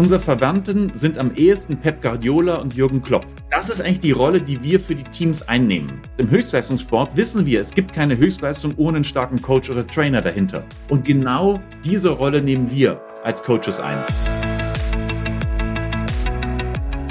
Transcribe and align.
Unsere 0.00 0.18
Verwandten 0.18 0.94
sind 0.94 1.18
am 1.18 1.34
ehesten 1.34 1.76
Pep 1.76 2.00
Guardiola 2.00 2.54
und 2.54 2.72
Jürgen 2.72 3.02
Klopp. 3.02 3.26
Das 3.50 3.68
ist 3.68 3.82
eigentlich 3.82 4.00
die 4.00 4.12
Rolle, 4.12 4.40
die 4.40 4.62
wir 4.62 4.80
für 4.80 4.94
die 4.94 5.04
Teams 5.04 5.42
einnehmen. 5.42 6.00
Im 6.16 6.30
Höchstleistungssport 6.30 7.18
wissen 7.18 7.44
wir, 7.44 7.60
es 7.60 7.74
gibt 7.74 7.92
keine 7.92 8.16
Höchstleistung 8.16 8.72
ohne 8.78 8.96
einen 8.96 9.04
starken 9.04 9.42
Coach 9.42 9.68
oder 9.68 9.86
Trainer 9.86 10.22
dahinter. 10.22 10.64
Und 10.88 11.04
genau 11.04 11.60
diese 11.84 12.08
Rolle 12.08 12.40
nehmen 12.40 12.70
wir 12.70 12.98
als 13.24 13.42
Coaches 13.42 13.78
ein. 13.78 14.02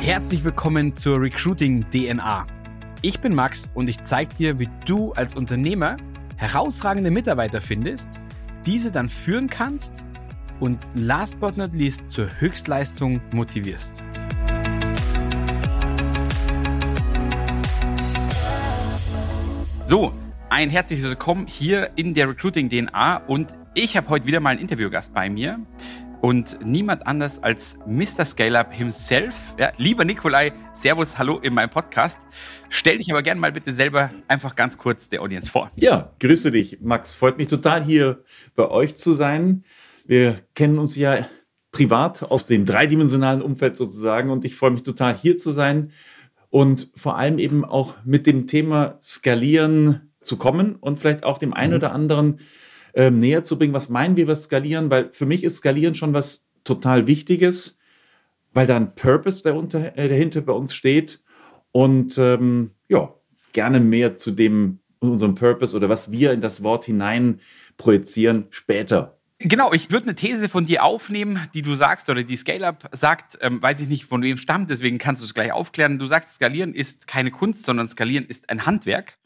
Herzlich 0.01 0.43
willkommen 0.43 0.95
zur 0.95 1.21
Recruiting 1.21 1.85
DNA. 1.91 2.47
Ich 3.03 3.19
bin 3.19 3.35
Max 3.35 3.69
und 3.75 3.87
ich 3.87 4.01
zeige 4.01 4.33
dir, 4.33 4.57
wie 4.57 4.69
du 4.87 5.11
als 5.13 5.35
Unternehmer 5.35 5.97
herausragende 6.37 7.11
Mitarbeiter 7.11 7.61
findest, 7.61 8.19
diese 8.65 8.91
dann 8.91 9.09
führen 9.09 9.47
kannst 9.47 10.03
und 10.59 10.79
last 10.95 11.39
but 11.39 11.57
not 11.57 11.73
least 11.73 12.09
zur 12.09 12.27
Höchstleistung 12.39 13.21
motivierst. 13.31 14.03
So, 19.85 20.13
ein 20.49 20.69
herzliches 20.69 21.05
Willkommen 21.05 21.47
hier 21.47 21.91
in 21.95 22.13
der 22.13 22.29
Recruiting 22.29 22.69
DNA 22.69 23.17
und 23.27 23.55
ich 23.73 23.97
habe 23.97 24.09
heute 24.09 24.25
wieder 24.25 24.39
mal 24.39 24.51
einen 24.51 24.59
Interviewgast 24.59 25.13
bei 25.13 25.29
mir 25.29 25.59
und 26.21 26.59
niemand 26.63 27.07
anders 27.07 27.41
als 27.41 27.77
Mr. 27.87 28.25
Scale-Up 28.25 28.73
himself. 28.73 29.35
Ja, 29.57 29.71
lieber 29.77 30.05
Nikolai, 30.05 30.51
Servus, 30.73 31.17
hallo 31.17 31.39
in 31.39 31.53
meinem 31.53 31.69
Podcast. 31.69 32.19
Stell 32.69 32.97
dich 32.97 33.09
aber 33.11 33.23
gerne 33.23 33.39
mal 33.39 33.51
bitte 33.51 33.73
selber 33.73 34.11
einfach 34.27 34.55
ganz 34.55 34.77
kurz 34.77 35.09
der 35.09 35.21
Audience 35.21 35.49
vor. 35.49 35.71
Ja, 35.75 36.13
grüße 36.19 36.51
dich, 36.51 36.79
Max. 36.81 37.13
Freut 37.13 37.37
mich 37.37 37.47
total 37.47 37.83
hier 37.83 38.23
bei 38.55 38.69
euch 38.69 38.95
zu 38.95 39.13
sein. 39.13 39.63
Wir 40.09 40.41
kennen 40.55 40.79
uns 40.79 40.95
ja 40.95 41.29
privat 41.71 42.23
aus 42.23 42.47
dem 42.47 42.65
dreidimensionalen 42.65 43.43
Umfeld 43.43 43.77
sozusagen 43.77 44.31
und 44.31 44.43
ich 44.43 44.55
freue 44.55 44.71
mich 44.71 44.81
total 44.81 45.15
hier 45.15 45.37
zu 45.37 45.51
sein 45.51 45.91
und 46.49 46.89
vor 46.95 47.19
allem 47.19 47.37
eben 47.37 47.63
auch 47.63 47.93
mit 48.05 48.25
dem 48.25 48.47
Thema 48.47 48.97
Skalieren 49.03 50.11
zu 50.19 50.37
kommen 50.37 50.77
und 50.77 50.97
vielleicht 50.97 51.23
auch 51.23 51.37
dem 51.37 51.53
einen 51.53 51.73
mhm. 51.73 51.77
oder 51.77 51.91
anderen 51.91 52.39
äh, 52.95 53.11
näher 53.11 53.43
zu 53.43 53.59
bringen. 53.59 53.75
Was 53.75 53.89
meinen 53.89 54.15
wir, 54.15 54.27
was 54.27 54.45
skalieren? 54.45 54.89
Weil 54.89 55.11
für 55.11 55.27
mich 55.27 55.43
ist 55.43 55.57
Skalieren 55.57 55.93
schon 55.93 56.11
was 56.11 56.43
total 56.63 57.05
Wichtiges, 57.05 57.77
weil 58.51 58.65
da 58.65 58.77
ein 58.77 58.95
Purpose 58.95 59.43
darunter, 59.43 59.95
äh, 59.95 60.09
dahinter 60.09 60.41
bei 60.41 60.53
uns 60.53 60.73
steht 60.73 61.21
und 61.71 62.17
ähm, 62.17 62.71
ja, 62.87 63.13
gerne 63.53 63.79
mehr 63.79 64.15
zu 64.15 64.31
dem 64.31 64.79
unserem 65.01 65.35
Purpose 65.35 65.77
oder 65.77 65.87
was 65.87 66.11
wir 66.11 66.31
in 66.31 66.41
das 66.41 66.63
Wort 66.63 66.85
hinein 66.85 67.41
projizieren 67.77 68.47
später. 68.49 69.18
Genau, 69.41 69.71
ich 69.71 69.89
würde 69.89 70.07
eine 70.07 70.15
These 70.15 70.49
von 70.49 70.65
dir 70.65 70.83
aufnehmen, 70.83 71.39
die 71.53 71.61
du 71.61 71.73
sagst 71.73 72.09
oder 72.09 72.23
die 72.23 72.35
Scale-Up 72.35 72.89
sagt, 72.91 73.37
ähm, 73.39 73.61
weiß 73.61 73.79
ich 73.79 73.87
nicht, 73.87 74.03
von 74.05 74.21
wem 74.21 74.37
stammt, 74.37 74.69
deswegen 74.69 74.97
kannst 74.97 75.21
du 75.21 75.25
es 75.25 75.33
gleich 75.33 75.53
aufklären. 75.53 75.97
Du 75.97 76.07
sagst, 76.07 76.35
Skalieren 76.35 76.73
ist 76.73 77.07
keine 77.07 77.31
Kunst, 77.31 77.65
sondern 77.65 77.87
Skalieren 77.87 78.25
ist 78.25 78.49
ein 78.49 78.65
Handwerk. 78.65 79.17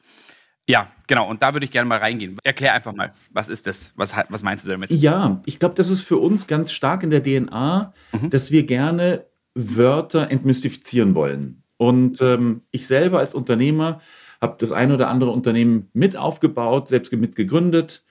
Ja, 0.67 0.91
genau, 1.07 1.27
und 1.27 1.41
da 1.41 1.53
würde 1.53 1.65
ich 1.65 1.71
gerne 1.71 1.89
mal 1.89 1.97
reingehen. 1.97 2.37
Erklär 2.43 2.73
einfach 2.75 2.93
mal, 2.93 3.11
was 3.31 3.49
ist 3.49 3.65
das? 3.65 3.91
Was, 3.95 4.13
was 4.29 4.43
meinst 4.43 4.63
du 4.65 4.69
damit? 4.69 4.91
Ja, 4.91 5.41
ich 5.45 5.57
glaube, 5.57 5.75
das 5.75 5.89
ist 5.89 6.01
für 6.01 6.17
uns 6.17 6.45
ganz 6.45 6.71
stark 6.71 7.01
in 7.01 7.09
der 7.09 7.23
DNA, 7.23 7.91
mhm. 8.11 8.29
dass 8.29 8.51
wir 8.51 8.67
gerne 8.67 9.25
Wörter 9.55 10.29
entmystifizieren 10.29 11.15
wollen. 11.15 11.63
Und 11.77 12.21
ähm, 12.21 12.61
ich 12.69 12.85
selber 12.85 13.17
als 13.17 13.33
Unternehmer 13.33 13.99
habe 14.39 14.57
das 14.59 14.71
ein 14.71 14.91
oder 14.91 15.07
andere 15.09 15.31
Unternehmen 15.31 15.89
mit 15.93 16.15
aufgebaut, 16.15 16.87
selbst 16.87 17.11
mit 17.11 17.35
gegründet 17.35 18.03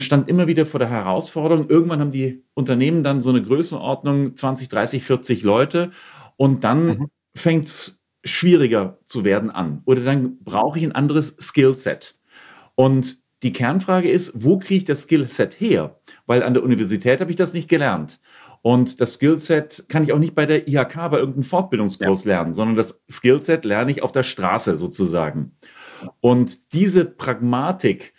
stand 0.00 0.28
immer 0.28 0.46
wieder 0.46 0.64
vor 0.64 0.80
der 0.80 0.90
Herausforderung. 0.90 1.68
Irgendwann 1.68 2.00
haben 2.00 2.12
die 2.12 2.44
Unternehmen 2.54 3.02
dann 3.02 3.20
so 3.20 3.30
eine 3.30 3.42
Größenordnung 3.42 4.36
20, 4.36 4.68
30, 4.68 5.02
40 5.02 5.42
Leute 5.42 5.90
und 6.36 6.64
dann 6.64 6.86
mhm. 6.86 7.06
fängt 7.34 7.64
es 7.64 8.00
schwieriger 8.24 8.98
zu 9.06 9.24
werden 9.24 9.50
an. 9.50 9.82
Oder 9.84 10.02
dann 10.02 10.38
brauche 10.42 10.78
ich 10.78 10.84
ein 10.84 10.92
anderes 10.92 11.36
Skillset. 11.40 12.18
Und 12.74 13.18
die 13.42 13.52
Kernfrage 13.52 14.10
ist, 14.10 14.32
wo 14.44 14.58
kriege 14.58 14.78
ich 14.78 14.84
das 14.84 15.02
Skillset 15.02 15.60
her? 15.60 16.00
Weil 16.26 16.42
an 16.42 16.54
der 16.54 16.62
Universität 16.62 17.20
habe 17.20 17.30
ich 17.30 17.36
das 17.36 17.54
nicht 17.54 17.68
gelernt. 17.68 18.20
Und 18.62 19.00
das 19.00 19.14
Skillset 19.14 19.84
kann 19.88 20.02
ich 20.02 20.12
auch 20.12 20.18
nicht 20.18 20.34
bei 20.34 20.44
der 20.44 20.66
IHK 20.66 21.10
bei 21.10 21.18
irgendeinem 21.18 21.44
Fortbildungskurs 21.44 22.24
ja. 22.24 22.32
lernen, 22.32 22.54
sondern 22.54 22.76
das 22.76 23.00
Skillset 23.08 23.64
lerne 23.64 23.92
ich 23.92 24.02
auf 24.02 24.10
der 24.10 24.24
Straße 24.24 24.78
sozusagen. 24.78 25.56
Und 26.20 26.72
diese 26.72 27.04
Pragmatik, 27.04 28.14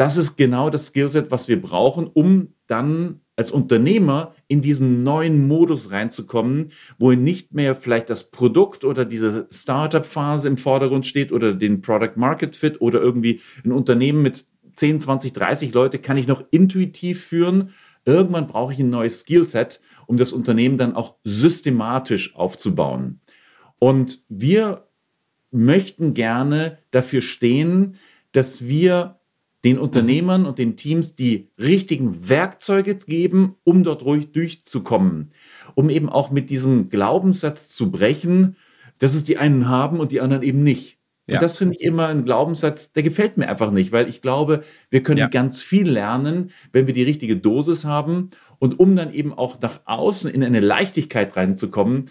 das 0.00 0.16
ist 0.16 0.36
genau 0.36 0.70
das 0.70 0.86
Skillset, 0.86 1.30
was 1.30 1.46
wir 1.46 1.60
brauchen, 1.60 2.06
um 2.06 2.54
dann 2.66 3.20
als 3.36 3.50
Unternehmer 3.50 4.34
in 4.48 4.62
diesen 4.62 5.04
neuen 5.04 5.46
Modus 5.46 5.90
reinzukommen, 5.90 6.72
wo 6.98 7.12
nicht 7.12 7.52
mehr 7.52 7.76
vielleicht 7.76 8.08
das 8.08 8.30
Produkt 8.30 8.86
oder 8.86 9.04
diese 9.04 9.46
Startup-Phase 9.50 10.48
im 10.48 10.56
Vordergrund 10.56 11.04
steht 11.04 11.32
oder 11.32 11.52
den 11.52 11.82
Product 11.82 12.12
Market 12.16 12.56
Fit 12.56 12.80
oder 12.80 12.98
irgendwie 12.98 13.42
ein 13.62 13.72
Unternehmen 13.72 14.22
mit 14.22 14.46
10, 14.74 15.00
20, 15.00 15.34
30 15.34 15.74
Leute 15.74 15.98
kann 15.98 16.16
ich 16.16 16.26
noch 16.26 16.44
intuitiv 16.50 17.22
führen. 17.22 17.74
Irgendwann 18.06 18.46
brauche 18.46 18.72
ich 18.72 18.78
ein 18.78 18.88
neues 18.88 19.20
Skillset, 19.20 19.82
um 20.06 20.16
das 20.16 20.32
Unternehmen 20.32 20.78
dann 20.78 20.96
auch 20.96 21.16
systematisch 21.24 22.34
aufzubauen. 22.36 23.20
Und 23.78 24.24
wir 24.30 24.88
möchten 25.50 26.14
gerne 26.14 26.78
dafür 26.90 27.20
stehen, 27.20 27.96
dass 28.32 28.66
wir 28.66 29.19
den 29.64 29.78
Unternehmern 29.78 30.46
und 30.46 30.58
den 30.58 30.76
Teams 30.76 31.16
die 31.16 31.50
richtigen 31.58 32.28
Werkzeuge 32.28 32.94
geben, 32.94 33.56
um 33.64 33.82
dort 33.84 34.02
ruhig 34.02 34.32
durchzukommen. 34.32 35.32
Um 35.74 35.90
eben 35.90 36.08
auch 36.08 36.30
mit 36.30 36.50
diesem 36.50 36.88
Glaubenssatz 36.88 37.68
zu 37.68 37.90
brechen, 37.90 38.56
dass 38.98 39.14
es 39.14 39.24
die 39.24 39.36
einen 39.36 39.68
haben 39.68 40.00
und 40.00 40.12
die 40.12 40.20
anderen 40.20 40.42
eben 40.42 40.62
nicht. 40.62 40.98
Ja. 41.26 41.36
Und 41.36 41.42
das 41.42 41.58
finde 41.58 41.76
ich 41.78 41.84
immer 41.84 42.08
ein 42.08 42.24
Glaubenssatz, 42.24 42.92
der 42.92 43.02
gefällt 43.02 43.36
mir 43.36 43.48
einfach 43.48 43.70
nicht, 43.70 43.92
weil 43.92 44.08
ich 44.08 44.22
glaube, 44.22 44.64
wir 44.88 45.02
können 45.02 45.18
ja. 45.18 45.28
ganz 45.28 45.62
viel 45.62 45.88
lernen, 45.88 46.50
wenn 46.72 46.86
wir 46.86 46.94
die 46.94 47.02
richtige 47.02 47.36
Dosis 47.36 47.84
haben. 47.84 48.30
Und 48.58 48.80
um 48.80 48.96
dann 48.96 49.12
eben 49.12 49.32
auch 49.32 49.60
nach 49.60 49.80
außen 49.84 50.30
in 50.30 50.42
eine 50.42 50.60
Leichtigkeit 50.60 51.36
reinzukommen, 51.36 52.06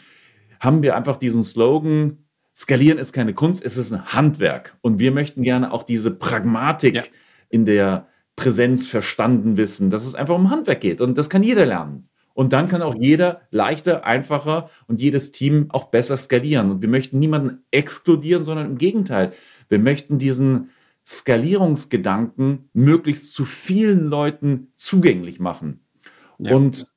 haben 0.59 0.83
wir 0.83 0.95
einfach 0.95 1.17
diesen 1.17 1.43
Slogan, 1.43 2.25
Skalieren 2.55 2.97
ist 2.97 3.13
keine 3.13 3.33
Kunst, 3.33 3.63
es 3.63 3.77
ist 3.77 3.93
ein 3.93 4.05
Handwerk. 4.07 4.77
Und 4.81 4.99
wir 4.99 5.11
möchten 5.11 5.43
gerne 5.43 5.71
auch 5.71 5.83
diese 5.83 6.11
Pragmatik 6.11 6.95
ja 6.95 7.03
in 7.49 7.65
der 7.65 8.07
Präsenz 8.35 8.87
verstanden 8.87 9.57
wissen, 9.57 9.89
dass 9.89 10.05
es 10.05 10.15
einfach 10.15 10.35
um 10.35 10.49
Handwerk 10.49 10.81
geht 10.81 11.01
und 11.01 11.17
das 11.17 11.29
kann 11.29 11.43
jeder 11.43 11.65
lernen. 11.65 12.09
Und 12.33 12.53
dann 12.53 12.69
kann 12.69 12.81
auch 12.81 12.95
jeder 12.97 13.41
leichter, 13.51 14.05
einfacher 14.05 14.69
und 14.87 15.01
jedes 15.01 15.33
Team 15.33 15.65
auch 15.71 15.85
besser 15.85 16.15
skalieren. 16.15 16.71
Und 16.71 16.81
wir 16.81 16.87
möchten 16.87 17.19
niemanden 17.19 17.65
exkludieren, 17.69 18.45
sondern 18.45 18.67
im 18.67 18.77
Gegenteil. 18.77 19.33
Wir 19.67 19.77
möchten 19.77 20.19
diesen 20.19 20.69
Skalierungsgedanken 21.05 22.69
möglichst 22.71 23.33
zu 23.33 23.43
vielen 23.43 24.05
Leuten 24.05 24.71
zugänglich 24.75 25.41
machen. 25.41 25.81
Ja. 26.37 26.55
Und 26.55 26.87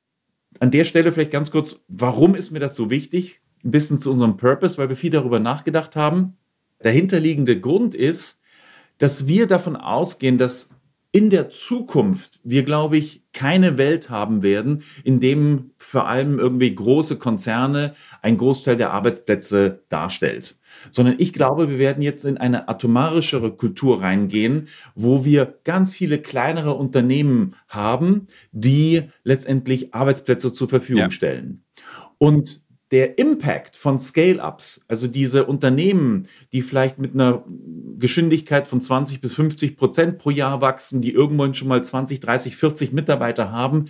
an 0.61 0.71
der 0.71 0.85
Stelle 0.85 1.11
vielleicht 1.11 1.33
ganz 1.33 1.51
kurz, 1.51 1.81
warum 1.89 2.37
ist 2.37 2.53
mir 2.53 2.61
das 2.61 2.77
so 2.77 2.89
wichtig? 2.89 3.41
Ein 3.65 3.73
bisschen 3.73 3.99
zu 3.99 4.13
unserem 4.13 4.37
Purpose, 4.37 4.79
weil 4.79 4.91
wir 4.91 4.97
viel 4.97 5.11
darüber 5.11 5.41
nachgedacht 5.41 5.97
haben. 5.97 6.37
Dahinterliegende 6.79 7.59
Grund 7.59 7.97
ist, 7.97 8.42
dass 9.03 9.27
wir 9.27 9.49
davon 9.49 9.75
ausgehen, 9.75 10.39
dass 10.39 10.69
in 11.11 11.29
der 11.29 11.51
Zukunft 11.51 12.39
wir, 12.45 12.63
glaube 12.63 12.97
ich, 12.97 13.25
keine 13.33 13.77
Welt 13.77 14.11
haben 14.11 14.45
werden, 14.45 14.85
in 15.03 15.19
dem 15.19 15.73
vor 15.77 16.07
allem 16.07 16.39
irgendwie 16.39 16.73
große 16.73 17.19
Konzerne 17.19 17.97
ein 18.23 18.37
Großteil 18.37 18.77
der 18.77 18.93
Arbeitsplätze 18.93 19.83
darstellt. 19.89 20.55
Sondern 20.93 21.17
ich 21.19 21.33
glaube, 21.33 21.69
wir 21.69 21.79
werden 21.79 22.01
jetzt 22.01 22.25
in 22.25 22.39
eine 22.39 22.69
atomarischere 22.69 23.57
Kultur 23.57 24.03
reingehen, 24.03 24.69
wo 24.95 25.25
wir 25.25 25.59
ganz 25.65 25.97
viele 25.97 26.21
kleinere 26.21 26.75
Unternehmen 26.75 27.57
haben, 27.67 28.29
die 28.53 29.11
letztendlich 29.25 29.95
Arbeitsplätze 29.95 30.53
zur 30.53 30.69
Verfügung 30.69 31.03
ja. 31.03 31.11
stellen. 31.11 31.65
Und 32.19 32.62
der 32.93 33.19
Impact 33.19 33.75
von 33.75 33.99
Scale-Ups, 33.99 34.85
also 34.87 35.09
diese 35.09 35.47
Unternehmen, 35.47 36.29
die 36.53 36.61
vielleicht 36.61 36.99
mit 36.99 37.15
einer 37.15 37.43
Geschwindigkeit 37.99 38.67
von 38.67 38.83
20 38.83 39.23
bis 39.23 39.33
50 39.33 39.77
Prozent 39.79 40.19
pro 40.19 40.29
Jahr 40.29 40.61
wachsen, 40.61 41.01
die 41.01 41.13
irgendwann 41.13 41.55
schon 41.55 41.69
mal 41.69 41.83
20, 41.83 42.21
30, 42.21 42.55
40 42.55 42.93
Mitarbeiter 42.93 43.51
haben, 43.51 43.87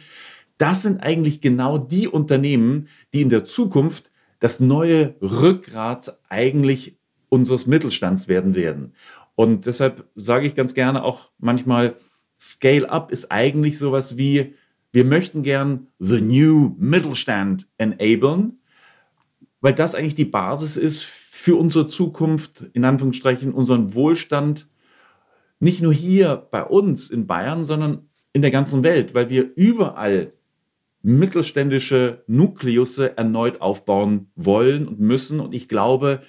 das 0.56 0.82
sind 0.82 1.02
eigentlich 1.02 1.40
genau 1.40 1.78
die 1.78 2.06
Unternehmen, 2.06 2.87
die 3.12 3.22
in 3.22 3.28
der 3.28 3.44
Zukunft 3.44 4.12
das 4.38 4.60
neue 4.60 5.16
Rückgrat 5.20 6.19
eigentlich 6.28 6.96
unseres 7.28 7.66
Mittelstands 7.66 8.28
werden 8.28 8.55
werden. 8.55 8.93
Und 9.34 9.66
deshalb 9.66 10.06
sage 10.14 10.46
ich 10.46 10.55
ganz 10.55 10.75
gerne 10.75 11.02
auch 11.02 11.32
manchmal, 11.38 11.96
Scale-up 12.38 13.10
ist 13.10 13.32
eigentlich 13.32 13.78
sowas 13.78 14.16
wie, 14.16 14.55
wir 14.93 15.05
möchten 15.05 15.43
gern 15.43 15.88
the 15.98 16.20
new 16.20 16.76
Mittelstand 16.78 17.66
enablen, 17.78 18.58
weil 19.62 19.73
das 19.73 19.94
eigentlich 19.94 20.14
die 20.14 20.26
Basis 20.26 20.76
ist 20.76 21.03
für 21.03 21.56
unsere 21.56 21.87
Zukunft, 21.87 22.64
in 22.75 22.85
Anführungsstrichen, 22.85 23.55
unseren 23.55 23.94
Wohlstand, 23.94 24.69
nicht 25.61 25.81
nur 25.81 25.94
hier 25.94 26.49
bei 26.50 26.64
uns 26.64 27.09
in 27.09 27.26
Bayern, 27.26 27.64
sondern 27.64 28.09
in 28.32 28.43
der 28.43 28.50
ganzen 28.50 28.82
Welt, 28.82 29.14
weil 29.14 29.31
wir 29.31 29.50
überall 29.55 30.32
mittelständische 31.03 32.25
Nukleusse 32.26 33.17
erneut 33.17 33.61
aufbauen 33.61 34.31
wollen 34.37 34.87
und 34.87 35.00
müssen. 35.00 35.41
Und 35.41 35.55
ich 35.55 35.69
glaube, 35.69 36.20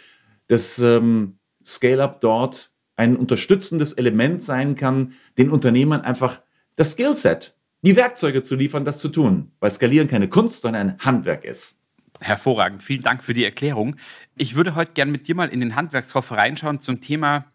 dass 0.48 0.80
ähm, 0.80 1.38
Scale-up 1.66 2.22
dort 2.22 2.72
ein 2.96 3.16
unterstützendes 3.16 3.94
Element 3.94 4.44
sein 4.44 4.76
kann, 4.76 5.14
den 5.38 5.50
Unternehmern 5.50 6.02
einfach 6.02 6.42
das 6.76 6.92
Skillset, 6.92 7.56
die 7.82 7.96
Werkzeuge 7.96 8.44
zu 8.44 8.56
liefern, 8.56 8.86
das 8.86 9.00
zu 9.00 9.10
tun, 9.10 9.52
weil 9.60 9.72
Skalieren 9.72 10.08
keine 10.08 10.28
Kunst, 10.28 10.62
sondern 10.62 10.90
ein 10.90 11.00
Handwerk 11.00 11.46
ist. 11.46 11.83
Hervorragend. 12.20 12.84
Vielen 12.84 13.02
Dank 13.02 13.24
für 13.24 13.34
die 13.34 13.44
Erklärung. 13.44 13.98
Ich 14.36 14.56
würde 14.56 14.76
heute 14.76 14.94
gerne 14.94 15.12
mit 15.12 15.28
dir 15.28 15.36
mal 15.36 15.50
in 15.50 15.60
den 15.60 15.76
Handwerkskoffer 15.76 16.38
reinschauen 16.38 16.80
zum 16.80 17.02
Thema, 17.02 17.46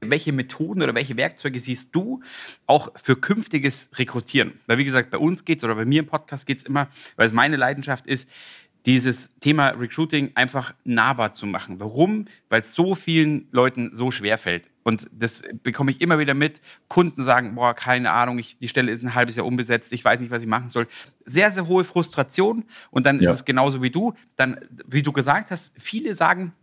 welche 0.00 0.32
Methoden 0.32 0.82
oder 0.82 0.94
welche 0.94 1.16
Werkzeuge 1.16 1.58
siehst 1.58 1.94
du 1.94 2.22
auch 2.66 2.92
für 3.00 3.16
künftiges 3.16 3.90
Rekrutieren? 3.96 4.60
Weil, 4.66 4.78
wie 4.78 4.84
gesagt, 4.84 5.10
bei 5.10 5.18
uns 5.18 5.44
geht 5.44 5.58
es 5.58 5.64
oder 5.64 5.74
bei 5.74 5.84
mir 5.84 6.00
im 6.00 6.06
Podcast 6.06 6.46
geht 6.46 6.58
es 6.58 6.64
immer, 6.64 6.88
weil 7.16 7.26
es 7.26 7.32
meine 7.32 7.56
Leidenschaft 7.56 8.06
ist, 8.06 8.28
dieses 8.86 9.30
Thema 9.40 9.68
Recruiting 9.68 10.32
einfach 10.34 10.74
nahbar 10.84 11.32
zu 11.32 11.46
machen. 11.46 11.80
Warum? 11.80 12.26
Weil 12.48 12.62
es 12.62 12.74
so 12.74 12.94
vielen 12.94 13.48
Leuten 13.50 13.90
so 13.94 14.10
schwer 14.10 14.38
fällt. 14.38 14.64
Und 14.82 15.10
das 15.12 15.42
bekomme 15.62 15.90
ich 15.90 16.00
immer 16.00 16.18
wieder 16.18 16.32
mit. 16.32 16.62
Kunden 16.88 17.22
sagen, 17.22 17.54
boah, 17.56 17.74
keine 17.74 18.10
Ahnung, 18.10 18.38
ich, 18.38 18.58
die 18.58 18.68
Stelle 18.68 18.90
ist 18.90 19.02
ein 19.02 19.14
halbes 19.14 19.36
Jahr 19.36 19.44
unbesetzt, 19.44 19.92
ich 19.92 20.02
weiß 20.02 20.20
nicht, 20.20 20.30
was 20.30 20.42
ich 20.42 20.48
machen 20.48 20.68
soll. 20.68 20.86
Sehr, 21.26 21.50
sehr 21.50 21.66
hohe 21.66 21.84
Frustration. 21.84 22.64
Und 22.90 23.04
dann 23.04 23.20
ja. 23.20 23.30
ist 23.30 23.40
es 23.40 23.44
genauso 23.44 23.82
wie 23.82 23.90
du. 23.90 24.14
Dann, 24.36 24.60
wie 24.86 25.02
du 25.02 25.12
gesagt 25.12 25.50
hast, 25.50 25.74
viele 25.78 26.14
sagen, 26.14 26.54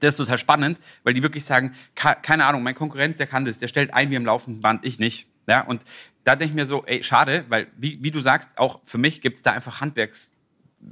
das 0.00 0.14
ist 0.14 0.18
total 0.18 0.38
spannend, 0.38 0.80
weil 1.04 1.14
die 1.14 1.22
wirklich 1.22 1.44
sagen, 1.44 1.74
keine 1.94 2.46
Ahnung, 2.46 2.64
mein 2.64 2.74
Konkurrent, 2.74 3.20
der 3.20 3.28
kann 3.28 3.44
das, 3.44 3.60
der 3.60 3.68
stellt 3.68 3.94
ein 3.94 4.10
wie 4.10 4.16
im 4.16 4.26
laufenden 4.26 4.60
Band, 4.60 4.84
ich 4.84 4.98
nicht. 4.98 5.28
Ja, 5.46 5.60
und 5.60 5.82
da 6.24 6.34
denke 6.34 6.50
ich 6.50 6.56
mir 6.56 6.66
so, 6.66 6.84
ey, 6.84 7.04
schade, 7.04 7.44
weil, 7.48 7.68
wie, 7.76 7.98
wie 8.02 8.10
du 8.10 8.20
sagst, 8.20 8.50
auch 8.56 8.80
für 8.84 8.98
mich 8.98 9.20
gibt 9.20 9.36
es 9.36 9.42
da 9.42 9.52
einfach 9.52 9.80
Handwerks- 9.80 10.32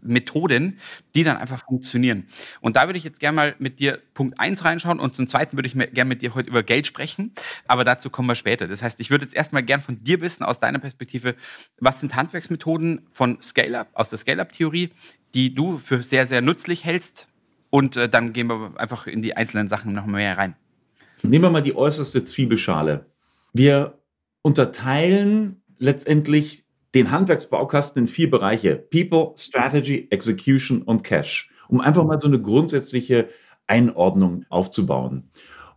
Methoden, 0.03 0.79
die 1.15 1.25
dann 1.25 1.37
einfach 1.37 1.65
funktionieren. 1.67 2.29
Und 2.61 2.77
da 2.77 2.87
würde 2.87 2.99
ich 2.99 3.05
jetzt 3.05 3.21
gerne 3.21 3.37
mal 3.37 3.55
mit 3.59 3.81
dir 3.81 3.99
Punkt 4.15 4.39
1 4.39 4.65
reinschauen 4.65 5.01
und 5.01 5.15
zum 5.15 5.27
Zweiten 5.27 5.57
würde 5.57 5.67
ich 5.67 5.75
gerne 5.75 6.05
mit 6.05 6.23
dir 6.23 6.35
heute 6.35 6.49
über 6.49 6.63
Geld 6.63 6.87
sprechen, 6.87 7.33
aber 7.67 7.85
dazu 7.85 8.11
kommen 8.11 8.29
wir 8.29 8.35
später. 8.35 8.69
Das 8.69 8.83
heißt, 8.83 9.01
ich 9.01 9.11
würde 9.11 9.25
jetzt 9.25 9.35
erstmal 9.35 9.63
gerne 9.63 9.83
von 9.83 10.03
dir 10.03 10.21
wissen, 10.21 10.45
aus 10.45 10.59
deiner 10.59 10.79
Perspektive, 10.79 11.35
was 11.79 12.01
sind 12.01 12.15
Handwerksmethoden 12.15 13.07
von 13.13 13.41
Scale-Up, 13.43 13.89
aus 13.95 14.11
der 14.11 14.19
Scale-Up-Theorie, 14.19 14.91
die 15.35 15.55
du 15.55 15.79
für 15.79 16.03
sehr, 16.03 16.27
sehr 16.27 16.41
nützlich 16.41 16.85
hältst 16.85 17.29
und 17.71 17.97
äh, 17.97 18.09
dann 18.09 18.33
gehen 18.33 18.49
wir 18.49 18.73
einfach 18.77 19.07
in 19.07 19.23
die 19.23 19.37
einzelnen 19.37 19.69
Sachen 19.69 19.93
noch 19.93 20.07
mehr 20.07 20.37
rein. 20.37 20.57
Nehmen 21.23 21.45
wir 21.45 21.51
mal 21.51 21.63
die 21.63 21.77
äußerste 21.77 22.25
Zwiebelschale. 22.25 23.07
Wir 23.53 23.99
unterteilen 24.43 25.63
letztendlich 25.79 26.65
den 26.95 27.11
Handwerksbaukasten 27.11 28.03
in 28.03 28.09
vier 28.09 28.31
Bereiche. 28.31 28.77
People, 28.77 29.35
Strategy, 29.37 30.09
Execution 30.11 30.83
und 30.83 31.03
Cash. 31.05 31.51
Um 31.69 31.81
einfach 31.81 32.05
mal 32.05 32.19
so 32.19 32.27
eine 32.27 32.41
grundsätzliche 32.41 33.29
Einordnung 33.67 34.45
aufzubauen. 34.49 35.31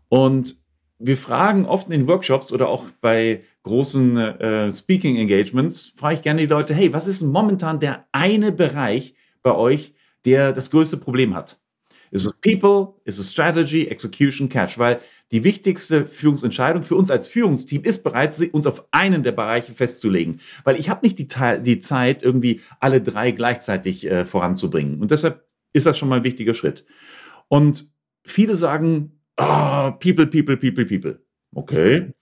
Und 0.10 0.58
wir 0.98 1.18
fragen 1.18 1.66
oft 1.66 1.88
in 1.88 1.92
den 1.92 2.08
Workshops 2.08 2.52
oder 2.52 2.70
auch 2.70 2.86
bei 3.02 3.44
großen 3.64 4.18
äh, 4.18 4.72
Speaking 4.72 5.18
Engagements, 5.18 5.94
frage 5.96 6.16
ich 6.16 6.22
gerne 6.22 6.42
die 6.42 6.48
Leute, 6.48 6.74
hey, 6.74 6.94
was 6.94 7.08
ist 7.08 7.22
momentan 7.22 7.80
der 7.80 8.08
eine 8.12 8.52
Bereich 8.52 9.16
bei 9.42 9.54
euch, 9.54 9.94
der 10.26 10.54
das 10.54 10.72
größte 10.72 10.98
Problem 10.98 11.36
hat? 11.36 11.60
Ist 12.14 12.28
es 12.28 12.34
People? 12.42 12.94
Ist 13.06 13.18
es 13.18 13.32
Strategy, 13.32 13.88
Execution, 13.88 14.48
Cash? 14.48 14.78
Weil 14.78 15.00
die 15.32 15.44
wichtigste 15.44 16.06
Führungsentscheidung 16.06 16.84
für 16.84 16.96
uns 16.96 17.10
als 17.10 17.28
Führungsteam 17.28 17.82
ist 17.82 18.04
bereits, 18.04 18.40
uns 18.40 18.68
auf 18.68 18.86
einen 18.92 19.24
der 19.24 19.32
Bereiche 19.32 19.74
festzulegen. 19.74 20.40
Weil 20.64 20.80
ich 20.80 20.90
habe 20.90 21.00
nicht 21.04 21.18
die, 21.18 21.28
die, 21.64 21.80
Zeit, 21.80 22.22
irgendwie 22.22 22.62
alle 22.80 23.02
drei 23.02 23.32
gleichzeitig 23.32 24.06
äh, 24.06 24.26
voranzubringen. 24.26 25.02
Und 25.02 25.10
deshalb 25.10 25.44
ist 25.74 25.88
das 25.88 25.98
schon 25.98 26.08
mal 26.08 26.18
ein 26.18 26.24
wichtiger 26.24 26.54
Schritt. 26.54 26.86
Und 27.48 27.90
viele 28.24 28.56
sagen, 28.56 29.20
oh, 29.38 29.92
People, 29.94 30.28
People, 30.28 30.56
People, 30.56 30.86
People. 30.86 31.20
Okay. 31.56 32.14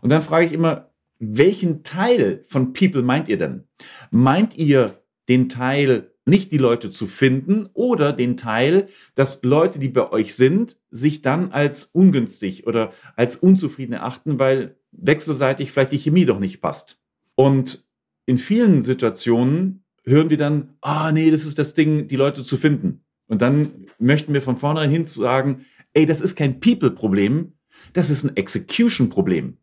Und 0.00 0.08
dann 0.08 0.22
frage 0.22 0.46
ich 0.46 0.54
immer, 0.54 0.90
welchen 1.18 1.82
Teil 1.82 2.46
von 2.48 2.72
People 2.72 3.02
meint 3.02 3.28
ihr 3.28 3.36
denn? 3.36 3.64
Meint 4.10 4.56
ihr 4.56 5.02
den 5.28 5.50
Teil 5.50 6.13
nicht 6.26 6.52
die 6.52 6.58
Leute 6.58 6.90
zu 6.90 7.06
finden 7.06 7.68
oder 7.74 8.12
den 8.12 8.36
Teil, 8.36 8.88
dass 9.14 9.42
Leute, 9.42 9.78
die 9.78 9.88
bei 9.88 10.10
euch 10.10 10.34
sind, 10.34 10.78
sich 10.90 11.22
dann 11.22 11.52
als 11.52 11.84
ungünstig 11.84 12.66
oder 12.66 12.92
als 13.16 13.36
unzufrieden 13.36 13.92
erachten, 13.92 14.38
weil 14.38 14.76
wechselseitig 14.92 15.72
vielleicht 15.72 15.92
die 15.92 15.98
Chemie 15.98 16.24
doch 16.24 16.38
nicht 16.38 16.60
passt. 16.60 16.98
Und 17.34 17.84
in 18.26 18.38
vielen 18.38 18.82
Situationen 18.82 19.84
hören 20.04 20.30
wir 20.30 20.36
dann, 20.36 20.76
ah, 20.80 21.12
nee, 21.12 21.30
das 21.30 21.44
ist 21.44 21.58
das 21.58 21.74
Ding, 21.74 22.08
die 22.08 22.16
Leute 22.16 22.42
zu 22.42 22.56
finden. 22.56 23.04
Und 23.26 23.42
dann 23.42 23.86
möchten 23.98 24.32
wir 24.32 24.42
von 24.42 24.56
vornherein 24.56 24.90
hin 24.90 25.06
zu 25.06 25.20
sagen, 25.20 25.64
ey, 25.92 26.06
das 26.06 26.20
ist 26.20 26.36
kein 26.36 26.60
People-Problem, 26.60 27.52
das 27.92 28.10
ist 28.10 28.24
ein 28.24 28.36
Execution-Problem. 28.36 29.58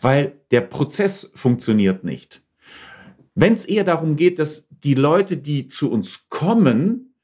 Weil 0.00 0.40
der 0.50 0.60
Prozess 0.60 1.30
funktioniert 1.34 2.04
nicht. 2.04 2.43
Wenn 3.34 3.54
es 3.54 3.64
eher 3.64 3.84
darum 3.84 4.16
geht, 4.16 4.38
dass 4.38 4.68
die 4.70 4.94
Leute, 4.94 5.36
die 5.36 5.66
zu 5.66 5.90
uns 5.90 6.28
kommen, 6.28 7.14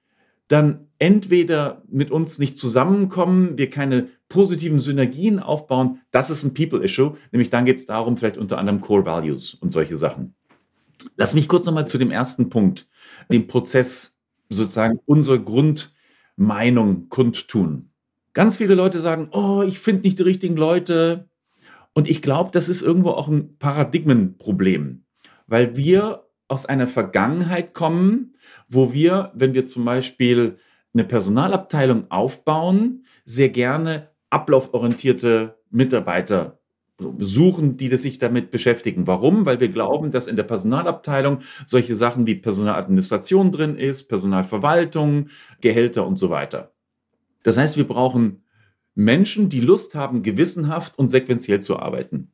dann 0.48 0.88
entweder 0.98 1.82
mit 1.88 2.10
uns 2.10 2.38
nicht 2.38 2.58
zusammenkommen, 2.58 3.56
wir 3.56 3.70
keine 3.70 4.08
positiven 4.28 4.80
Synergien 4.80 5.38
aufbauen, 5.38 6.00
das 6.10 6.30
ist 6.30 6.42
ein 6.42 6.54
People-Issue. 6.54 7.16
Nämlich 7.30 7.50
dann 7.50 7.64
geht 7.64 7.76
es 7.76 7.86
darum, 7.86 8.16
vielleicht 8.16 8.36
unter 8.36 8.58
anderem 8.58 8.80
Core 8.80 9.06
Values 9.06 9.54
und 9.54 9.70
solche 9.70 9.96
Sachen. 9.96 10.34
Lass 11.16 11.34
mich 11.34 11.48
kurz 11.48 11.66
nochmal 11.66 11.88
zu 11.88 11.98
dem 11.98 12.10
ersten 12.10 12.50
Punkt, 12.50 12.88
dem 13.30 13.46
Prozess, 13.46 14.18
sozusagen 14.48 14.98
unsere 15.06 15.40
Grundmeinung 15.40 17.08
kundtun. 17.08 17.90
Ganz 18.32 18.56
viele 18.56 18.74
Leute 18.74 18.98
sagen, 18.98 19.28
oh, 19.32 19.62
ich 19.62 19.78
finde 19.78 20.02
nicht 20.02 20.18
die 20.18 20.24
richtigen 20.24 20.56
Leute. 20.56 21.28
Und 21.94 22.08
ich 22.08 22.22
glaube, 22.22 22.50
das 22.52 22.68
ist 22.68 22.82
irgendwo 22.82 23.10
auch 23.10 23.28
ein 23.28 23.56
Paradigmenproblem, 23.58 25.04
weil 25.50 25.76
wir 25.76 26.26
aus 26.48 26.64
einer 26.64 26.86
Vergangenheit 26.86 27.74
kommen, 27.74 28.32
wo 28.68 28.92
wir, 28.92 29.32
wenn 29.34 29.52
wir 29.52 29.66
zum 29.66 29.84
Beispiel 29.84 30.58
eine 30.94 31.04
Personalabteilung 31.04 32.10
aufbauen, 32.10 33.04
sehr 33.24 33.48
gerne 33.48 34.10
ablauforientierte 34.30 35.58
Mitarbeiter 35.70 36.60
suchen, 37.18 37.76
die 37.76 37.94
sich 37.96 38.18
damit 38.18 38.50
beschäftigen. 38.50 39.06
Warum? 39.06 39.44
Weil 39.44 39.58
wir 39.58 39.70
glauben, 39.70 40.10
dass 40.10 40.28
in 40.28 40.36
der 40.36 40.44
Personalabteilung 40.44 41.40
solche 41.66 41.96
Sachen 41.96 42.26
wie 42.26 42.36
Personaladministration 42.36 43.50
drin 43.50 43.76
ist, 43.76 44.04
Personalverwaltung, 44.04 45.28
Gehälter 45.60 46.06
und 46.06 46.16
so 46.16 46.30
weiter. 46.30 46.72
Das 47.42 47.56
heißt, 47.56 47.76
wir 47.76 47.88
brauchen 47.88 48.44
Menschen, 48.94 49.48
die 49.48 49.60
Lust 49.60 49.94
haben, 49.94 50.22
gewissenhaft 50.22 50.96
und 50.98 51.08
sequenziell 51.08 51.60
zu 51.60 51.78
arbeiten. 51.78 52.30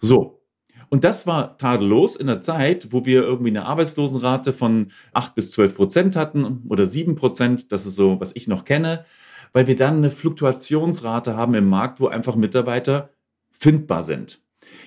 So, 0.00 0.43
und 0.88 1.04
das 1.04 1.26
war 1.26 1.58
tadellos 1.58 2.16
in 2.16 2.26
der 2.26 2.42
Zeit, 2.42 2.88
wo 2.90 3.04
wir 3.04 3.22
irgendwie 3.22 3.50
eine 3.50 3.66
Arbeitslosenrate 3.66 4.52
von 4.52 4.92
8 5.12 5.34
bis 5.34 5.52
12 5.52 5.74
Prozent 5.74 6.16
hatten 6.16 6.62
oder 6.68 6.86
7 6.86 7.14
Prozent. 7.14 7.72
Das 7.72 7.86
ist 7.86 7.96
so, 7.96 8.20
was 8.20 8.32
ich 8.34 8.48
noch 8.48 8.64
kenne, 8.64 9.04
weil 9.52 9.66
wir 9.66 9.76
dann 9.76 9.98
eine 9.98 10.10
Fluktuationsrate 10.10 11.36
haben 11.36 11.54
im 11.54 11.68
Markt, 11.68 12.00
wo 12.00 12.08
einfach 12.08 12.36
Mitarbeiter 12.36 13.10
findbar 13.50 14.02
sind. 14.02 14.40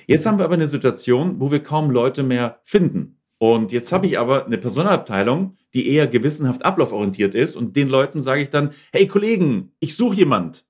Jetzt 0.06 0.25
haben 0.25 0.38
wir 0.38 0.46
aber 0.46 0.56
eine 0.56 0.68
Situation, 0.68 1.39
wo 1.39 1.51
wir 1.51 1.62
kaum 1.62 1.92
Leute 1.92 2.24
mehr 2.24 2.60
finden. 2.63 3.20
Und 3.39 3.72
jetzt 3.72 3.92
habe 3.92 4.08
ich 4.08 4.18
aber 4.18 4.46
eine 4.46 4.58
Personalabteilung, 4.58 5.58
die 5.74 5.89
eher 5.89 6.08
gewissenhaft 6.08 6.66
ablauforientiert 6.66 7.36
ist. 7.36 7.56
Und 7.56 7.75
den 7.75 7.88
Leuten 7.88 8.22
sage 8.22 8.42
ich 8.42 8.50
dann, 8.50 8.72
hey 8.92 9.08
Kollegen, 9.08 9.74
ich 9.80 9.96
suche 9.96 10.16
jemand. 10.16 10.66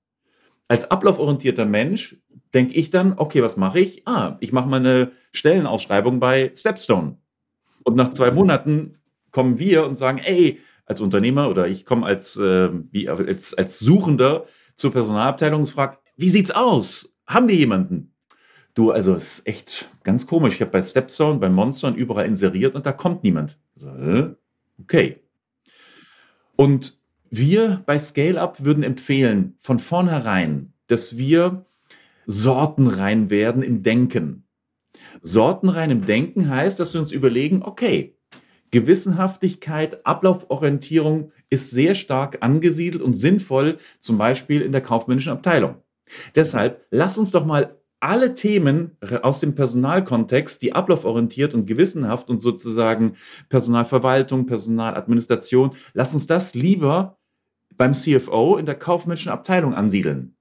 Als 0.67 0.91
ablauforientierter 0.91 1.65
Mensch 1.65 2.17
denke 2.57 2.73
ich 2.73 2.89
dann, 2.89 3.13
okay, 3.17 3.43
was 3.43 3.55
mache 3.55 3.79
ich? 3.79 4.01
Ah, 4.07 4.35
ich 4.39 4.51
mache 4.51 4.67
mal 4.67 4.79
eine 4.79 5.11
Stellenausschreibung 5.31 6.19
bei 6.19 6.51
Stepstone. 6.55 7.17
Und 7.83 7.95
nach 7.95 8.09
zwei 8.09 8.31
Monaten 8.31 8.97
kommen 9.29 9.59
wir 9.59 9.85
und 9.85 9.95
sagen, 9.95 10.17
ey, 10.17 10.59
als 10.87 10.99
Unternehmer 10.99 11.51
oder 11.51 11.67
ich 11.67 11.85
komme 11.85 12.07
als, 12.07 12.35
äh, 12.35 12.69
als, 13.07 13.53
als 13.53 13.77
Suchender 13.77 14.45
zur 14.75 14.91
Personalabteilung 14.91 15.59
und 15.61 15.69
frage, 15.69 15.99
wie 16.15 16.29
sieht's 16.29 16.49
aus? 16.49 17.13
Haben 17.27 17.47
wir 17.47 17.55
jemanden? 17.55 18.11
Du, 18.73 18.89
also 18.89 19.13
es 19.13 19.39
ist 19.39 19.47
echt 19.47 19.89
ganz 20.03 20.25
komisch. 20.25 20.55
Ich 20.55 20.61
habe 20.61 20.71
bei 20.71 20.81
Stepstone, 20.81 21.37
bei 21.37 21.49
Monster 21.49 21.89
und 21.89 21.95
überall 21.95 22.25
inseriert 22.25 22.73
und 22.73 22.87
da 22.87 22.91
kommt 22.91 23.23
niemand. 23.23 23.59
Also, 23.75 24.35
okay. 24.81 25.19
Und 26.55 26.97
wir 27.29 27.83
bei 27.85 27.99
Scale 27.99 28.41
Up 28.41 28.63
würden 28.63 28.81
empfehlen, 28.81 29.55
von 29.59 29.77
vornherein, 29.77 30.73
dass 30.87 31.17
wir 31.17 31.67
sortenrein 32.27 33.29
werden 33.29 33.63
im 33.63 33.81
Denken. 33.81 34.43
Sortenrein 35.21 35.89
im 35.89 36.05
Denken 36.05 36.49
heißt, 36.49 36.79
dass 36.79 36.93
wir 36.93 37.01
uns 37.01 37.11
überlegen, 37.11 37.63
okay, 37.63 38.15
Gewissenhaftigkeit, 38.71 40.05
Ablauforientierung 40.05 41.31
ist 41.49 41.71
sehr 41.71 41.95
stark 41.95 42.39
angesiedelt 42.41 43.01
und 43.01 43.15
sinnvoll, 43.15 43.77
zum 43.99 44.17
Beispiel 44.17 44.61
in 44.61 44.73
der 44.73 44.81
kaufmännischen 44.81 45.31
Abteilung. 45.31 45.77
Deshalb 46.35 46.85
lass 46.91 47.17
uns 47.17 47.31
doch 47.31 47.45
mal 47.45 47.77
alle 47.99 48.35
Themen 48.35 48.97
aus 49.23 49.39
dem 49.39 49.55
Personalkontext, 49.55 50.61
die 50.61 50.73
ablauforientiert 50.73 51.53
und 51.53 51.65
gewissenhaft 51.65 52.29
und 52.29 52.41
sozusagen 52.41 53.13
Personalverwaltung, 53.49 54.45
Personaladministration, 54.45 55.71
lass 55.93 56.13
uns 56.13 56.27
das 56.27 56.53
lieber 56.53 57.17
beim 57.75 57.93
CFO 57.93 58.57
in 58.57 58.65
der 58.65 58.75
kaufmännischen 58.75 59.31
Abteilung 59.31 59.73
ansiedeln. 59.73 60.36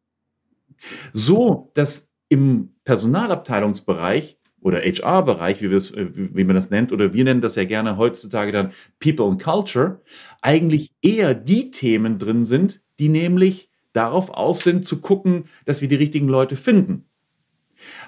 So, 1.13 1.71
dass 1.75 2.09
im 2.29 2.75
Personalabteilungsbereich 2.85 4.39
oder 4.61 4.81
HR-Bereich, 4.81 5.63
wie, 5.63 5.71
wie 5.71 6.45
man 6.45 6.57
das 6.57 6.71
nennt, 6.71 6.93
oder 6.93 7.13
wir 7.13 7.25
nennen 7.25 7.41
das 7.41 7.55
ja 7.55 7.65
gerne 7.65 7.97
heutzutage 7.97 8.53
dann 8.53 8.73
People 8.99 9.27
and 9.27 9.43
Culture, 9.43 10.03
eigentlich 10.43 10.93
eher 11.03 11.35
die 11.35 11.71
Themen 11.71 12.19
drin 12.19 12.45
sind, 12.45 12.81
die 12.99 13.09
nämlich 13.09 13.71
darauf 13.93 14.31
aus 14.31 14.61
sind, 14.61 14.85
zu 14.85 15.01
gucken, 15.01 15.45
dass 15.65 15.81
wir 15.81 15.89
die 15.89 15.95
richtigen 15.97 16.29
Leute 16.29 16.57
finden. 16.57 17.07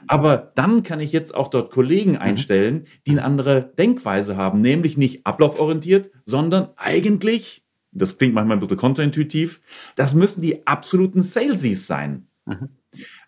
Aber 0.06 0.52
dann 0.54 0.82
kann 0.82 1.00
ich 1.00 1.12
jetzt 1.12 1.34
auch 1.34 1.48
dort 1.48 1.70
Kollegen 1.70 2.12
mhm. 2.12 2.18
einstellen, 2.18 2.86
die 3.06 3.12
eine 3.12 3.24
andere 3.24 3.72
Denkweise 3.78 4.36
haben, 4.36 4.60
nämlich 4.60 4.96
nicht 4.96 5.26
ablauforientiert, 5.26 6.10
sondern 6.24 6.68
eigentlich, 6.76 7.64
das 7.92 8.18
klingt 8.18 8.34
manchmal 8.34 8.56
ein 8.56 8.60
bisschen 8.60 8.76
kontraintuitiv, 8.76 9.60
das 9.96 10.14
müssen 10.14 10.42
die 10.42 10.66
absoluten 10.66 11.22
Salesies 11.22 11.86
sein. 11.86 12.27
Mhm. 12.48 12.68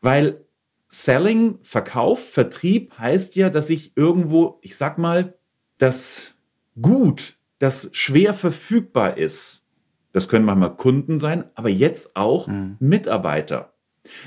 Weil 0.01 0.45
Selling, 0.89 1.59
Verkauf, 1.63 2.31
Vertrieb 2.31 2.99
heißt 2.99 3.37
ja, 3.37 3.51
dass 3.51 3.71
ich 3.71 3.97
irgendwo, 3.97 4.59
ich 4.63 4.77
sag 4.77 4.99
mal, 4.99 5.39
das 5.79 6.35
Gut, 6.81 7.37
das 7.59 7.91
schwer 7.93 8.35
verfügbar 8.35 9.17
ist, 9.17 9.65
das 10.13 10.29
können 10.29 10.45
manchmal 10.45 10.77
Kunden 10.77 11.19
sein, 11.19 11.45
aber 11.55 11.69
jetzt 11.69 12.17
auch 12.17 12.49
mhm. 12.49 12.77
Mitarbeiter 12.81 13.73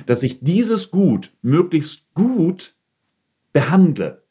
dass 0.05 0.23
ich 0.23 0.39
dieses 0.41 0.91
Gut 0.91 1.31
möglichst 1.41 2.13
gut 2.13 2.75
behandle. 3.51 4.23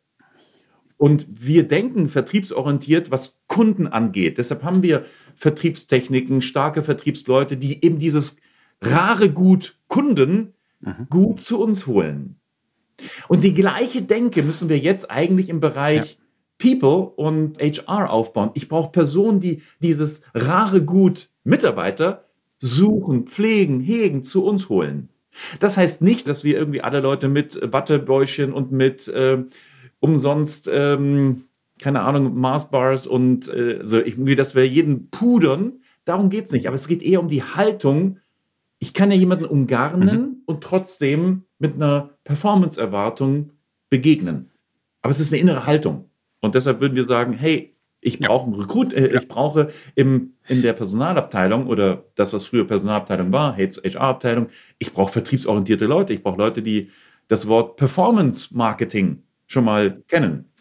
Und 0.97 1.27
wir 1.29 1.67
denken 1.67 2.09
vertriebsorientiert, 2.09 3.11
was 3.11 3.41
Kunden 3.49 3.89
angeht. 3.89 4.39
Deshalb 4.39 4.63
haben 4.63 4.83
wir 4.83 5.05
Vertriebstechniken, 5.35 6.43
starke 6.43 6.83
Vertriebsleute, 6.83 7.57
die 7.57 7.85
eben 7.85 7.99
dieses 7.99 8.37
rare 8.81 9.31
Gut 9.31 9.79
Kunden 9.93 10.55
mhm. 10.81 11.07
gut 11.11 11.39
zu 11.39 11.61
uns 11.61 11.87
holen. 11.87 12.37
Und 13.29 13.45
die 13.45 13.53
gleiche 13.53 14.01
Denke 14.01 14.43
müssen 14.43 14.71
wir 14.71 14.79
jetzt 14.79 15.11
eigentlich 15.11 15.51
im 15.51 15.61
Bereich 15.61 16.17
ja. 16.19 16.77
People 16.77 17.13
und 17.15 17.59
HR 17.59 18.11
aufbauen. 18.11 18.53
Ich 18.55 18.71
brauche 18.71 18.91
Personen, 18.91 19.39
die 19.41 19.61
dieses 19.81 20.23
rare 20.33 20.83
Gut 20.83 21.29
Mitarbeiter 21.45 22.25
suchen, 22.59 23.27
pflegen, 23.27 23.81
hegen, 23.81 24.25
zu 24.25 24.45
uns 24.45 24.71
holen. 24.71 25.11
Das 25.61 25.77
heißt 25.77 26.01
nicht, 26.01 26.27
dass 26.27 26.43
wir 26.43 26.57
irgendwie 26.57 26.81
alle 26.81 27.01
Leute 27.01 27.29
mit 27.29 27.61
Wattebäuschen 27.63 28.55
und 28.55 28.73
mit 28.73 29.09
äh, 29.09 29.45
umsonst, 30.01 30.71
ähm, 30.73 31.45
keine 31.83 32.01
Ahnung, 32.01 32.35
Marsbars 32.39 33.07
und 33.07 33.47
äh, 33.49 33.81
so, 33.83 33.99
irgendwie, 33.99 34.37
dass 34.37 34.55
wir 34.55 34.67
jeden 34.67 35.11
pudern. 35.11 35.81
Darum 36.07 36.31
geht 36.31 36.47
es 36.47 36.53
nicht. 36.53 36.67
Aber 36.67 36.77
es 36.77 36.89
geht 36.89 37.03
eher 37.03 37.21
um 37.21 37.29
die 37.29 37.43
Haltung. 37.43 38.21
Ich 38.83 38.95
kann 38.95 39.13
ja 39.13 39.17
jemanden 39.17 39.45
umgarnen 39.45 40.21
mhm. 40.21 40.37
und 40.45 40.65
trotzdem 40.65 41.45
mit 41.61 41.77
einer 41.77 42.11
Performance-Erwartung 42.25 43.53
begegnen. 43.91 44.51
Aber 45.03 45.13
es 45.13 45.21
ist 45.21 45.33
eine 45.33 45.41
innere 45.41 45.67
Haltung. 45.67 46.11
Und 46.41 46.57
deshalb 46.57 46.81
würden 46.81 46.97
wir 46.97 47.05
sagen, 47.05 47.33
hey, 47.33 47.77
ich 48.01 48.19
brauche 48.19 48.47
einen 48.47 48.61
Rekrut, 48.61 48.93
äh, 48.93 49.17
ich 49.17 49.29
brauche 49.29 49.69
im, 49.95 50.33
in 50.49 50.63
der 50.63 50.73
Personalabteilung 50.73 51.69
oder 51.69 52.07
das, 52.17 52.33
was 52.33 52.47
früher 52.47 52.67
Personalabteilung 52.67 53.31
war, 53.31 53.57
HR-Abteilung, 53.57 54.49
ich 54.81 54.93
brauche 54.93 55.13
vertriebsorientierte 55.13 55.87
Leute. 55.87 56.13
Ich 56.13 56.25
brauche 56.25 56.39
Leute, 56.39 56.61
die 56.61 56.91
das 57.29 57.47
Wort 57.47 57.77
Performance 57.77 58.49
Marketing 58.51 59.23
schon 59.47 59.65
mal 59.65 60.03
kennen 60.09 60.52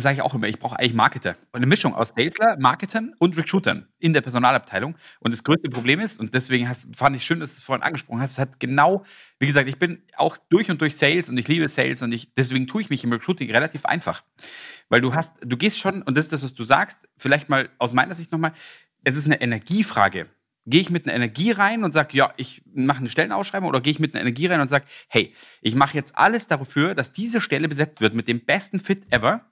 sage 0.00 0.16
ich 0.16 0.22
auch 0.22 0.34
immer, 0.34 0.48
ich 0.48 0.58
brauche 0.58 0.78
eigentlich 0.78 0.94
Marketer. 0.94 1.36
Eine 1.52 1.66
Mischung 1.66 1.94
aus 1.94 2.10
Salesler, 2.10 2.56
Marketern 2.58 3.14
und 3.18 3.36
Recruitern 3.36 3.88
in 3.98 4.12
der 4.12 4.20
Personalabteilung. 4.20 4.96
Und 5.20 5.32
das 5.32 5.44
größte 5.44 5.68
Problem 5.68 6.00
ist, 6.00 6.18
und 6.18 6.34
deswegen 6.34 6.68
hast, 6.68 6.86
fand 6.96 7.16
ich 7.16 7.24
schön, 7.24 7.40
dass 7.40 7.54
du 7.54 7.58
es 7.58 7.64
vorhin 7.64 7.82
angesprochen 7.82 8.20
hast, 8.20 8.32
es 8.32 8.38
hat 8.38 8.60
genau, 8.60 9.04
wie 9.38 9.46
gesagt, 9.46 9.68
ich 9.68 9.78
bin 9.78 10.02
auch 10.16 10.36
durch 10.48 10.70
und 10.70 10.80
durch 10.80 10.96
Sales 10.96 11.28
und 11.28 11.36
ich 11.38 11.48
liebe 11.48 11.68
Sales 11.68 12.02
und 12.02 12.12
ich, 12.12 12.34
deswegen 12.34 12.66
tue 12.66 12.82
ich 12.82 12.90
mich 12.90 13.04
im 13.04 13.12
Recruiting 13.12 13.50
relativ 13.50 13.84
einfach. 13.84 14.22
Weil 14.88 15.00
du 15.00 15.14
hast, 15.14 15.34
du 15.40 15.56
gehst 15.56 15.78
schon, 15.78 16.02
und 16.02 16.16
das 16.16 16.26
ist 16.26 16.32
das, 16.32 16.44
was 16.44 16.54
du 16.54 16.64
sagst, 16.64 16.98
vielleicht 17.16 17.48
mal 17.48 17.68
aus 17.78 17.92
meiner 17.92 18.14
Sicht 18.14 18.32
nochmal, 18.32 18.52
es 19.04 19.16
ist 19.16 19.26
eine 19.26 19.40
Energiefrage. 19.40 20.28
Gehe 20.64 20.80
ich 20.80 20.90
mit 20.90 21.06
einer 21.06 21.14
Energie 21.14 21.50
rein 21.50 21.82
und 21.82 21.92
sage, 21.92 22.16
ja, 22.16 22.32
ich 22.36 22.62
mache 22.72 23.00
eine 23.00 23.10
Stellenausschreibung 23.10 23.68
oder 23.68 23.80
gehe 23.80 23.90
ich 23.90 23.98
mit 23.98 24.14
einer 24.14 24.20
Energie 24.20 24.46
rein 24.46 24.60
und 24.60 24.68
sage, 24.68 24.84
hey, 25.08 25.34
ich 25.60 25.74
mache 25.74 25.96
jetzt 25.96 26.16
alles 26.16 26.46
dafür, 26.46 26.94
dass 26.94 27.10
diese 27.10 27.40
Stelle 27.40 27.68
besetzt 27.68 28.00
wird 28.00 28.14
mit 28.14 28.28
dem 28.28 28.44
besten 28.44 28.78
Fit 28.78 29.04
ever 29.10 29.51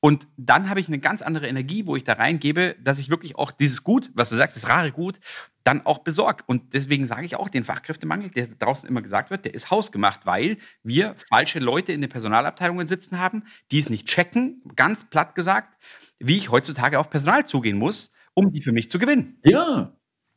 und 0.00 0.26
dann 0.38 0.70
habe 0.70 0.80
ich 0.80 0.88
eine 0.88 0.98
ganz 0.98 1.20
andere 1.20 1.46
Energie, 1.46 1.86
wo 1.86 1.94
ich 1.94 2.04
da 2.04 2.14
reingebe, 2.14 2.74
dass 2.82 2.98
ich 2.98 3.10
wirklich 3.10 3.36
auch 3.36 3.52
dieses 3.52 3.84
Gut, 3.84 4.10
was 4.14 4.30
du 4.30 4.36
sagst, 4.36 4.56
das 4.56 4.68
rare 4.68 4.92
Gut, 4.92 5.20
dann 5.62 5.84
auch 5.84 5.98
besorge. 5.98 6.42
Und 6.46 6.72
deswegen 6.72 7.06
sage 7.06 7.26
ich 7.26 7.36
auch, 7.36 7.50
den 7.50 7.64
Fachkräftemangel, 7.64 8.30
der 8.30 8.46
draußen 8.46 8.88
immer 8.88 9.02
gesagt 9.02 9.30
wird, 9.30 9.44
der 9.44 9.52
ist 9.52 9.70
hausgemacht, 9.70 10.24
weil 10.24 10.56
wir 10.82 11.14
falsche 11.28 11.58
Leute 11.58 11.92
in 11.92 12.00
den 12.00 12.08
Personalabteilungen 12.08 12.88
sitzen 12.88 13.18
haben, 13.18 13.44
die 13.70 13.78
es 13.78 13.90
nicht 13.90 14.08
checken, 14.08 14.62
ganz 14.74 15.08
platt 15.10 15.34
gesagt, 15.34 15.76
wie 16.18 16.38
ich 16.38 16.50
heutzutage 16.50 16.98
auf 16.98 17.10
Personal 17.10 17.44
zugehen 17.44 17.76
muss, 17.76 18.10
um 18.32 18.52
die 18.52 18.62
für 18.62 18.72
mich 18.72 18.88
zu 18.88 18.98
gewinnen. 18.98 19.38
Ja, 19.44 19.92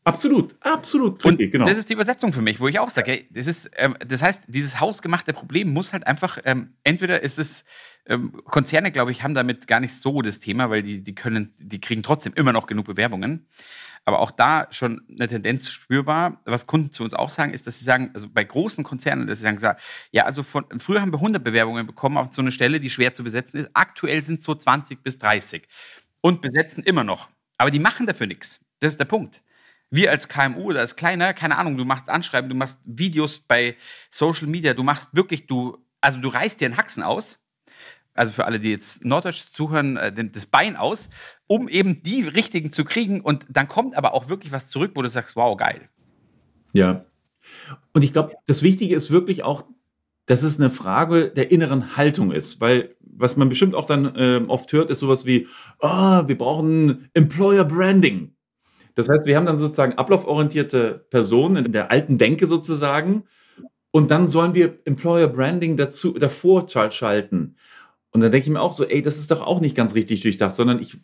Absolut, 0.06 0.56
absolut. 0.60 1.24
Und 1.24 1.38
genau. 1.38 1.66
Das 1.66 1.78
ist 1.78 1.90
die 1.90 1.94
Übersetzung 1.94 2.34
für 2.34 2.42
mich, 2.42 2.60
wo 2.60 2.68
ich 2.68 2.78
auch 2.80 2.90
sage, 2.90 3.12
hey, 3.12 3.28
das 3.32 3.48
ist, 3.48 3.72
ähm, 3.78 3.96
das 4.06 4.22
heißt, 4.22 4.44
dieses 4.48 4.80
hausgemachte 4.80 5.32
Problem 5.32 5.72
muss 5.72 5.94
halt 5.94 6.06
einfach, 6.08 6.40
ähm, 6.44 6.74
entweder 6.84 7.22
ist 7.22 7.40
es, 7.40 7.64
ähm, 8.06 8.34
Konzerne, 8.44 8.92
glaube 8.92 9.12
ich, 9.12 9.24
haben 9.24 9.34
damit 9.34 9.66
gar 9.68 9.80
nicht 9.80 9.94
so 10.02 10.22
das 10.22 10.40
Thema, 10.42 10.70
weil 10.70 10.84
die, 10.84 11.02
die 11.02 11.16
können, 11.16 11.54
die 11.58 11.80
kriegen 11.80 12.04
trotzdem 12.04 12.34
immer 12.34 12.52
noch 12.52 12.68
genug 12.68 12.86
Bewerbungen. 12.86 13.48
Aber 14.04 14.20
auch 14.20 14.32
da 14.32 14.68
schon 14.72 15.04
eine 15.10 15.30
Tendenz 15.30 15.70
spürbar. 15.70 16.42
Was 16.44 16.68
Kunden 16.68 16.92
zu 16.92 17.06
uns 17.06 17.14
auch 17.14 17.30
sagen, 17.30 17.54
ist, 17.54 17.66
dass 17.66 17.80
sie 17.80 17.86
sagen, 17.86 18.12
also 18.14 18.28
bei 18.30 18.44
großen 18.44 18.84
Konzernen, 18.84 19.28
dass 19.28 19.38
sie 19.38 19.44
sagen, 19.44 19.78
ja, 20.12 20.26
also 20.26 20.44
von, 20.44 20.66
früher 20.80 21.02
haben 21.02 21.14
wir 21.14 21.20
100 21.20 21.42
Bewerbungen 21.42 21.88
bekommen 21.88 22.18
auf 22.18 22.34
so 22.34 22.42
eine 22.42 22.52
Stelle, 22.52 22.82
die 22.82 22.90
schwer 22.90 23.14
zu 23.14 23.24
besetzen 23.24 23.62
ist. 23.62 23.70
Aktuell 23.74 24.22
sind 24.22 24.40
es 24.40 24.46
so 24.46 24.54
20 24.54 25.02
bis 25.02 25.18
30 25.20 25.66
und 26.20 26.42
besetzen 26.42 26.84
immer 26.84 27.06
noch. 27.06 27.30
Aber 27.58 27.72
die 27.72 27.80
machen 27.80 28.06
dafür 28.06 28.28
nichts. 28.28 28.60
Das 28.82 28.92
ist 28.92 29.00
der 29.00 29.06
Punkt 29.06 29.42
wir 29.94 30.10
als 30.10 30.28
KMU 30.28 30.72
oder 30.72 30.80
als 30.80 30.96
Kleiner, 30.96 31.34
keine 31.34 31.58
Ahnung, 31.58 31.78
du 31.78 31.86
machst 31.86 32.10
Anschreiben, 32.10 32.50
du 32.50 32.56
machst 32.56 32.82
Videos 32.84 33.38
bei 33.38 33.76
Social 34.10 34.48
Media, 34.48 34.74
du 34.74 34.82
machst 34.82 35.10
wirklich, 35.14 35.46
du, 35.46 35.78
also 36.02 36.20
du 36.20 36.30
reißt 36.30 36.60
dir 36.60 36.66
einen 36.66 36.78
Haxen 36.78 37.04
aus, 37.04 37.38
also 38.16 38.34
für 38.34 38.46
alle, 38.46 38.60
die 38.60 38.72
jetzt 38.72 39.06
Norddeutsch 39.06 39.48
zuhören, 39.48 39.98
äh, 39.98 40.30
das 40.32 40.48
Bein 40.48 40.76
aus, 40.76 41.10
um 41.46 41.70
eben 41.70 42.02
die 42.02 42.24
richtigen 42.24 42.72
zu 42.72 42.86
kriegen 42.86 43.22
und 43.22 43.46
dann 43.50 43.68
kommt 43.68 43.96
aber 43.96 44.16
auch 44.16 44.30
wirklich 44.30 44.52
was 44.52 44.66
zurück, 44.66 44.94
wo 44.96 45.04
du 45.04 45.10
sagst, 45.10 45.36
wow, 45.36 45.56
geil. 45.56 45.88
Ja. 46.74 47.06
Und 47.94 48.04
ich 48.04 48.14
glaube, 48.14 48.34
das 48.48 48.64
Wichtige 48.64 48.96
ist 48.96 49.12
wirklich 49.12 49.44
auch, 49.44 49.66
dass 50.26 50.42
es 50.42 50.60
eine 50.60 50.72
Frage 50.72 51.30
der 51.30 51.52
inneren 51.52 51.98
Haltung 51.98 52.32
ist, 52.32 52.62
weil 52.62 52.96
was 53.00 53.38
man 53.38 53.50
bestimmt 53.50 53.76
auch 53.76 53.86
dann 53.86 54.16
äh, 54.16 54.42
oft 54.48 54.72
hört, 54.74 54.90
ist 54.90 55.02
sowas 55.02 55.26
wie, 55.28 55.48
oh, 55.80 56.28
wir 56.28 56.38
brauchen 56.38 57.10
Employer 57.14 57.66
Branding. 57.66 58.33
Das 58.96 59.10
heißt, 59.10 59.26
wir 59.26 59.36
haben 59.36 59.46
dann 59.46 59.60
sozusagen 59.60 59.94
ablauforientierte 59.94 61.06
Personen 61.10 61.66
in 61.66 61.72
der 61.72 61.92
alten 61.92 62.18
Denke 62.18 62.48
sozusagen. 62.48 63.24
Und 63.92 64.12
dann 64.12 64.28
sollen 64.28 64.54
wir 64.54 64.80
Employer 64.86 65.28
Branding 65.28 65.78
dazu, 65.78 66.14
davor 66.14 66.68
schalten. 66.70 67.56
Und 68.12 68.22
dann 68.22 68.32
denke 68.32 68.48
ich 68.48 68.52
mir 68.52 68.62
auch 68.62 68.74
so, 68.74 68.86
ey, 68.86 69.02
das 69.02 69.18
ist 69.18 69.32
doch 69.32 69.42
auch 69.42 69.60
nicht 69.60 69.76
ganz 69.76 69.96
richtig 69.96 70.22
durchdacht, 70.22 70.56
sondern 70.56 70.80
ich, 70.80 70.98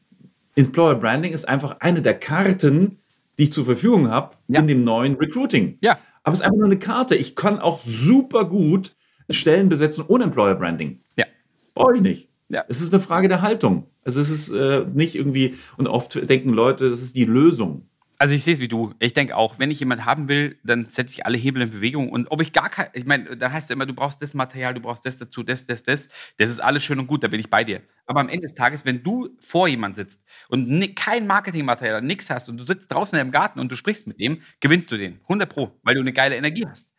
Employer 0.56 0.96
Branding 0.96 1.34
ist 1.34 1.48
einfach 1.48 1.78
eine 1.80 2.02
der 2.02 2.18
Karten, 2.18 3.00
die 3.38 3.44
ich 3.44 3.52
zur 3.52 3.66
Verfügung 3.66 4.10
habe 4.10 4.36
ja. 4.48 4.60
in 4.60 4.68
dem 4.68 4.84
neuen 4.84 5.16
Recruiting. 5.16 5.78
Ja. 5.82 5.98
Aber 6.24 6.34
es 6.34 6.42
ist 6.42 6.46
einfach 6.46 6.58
nur 6.58 6.66
eine 6.66 6.80
Karte. 6.80 7.16
Ich 7.16 7.36
kann 7.36 7.60
auch 7.60 7.80
super 7.84 8.46
gut 8.46 8.96
Stellen 9.30 9.70
besetzen 9.70 10.04
ohne 10.08 10.26
Employer 10.26 10.56
Branding. 10.56 11.02
Ja. 11.16 11.26
Brauche 11.74 11.96
ich 11.96 12.02
nicht. 12.02 12.29
Ja. 12.50 12.66
Es 12.68 12.82
ist 12.82 12.94
eine 12.94 13.02
Frage 13.02 13.28
der 13.28 13.42
Haltung. 13.42 13.88
Also 14.04 14.20
es 14.20 14.30
ist 14.30 14.50
äh, 14.50 14.86
nicht 14.92 15.16
irgendwie, 15.16 15.56
und 15.78 15.88
oft 15.88 16.30
denken 16.30 16.50
Leute, 16.50 16.90
das 16.90 17.02
ist 17.02 17.16
die 17.16 17.26
Lösung. 17.26 17.88
Also 18.22 18.36
ich 18.36 18.44
sehe 18.44 18.54
es 18.54 18.60
wie 18.60 18.68
du. 18.68 18.94
Ich 19.00 19.14
denke 19.14 19.38
auch, 19.38 19.60
wenn 19.60 19.72
ich 19.72 19.80
jemanden 19.80 20.04
haben 20.04 20.28
will, 20.28 20.60
dann 20.66 20.88
setze 20.90 21.14
ich 21.14 21.26
alle 21.26 21.38
Hebel 21.38 21.62
in 21.62 21.72
Bewegung. 21.72 22.10
Und 22.10 22.30
ob 22.32 22.42
ich 22.42 22.52
gar 22.52 22.70
kein, 22.70 22.88
ich 22.92 23.06
meine, 23.06 23.38
dann 23.38 23.54
heißt 23.54 23.70
es 23.70 23.74
immer, 23.74 23.86
du 23.86 23.94
brauchst 23.94 24.22
das 24.22 24.34
Material, 24.34 24.74
du 24.74 24.82
brauchst 24.82 25.06
das 25.06 25.18
dazu, 25.18 25.42
das, 25.42 25.66
das, 25.66 25.84
das. 25.84 26.10
Das 26.38 26.50
ist 26.50 26.60
alles 26.60 26.84
schön 26.84 27.00
und 27.00 27.08
gut, 27.08 27.24
da 27.24 27.30
bin 27.30 27.40
ich 27.40 27.50
bei 27.50 27.64
dir. 27.64 27.82
Aber 28.08 28.20
am 28.20 28.28
Ende 28.28 28.42
des 28.42 28.56
Tages, 28.56 28.84
wenn 28.84 29.04
du 29.04 29.30
vor 29.40 29.70
jemand 29.70 29.96
sitzt 29.96 30.22
und 30.50 30.96
kein 30.98 31.28
Marketingmaterial, 31.28 32.02
nichts 32.02 32.30
hast 32.30 32.50
und 32.50 32.58
du 32.58 32.66
sitzt 32.66 32.92
draußen 32.92 33.18
im 33.18 33.32
Garten 33.32 33.58
und 33.62 33.72
du 33.72 33.78
sprichst 33.78 34.06
mit 34.06 34.20
dem, 34.20 34.42
gewinnst 34.60 34.92
du 34.92 34.98
den. 34.98 35.22
100 35.24 35.50
Pro, 35.50 35.80
weil 35.84 35.96
du 35.96 36.02
eine 36.02 36.12
geile 36.12 36.36
Energie 36.36 36.66
hast. 36.68 36.92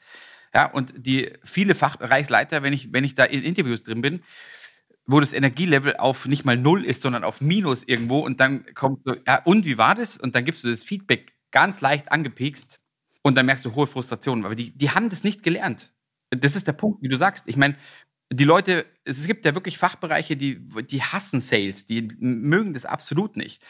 Ja, 0.54 0.66
und 0.66 0.94
die 0.96 1.32
viele 1.44 1.74
Fachbereichsleiter, 1.74 2.62
wenn 2.62 2.72
ich, 2.72 2.94
wenn 2.94 3.04
ich 3.04 3.14
da 3.14 3.24
in 3.24 3.42
Interviews 3.42 3.84
drin 3.84 4.00
bin, 4.00 4.22
wo 5.10 5.20
das 5.20 5.32
Energielevel 5.32 5.96
auf 5.96 6.26
nicht 6.26 6.44
mal 6.44 6.56
null 6.56 6.84
ist, 6.84 7.02
sondern 7.02 7.24
auf 7.24 7.40
Minus 7.40 7.84
irgendwo 7.84 8.20
und 8.20 8.40
dann 8.40 8.64
kommt 8.74 9.00
so, 9.04 9.14
ja, 9.26 9.42
und 9.44 9.64
wie 9.64 9.78
war 9.78 9.94
das? 9.94 10.16
Und 10.16 10.34
dann 10.34 10.44
gibst 10.44 10.64
du 10.64 10.68
das 10.68 10.82
Feedback 10.82 11.32
ganz 11.50 11.80
leicht 11.80 12.12
angepikst 12.12 12.80
und 13.22 13.34
dann 13.36 13.46
merkst 13.46 13.64
du 13.64 13.74
hohe 13.74 13.86
Frustration. 13.86 14.44
Aber 14.44 14.54
die, 14.54 14.70
die 14.70 14.90
haben 14.90 15.10
das 15.10 15.24
nicht 15.24 15.42
gelernt. 15.42 15.92
Das 16.30 16.54
ist 16.54 16.66
der 16.66 16.72
Punkt, 16.72 17.02
wie 17.02 17.08
du 17.08 17.16
sagst. 17.16 17.44
Ich 17.48 17.56
meine, 17.56 17.76
die 18.32 18.44
Leute, 18.44 18.86
es 19.04 19.26
gibt 19.26 19.44
ja 19.44 19.54
wirklich 19.54 19.78
Fachbereiche, 19.78 20.36
die, 20.36 20.60
die 20.84 21.02
hassen 21.02 21.40
Sales, 21.40 21.86
die 21.86 22.02
mögen 22.20 22.74
das 22.74 22.84
absolut 22.84 23.36
nicht. 23.36 23.60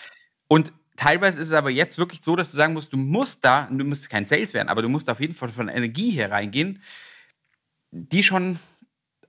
Und 0.46 0.72
teilweise 0.96 1.40
ist 1.40 1.46
es 1.46 1.52
aber 1.54 1.70
jetzt 1.70 1.96
wirklich 1.96 2.20
so, 2.22 2.36
dass 2.36 2.50
du 2.50 2.58
sagen 2.58 2.74
musst, 2.74 2.92
du 2.92 2.98
musst 2.98 3.44
da, 3.44 3.66
du 3.70 3.84
musst 3.84 4.10
kein 4.10 4.26
Sales 4.26 4.52
werden, 4.52 4.68
aber 4.68 4.82
du 4.82 4.90
musst 4.90 5.08
auf 5.08 5.20
jeden 5.20 5.34
Fall 5.34 5.48
von 5.48 5.68
Energie 5.68 6.10
hier 6.10 6.30
reingehen, 6.30 6.82
die 7.90 8.22
schon 8.22 8.58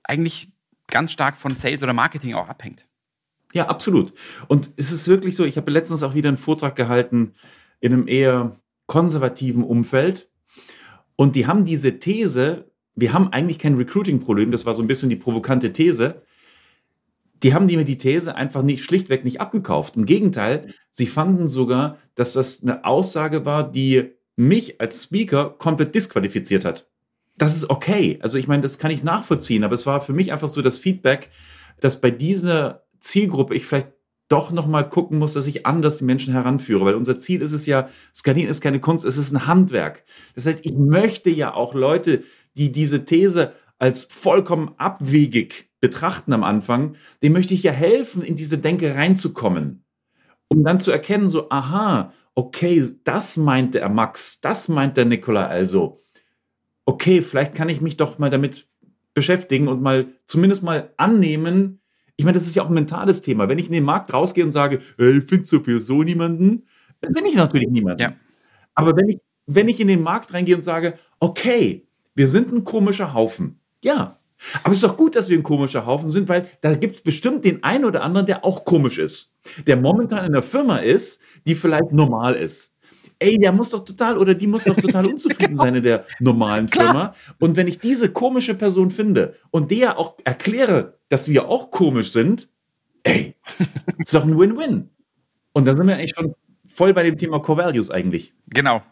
eigentlich 0.04 0.51
ganz 0.92 1.10
stark 1.10 1.36
von 1.36 1.56
Sales 1.56 1.82
oder 1.82 1.92
Marketing 1.92 2.34
auch 2.34 2.48
abhängt. 2.48 2.86
Ja, 3.52 3.66
absolut. 3.66 4.12
Und 4.46 4.70
es 4.76 4.92
ist 4.92 5.08
wirklich 5.08 5.34
so, 5.34 5.44
ich 5.44 5.56
habe 5.56 5.70
letztens 5.70 6.02
auch 6.02 6.14
wieder 6.14 6.28
einen 6.28 6.38
Vortrag 6.38 6.76
gehalten 6.76 7.34
in 7.80 7.92
einem 7.92 8.06
eher 8.06 8.56
konservativen 8.86 9.64
Umfeld. 9.64 10.30
Und 11.16 11.36
die 11.36 11.46
haben 11.46 11.64
diese 11.64 11.98
These, 11.98 12.70
wir 12.94 13.12
haben 13.12 13.32
eigentlich 13.32 13.58
kein 13.58 13.76
Recruiting-Problem, 13.76 14.52
das 14.52 14.64
war 14.64 14.74
so 14.74 14.82
ein 14.82 14.86
bisschen 14.86 15.10
die 15.10 15.16
provokante 15.16 15.72
These. 15.72 16.22
Die 17.42 17.54
haben 17.54 17.66
die 17.66 17.76
mir 17.76 17.84
die 17.84 17.98
These 17.98 18.36
einfach 18.36 18.62
nicht 18.62 18.84
schlichtweg 18.84 19.24
nicht 19.24 19.40
abgekauft. 19.40 19.96
Im 19.96 20.06
Gegenteil, 20.06 20.72
sie 20.90 21.06
fanden 21.06 21.48
sogar, 21.48 21.98
dass 22.14 22.34
das 22.34 22.62
eine 22.62 22.84
Aussage 22.84 23.44
war, 23.44 23.70
die 23.70 24.12
mich 24.36 24.80
als 24.80 25.02
Speaker 25.02 25.50
komplett 25.50 25.94
disqualifiziert 25.94 26.64
hat. 26.64 26.91
Das 27.42 27.56
ist 27.56 27.70
okay. 27.70 28.20
Also 28.22 28.38
ich 28.38 28.46
meine, 28.46 28.62
das 28.62 28.78
kann 28.78 28.92
ich 28.92 29.02
nachvollziehen, 29.02 29.64
aber 29.64 29.74
es 29.74 29.84
war 29.84 30.00
für 30.00 30.12
mich 30.12 30.30
einfach 30.30 30.48
so 30.48 30.62
das 30.62 30.78
Feedback, 30.78 31.28
dass 31.80 32.00
bei 32.00 32.12
dieser 32.12 32.84
Zielgruppe 33.00 33.56
ich 33.56 33.66
vielleicht 33.66 33.88
doch 34.28 34.52
nochmal 34.52 34.88
gucken 34.88 35.18
muss, 35.18 35.32
dass 35.32 35.48
ich 35.48 35.66
anders 35.66 35.96
die 35.98 36.04
Menschen 36.04 36.32
heranführe, 36.32 36.84
weil 36.84 36.94
unser 36.94 37.18
Ziel 37.18 37.42
ist 37.42 37.52
es 37.52 37.66
ja, 37.66 37.88
Skalieren 38.14 38.48
ist 38.48 38.60
keine 38.60 38.78
Kunst, 38.78 39.04
es 39.04 39.16
ist 39.16 39.32
ein 39.32 39.48
Handwerk. 39.48 40.04
Das 40.36 40.46
heißt, 40.46 40.60
ich 40.62 40.74
möchte 40.74 41.30
ja 41.30 41.52
auch 41.52 41.74
Leute, 41.74 42.22
die 42.54 42.70
diese 42.70 43.06
These 43.06 43.54
als 43.76 44.04
vollkommen 44.04 44.76
abwegig 44.76 45.68
betrachten 45.80 46.34
am 46.34 46.44
Anfang, 46.44 46.94
dem 47.24 47.32
möchte 47.32 47.54
ich 47.54 47.64
ja 47.64 47.72
helfen, 47.72 48.22
in 48.22 48.36
diese 48.36 48.58
Denke 48.58 48.94
reinzukommen, 48.94 49.84
um 50.46 50.62
dann 50.62 50.78
zu 50.78 50.92
erkennen, 50.92 51.28
so, 51.28 51.50
aha, 51.50 52.12
okay, 52.36 52.88
das 53.02 53.36
meinte 53.36 53.80
er 53.80 53.88
Max, 53.88 54.40
das 54.40 54.68
meint 54.68 54.96
der 54.96 55.06
Nikola 55.06 55.48
also. 55.48 55.98
Okay, 56.84 57.22
vielleicht 57.22 57.54
kann 57.54 57.68
ich 57.68 57.80
mich 57.80 57.96
doch 57.96 58.18
mal 58.18 58.30
damit 58.30 58.66
beschäftigen 59.14 59.68
und 59.68 59.82
mal 59.82 60.06
zumindest 60.26 60.62
mal 60.62 60.92
annehmen, 60.96 61.80
ich 62.16 62.24
meine, 62.24 62.38
das 62.38 62.46
ist 62.46 62.54
ja 62.54 62.62
auch 62.62 62.68
ein 62.68 62.74
mentales 62.74 63.22
Thema. 63.22 63.48
Wenn 63.48 63.58
ich 63.58 63.66
in 63.66 63.72
den 63.72 63.84
Markt 63.84 64.12
rausgehe 64.12 64.44
und 64.44 64.52
sage, 64.52 64.80
hey, 64.98 65.18
ich 65.18 65.24
finde 65.24 65.46
sowieso 65.46 66.02
niemanden, 66.02 66.66
dann 67.00 67.12
bin 67.14 67.24
ich 67.24 67.34
natürlich 67.34 67.68
niemanden. 67.68 68.02
Ja. 68.02 68.14
Aber 68.74 68.96
wenn 68.96 69.08
ich, 69.08 69.18
wenn 69.46 69.68
ich 69.68 69.80
in 69.80 69.88
den 69.88 70.02
Markt 70.02 70.32
reingehe 70.32 70.56
und 70.56 70.62
sage, 70.62 70.98
okay, 71.20 71.86
wir 72.14 72.28
sind 72.28 72.52
ein 72.52 72.64
komischer 72.64 73.14
Haufen. 73.14 73.58
Ja. 73.82 74.18
Aber 74.62 74.72
es 74.72 74.78
ist 74.78 74.84
doch 74.84 74.96
gut, 74.96 75.16
dass 75.16 75.28
wir 75.28 75.38
ein 75.38 75.42
komischer 75.42 75.86
Haufen 75.86 76.10
sind, 76.10 76.28
weil 76.28 76.48
da 76.60 76.74
gibt 76.74 76.96
es 76.96 77.00
bestimmt 77.00 77.44
den 77.44 77.62
einen 77.62 77.84
oder 77.84 78.02
anderen, 78.02 78.26
der 78.26 78.44
auch 78.44 78.64
komisch 78.64 78.98
ist. 78.98 79.32
Der 79.66 79.76
momentan 79.76 80.24
in 80.24 80.32
der 80.32 80.42
Firma 80.42 80.78
ist, 80.78 81.20
die 81.46 81.54
vielleicht 81.54 81.92
normal 81.92 82.34
ist 82.34 82.71
ey, 83.22 83.38
der 83.38 83.52
muss 83.52 83.70
doch 83.70 83.84
total 83.84 84.18
oder 84.18 84.34
die 84.34 84.46
muss 84.46 84.64
doch 84.64 84.76
total 84.76 85.06
unzufrieden 85.12 85.52
genau. 85.52 85.64
sein 85.64 85.74
in 85.76 85.82
der 85.82 86.04
normalen 86.18 86.68
Firma. 86.68 87.14
Und 87.38 87.56
wenn 87.56 87.68
ich 87.68 87.78
diese 87.78 88.10
komische 88.10 88.54
Person 88.54 88.90
finde 88.90 89.36
und 89.50 89.70
der 89.70 89.98
auch 89.98 90.16
erkläre, 90.24 90.98
dass 91.08 91.28
wir 91.28 91.48
auch 91.48 91.70
komisch 91.70 92.12
sind, 92.12 92.48
ey, 93.04 93.34
ist 93.98 94.14
doch 94.14 94.24
ein 94.24 94.38
Win-Win. 94.38 94.90
Und 95.52 95.64
dann 95.66 95.76
sind 95.76 95.86
wir 95.86 95.94
eigentlich 95.94 96.14
schon 96.16 96.34
voll 96.66 96.94
bei 96.94 97.02
dem 97.02 97.18
Thema 97.18 97.40
Core 97.40 97.64
Values 97.64 97.90
eigentlich. 97.90 98.32
Genau, 98.48 98.82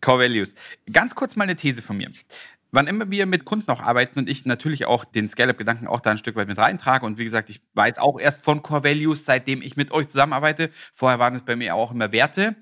Core 0.00 0.24
Values. 0.24 0.54
Ganz 0.92 1.14
kurz 1.14 1.36
mal 1.36 1.44
eine 1.44 1.56
These 1.56 1.82
von 1.82 1.96
mir. 1.96 2.10
Wann 2.74 2.86
immer 2.86 3.10
wir 3.10 3.26
mit 3.26 3.44
Kunden 3.44 3.70
auch 3.70 3.80
arbeiten 3.80 4.18
und 4.18 4.30
ich 4.30 4.46
natürlich 4.46 4.86
auch 4.86 5.04
den 5.04 5.28
Scale-Up-Gedanken 5.28 5.86
auch 5.86 6.00
da 6.00 6.10
ein 6.10 6.18
Stück 6.18 6.36
weit 6.36 6.48
mit 6.48 6.56
reintrage 6.56 7.04
und 7.04 7.18
wie 7.18 7.24
gesagt, 7.24 7.50
ich 7.50 7.60
weiß 7.74 7.98
auch 7.98 8.18
erst 8.18 8.44
von 8.44 8.62
Core 8.62 8.84
Values, 8.84 9.26
seitdem 9.26 9.60
ich 9.60 9.76
mit 9.76 9.90
euch 9.90 10.08
zusammenarbeite. 10.08 10.70
Vorher 10.94 11.18
waren 11.18 11.34
es 11.34 11.42
bei 11.42 11.54
mir 11.54 11.74
auch 11.74 11.92
immer 11.92 12.12
Werte. 12.12 12.56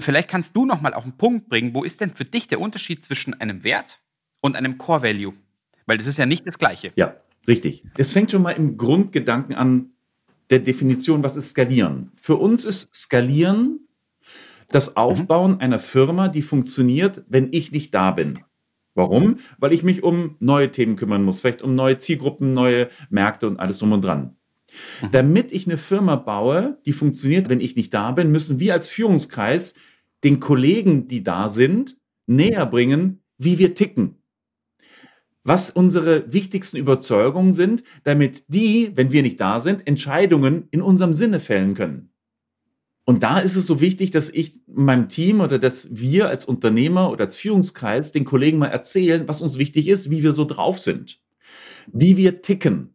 Vielleicht 0.00 0.28
kannst 0.28 0.54
du 0.54 0.64
noch 0.64 0.80
mal 0.80 0.94
auf 0.94 1.04
den 1.04 1.16
Punkt 1.16 1.48
bringen, 1.48 1.74
wo 1.74 1.82
ist 1.82 2.00
denn 2.00 2.10
für 2.10 2.24
dich 2.24 2.46
der 2.46 2.60
Unterschied 2.60 3.04
zwischen 3.04 3.34
einem 3.34 3.64
Wert 3.64 4.00
und 4.40 4.54
einem 4.54 4.78
Core 4.78 5.02
Value? 5.02 5.34
Weil 5.86 5.98
das 5.98 6.06
ist 6.06 6.18
ja 6.18 6.26
nicht 6.26 6.46
das 6.46 6.58
Gleiche. 6.58 6.92
Ja, 6.96 7.16
richtig. 7.48 7.82
Es 7.96 8.12
fängt 8.12 8.30
schon 8.30 8.42
mal 8.42 8.52
im 8.52 8.76
Grundgedanken 8.76 9.54
an 9.54 9.90
der 10.50 10.60
Definition, 10.60 11.22
was 11.22 11.36
ist 11.36 11.50
Skalieren? 11.50 12.12
Für 12.14 12.36
uns 12.36 12.64
ist 12.64 12.94
Skalieren 12.94 13.80
das 14.68 14.96
Aufbauen 14.96 15.52
mhm. 15.52 15.60
einer 15.60 15.78
Firma, 15.78 16.28
die 16.28 16.42
funktioniert, 16.42 17.24
wenn 17.28 17.48
ich 17.52 17.72
nicht 17.72 17.94
da 17.94 18.10
bin. 18.10 18.40
Warum? 18.94 19.38
Weil 19.58 19.72
ich 19.72 19.82
mich 19.82 20.02
um 20.02 20.36
neue 20.40 20.70
Themen 20.72 20.96
kümmern 20.96 21.22
muss, 21.22 21.40
vielleicht 21.40 21.62
um 21.62 21.74
neue 21.74 21.98
Zielgruppen, 21.98 22.52
neue 22.52 22.88
Märkte 23.10 23.46
und 23.46 23.60
alles 23.60 23.78
drum 23.78 23.92
und 23.92 24.04
dran. 24.04 24.36
Mhm. 25.02 25.10
Damit 25.12 25.52
ich 25.52 25.66
eine 25.66 25.76
Firma 25.76 26.16
baue, 26.16 26.78
die 26.86 26.92
funktioniert, 26.92 27.48
wenn 27.48 27.60
ich 27.60 27.76
nicht 27.76 27.92
da 27.94 28.12
bin, 28.12 28.30
müssen 28.30 28.60
wir 28.60 28.74
als 28.74 28.88
Führungskreis 28.88 29.74
den 30.24 30.40
Kollegen, 30.40 31.08
die 31.08 31.22
da 31.22 31.48
sind, 31.48 31.96
näher 32.26 32.66
bringen, 32.66 33.22
wie 33.38 33.58
wir 33.58 33.74
ticken. 33.74 34.16
Was 35.44 35.70
unsere 35.70 36.30
wichtigsten 36.32 36.76
Überzeugungen 36.76 37.52
sind, 37.52 37.82
damit 38.04 38.44
die, 38.48 38.92
wenn 38.96 39.12
wir 39.12 39.22
nicht 39.22 39.40
da 39.40 39.60
sind, 39.60 39.86
Entscheidungen 39.86 40.68
in 40.70 40.82
unserem 40.82 41.14
Sinne 41.14 41.40
fällen 41.40 41.74
können. 41.74 42.10
Und 43.06 43.22
da 43.22 43.38
ist 43.38 43.56
es 43.56 43.66
so 43.66 43.80
wichtig, 43.80 44.10
dass 44.10 44.28
ich 44.28 44.60
meinem 44.66 45.08
Team 45.08 45.40
oder 45.40 45.58
dass 45.58 45.88
wir 45.90 46.28
als 46.28 46.44
Unternehmer 46.44 47.10
oder 47.10 47.24
als 47.24 47.36
Führungskreis 47.36 48.12
den 48.12 48.26
Kollegen 48.26 48.58
mal 48.58 48.66
erzählen, 48.66 49.26
was 49.26 49.40
uns 49.40 49.56
wichtig 49.56 49.88
ist, 49.88 50.10
wie 50.10 50.22
wir 50.22 50.34
so 50.34 50.44
drauf 50.44 50.78
sind, 50.78 51.18
wie 51.90 52.18
wir 52.18 52.42
ticken. 52.42 52.94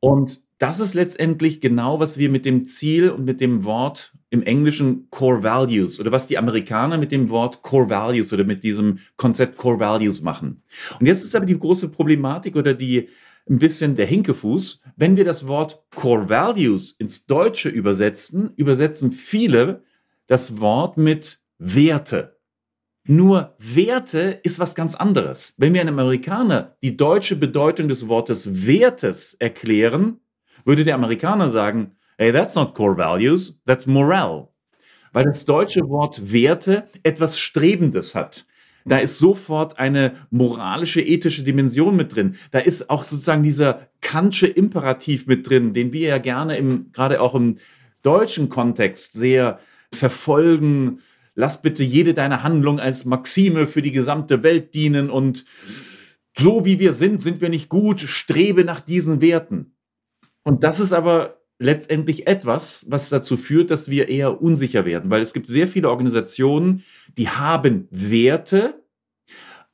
Und 0.00 0.45
das 0.58 0.80
ist 0.80 0.94
letztendlich 0.94 1.60
genau, 1.60 2.00
was 2.00 2.16
wir 2.16 2.30
mit 2.30 2.46
dem 2.46 2.64
Ziel 2.64 3.10
und 3.10 3.24
mit 3.24 3.40
dem 3.40 3.64
Wort 3.64 4.14
im 4.30 4.42
Englischen 4.42 5.08
Core 5.10 5.42
Values 5.42 6.00
oder 6.00 6.12
was 6.12 6.26
die 6.26 6.38
Amerikaner 6.38 6.96
mit 6.98 7.12
dem 7.12 7.28
Wort 7.28 7.62
Core 7.62 7.90
Values 7.90 8.32
oder 8.32 8.44
mit 8.44 8.64
diesem 8.64 8.98
Konzept 9.16 9.56
Core 9.56 9.80
Values 9.80 10.22
machen. 10.22 10.62
Und 10.98 11.06
jetzt 11.06 11.22
ist 11.24 11.36
aber 11.36 11.46
die 11.46 11.58
große 11.58 11.88
Problematik 11.88 12.56
oder 12.56 12.72
die 12.72 13.08
ein 13.48 13.58
bisschen 13.58 13.94
der 13.94 14.06
Hinkefuß. 14.06 14.80
Wenn 14.96 15.16
wir 15.16 15.24
das 15.24 15.46
Wort 15.46 15.82
Core 15.94 16.28
Values 16.28 16.92
ins 16.92 17.26
Deutsche 17.26 17.68
übersetzen, 17.68 18.52
übersetzen 18.56 19.12
viele 19.12 19.82
das 20.26 20.60
Wort 20.60 20.96
mit 20.96 21.40
Werte. 21.58 22.38
Nur 23.08 23.54
Werte 23.58 24.40
ist 24.42 24.58
was 24.58 24.74
ganz 24.74 24.96
anderes. 24.96 25.54
Wenn 25.58 25.74
wir 25.74 25.80
einem 25.80 25.98
Amerikaner 25.98 26.76
die 26.82 26.96
deutsche 26.96 27.36
Bedeutung 27.36 27.88
des 27.88 28.08
Wortes 28.08 28.66
Wertes 28.66 29.34
erklären, 29.34 30.18
würde 30.66 30.84
der 30.84 30.94
Amerikaner 30.94 31.48
sagen, 31.50 31.92
hey, 32.18 32.32
that's 32.32 32.54
not 32.54 32.74
core 32.74 32.96
values, 32.96 33.60
that's 33.66 33.86
morale. 33.86 34.48
Weil 35.12 35.24
das 35.24 35.44
deutsche 35.44 35.88
Wort 35.88 36.32
Werte 36.32 36.88
etwas 37.02 37.38
Strebendes 37.38 38.14
hat. 38.14 38.46
Da 38.84 38.98
ist 38.98 39.18
sofort 39.18 39.78
eine 39.78 40.12
moralische, 40.30 41.00
ethische 41.00 41.42
Dimension 41.42 41.96
mit 41.96 42.14
drin. 42.14 42.36
Da 42.52 42.60
ist 42.60 42.88
auch 42.88 43.02
sozusagen 43.02 43.42
dieser 43.42 43.88
Kantsche 44.00 44.46
Imperativ 44.46 45.26
mit 45.26 45.48
drin, 45.48 45.72
den 45.72 45.92
wir 45.92 46.08
ja 46.08 46.18
gerne 46.18 46.56
im, 46.56 46.92
gerade 46.92 47.20
auch 47.20 47.34
im 47.34 47.56
deutschen 48.02 48.48
Kontext 48.48 49.14
sehr 49.14 49.58
verfolgen. 49.92 51.00
Lass 51.34 51.62
bitte 51.62 51.82
jede 51.82 52.14
deine 52.14 52.44
Handlung 52.44 52.78
als 52.78 53.04
Maxime 53.04 53.66
für 53.66 53.82
die 53.82 53.92
gesamte 53.92 54.44
Welt 54.44 54.74
dienen 54.74 55.10
und 55.10 55.44
so 56.38 56.64
wie 56.64 56.78
wir 56.78 56.92
sind, 56.92 57.20
sind 57.20 57.40
wir 57.40 57.48
nicht 57.48 57.68
gut, 57.68 58.02
strebe 58.02 58.64
nach 58.64 58.80
diesen 58.80 59.20
Werten. 59.20 59.75
Und 60.46 60.62
das 60.62 60.78
ist 60.78 60.92
aber 60.92 61.40
letztendlich 61.58 62.28
etwas, 62.28 62.84
was 62.88 63.08
dazu 63.08 63.36
führt, 63.36 63.68
dass 63.72 63.90
wir 63.90 64.08
eher 64.08 64.40
unsicher 64.40 64.84
werden, 64.84 65.10
weil 65.10 65.20
es 65.20 65.32
gibt 65.32 65.48
sehr 65.48 65.66
viele 65.66 65.90
Organisationen, 65.90 66.84
die 67.18 67.28
haben 67.28 67.88
Werte 67.90 68.80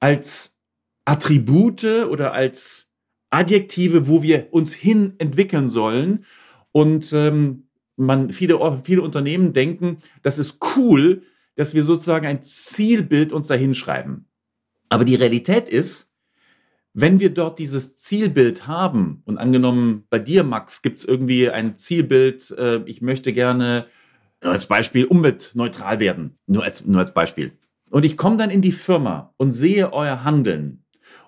als 0.01 0.57
Attribute 1.05 1.85
oder 1.85 2.33
als 2.33 2.89
Adjektive, 3.29 4.09
wo 4.09 4.23
wir 4.23 4.49
uns 4.51 4.73
hin 4.73 5.13
entwickeln 5.19 5.69
sollen. 5.69 6.25
Und 6.71 7.13
ähm, 7.13 7.69
man, 7.97 8.31
viele, 8.31 8.59
viele 8.83 9.03
Unternehmen 9.03 9.53
denken, 9.53 9.99
das 10.23 10.39
ist 10.39 10.57
cool, 10.75 11.23
dass 11.55 11.75
wir 11.75 11.83
sozusagen 11.83 12.27
ein 12.27 12.43
Zielbild 12.43 13.31
uns 13.35 13.47
dahin 13.47 13.75
schreiben. 13.75 14.25
Aber 14.89 15.05
die 15.05 15.17
Realität 15.17 15.69
ist, 15.69 16.12
wenn 16.95 17.21
wir 17.21 17.31
dort 17.31 17.59
dieses 17.59 17.97
Zielbild 17.97 18.67
haben, 18.67 19.23
und 19.25 19.39
angenommen 19.39 20.05
bei 20.11 20.19
dir, 20.19 20.45
Max, 20.45 20.83
gibt 20.83 20.99
es 20.99 21.05
irgendwie 21.05 21.49
ein 21.49 21.75
Zielbild, 21.77 22.51
äh, 22.53 22.83
ich 22.85 23.01
möchte 23.01 23.33
gerne 23.33 23.87
als 24.41 24.67
Beispiel 24.67 25.05
umweltneutral 25.05 26.01
werden, 26.01 26.39
nur 26.47 26.65
als, 26.65 26.85
nur 26.85 27.01
als 27.01 27.15
Beispiel. 27.15 27.53
Und 27.91 28.05
ich 28.05 28.17
komme 28.17 28.37
dann 28.37 28.51
in 28.51 28.63
die 28.63 28.73
Firma 28.73 29.35
und 29.37 29.53
sehe 29.53 29.93
euer 29.93 30.25
Handeln 30.25 30.85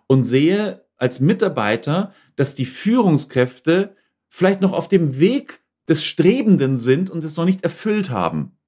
und 0.06 0.24
sehe 0.24 0.84
als 0.96 1.20
Mitarbeiter, 1.20 2.12
dass 2.36 2.54
die 2.54 2.64
Führungskräfte 2.64 3.96
vielleicht 4.28 4.60
noch 4.60 4.72
auf 4.72 4.88
dem 4.88 5.18
Weg 5.18 5.60
des 5.88 6.02
Strebenden 6.02 6.76
sind 6.76 7.10
und 7.10 7.24
es 7.24 7.36
noch 7.36 7.44
nicht 7.44 7.62
erfüllt 7.62 8.10
haben. 8.10 8.58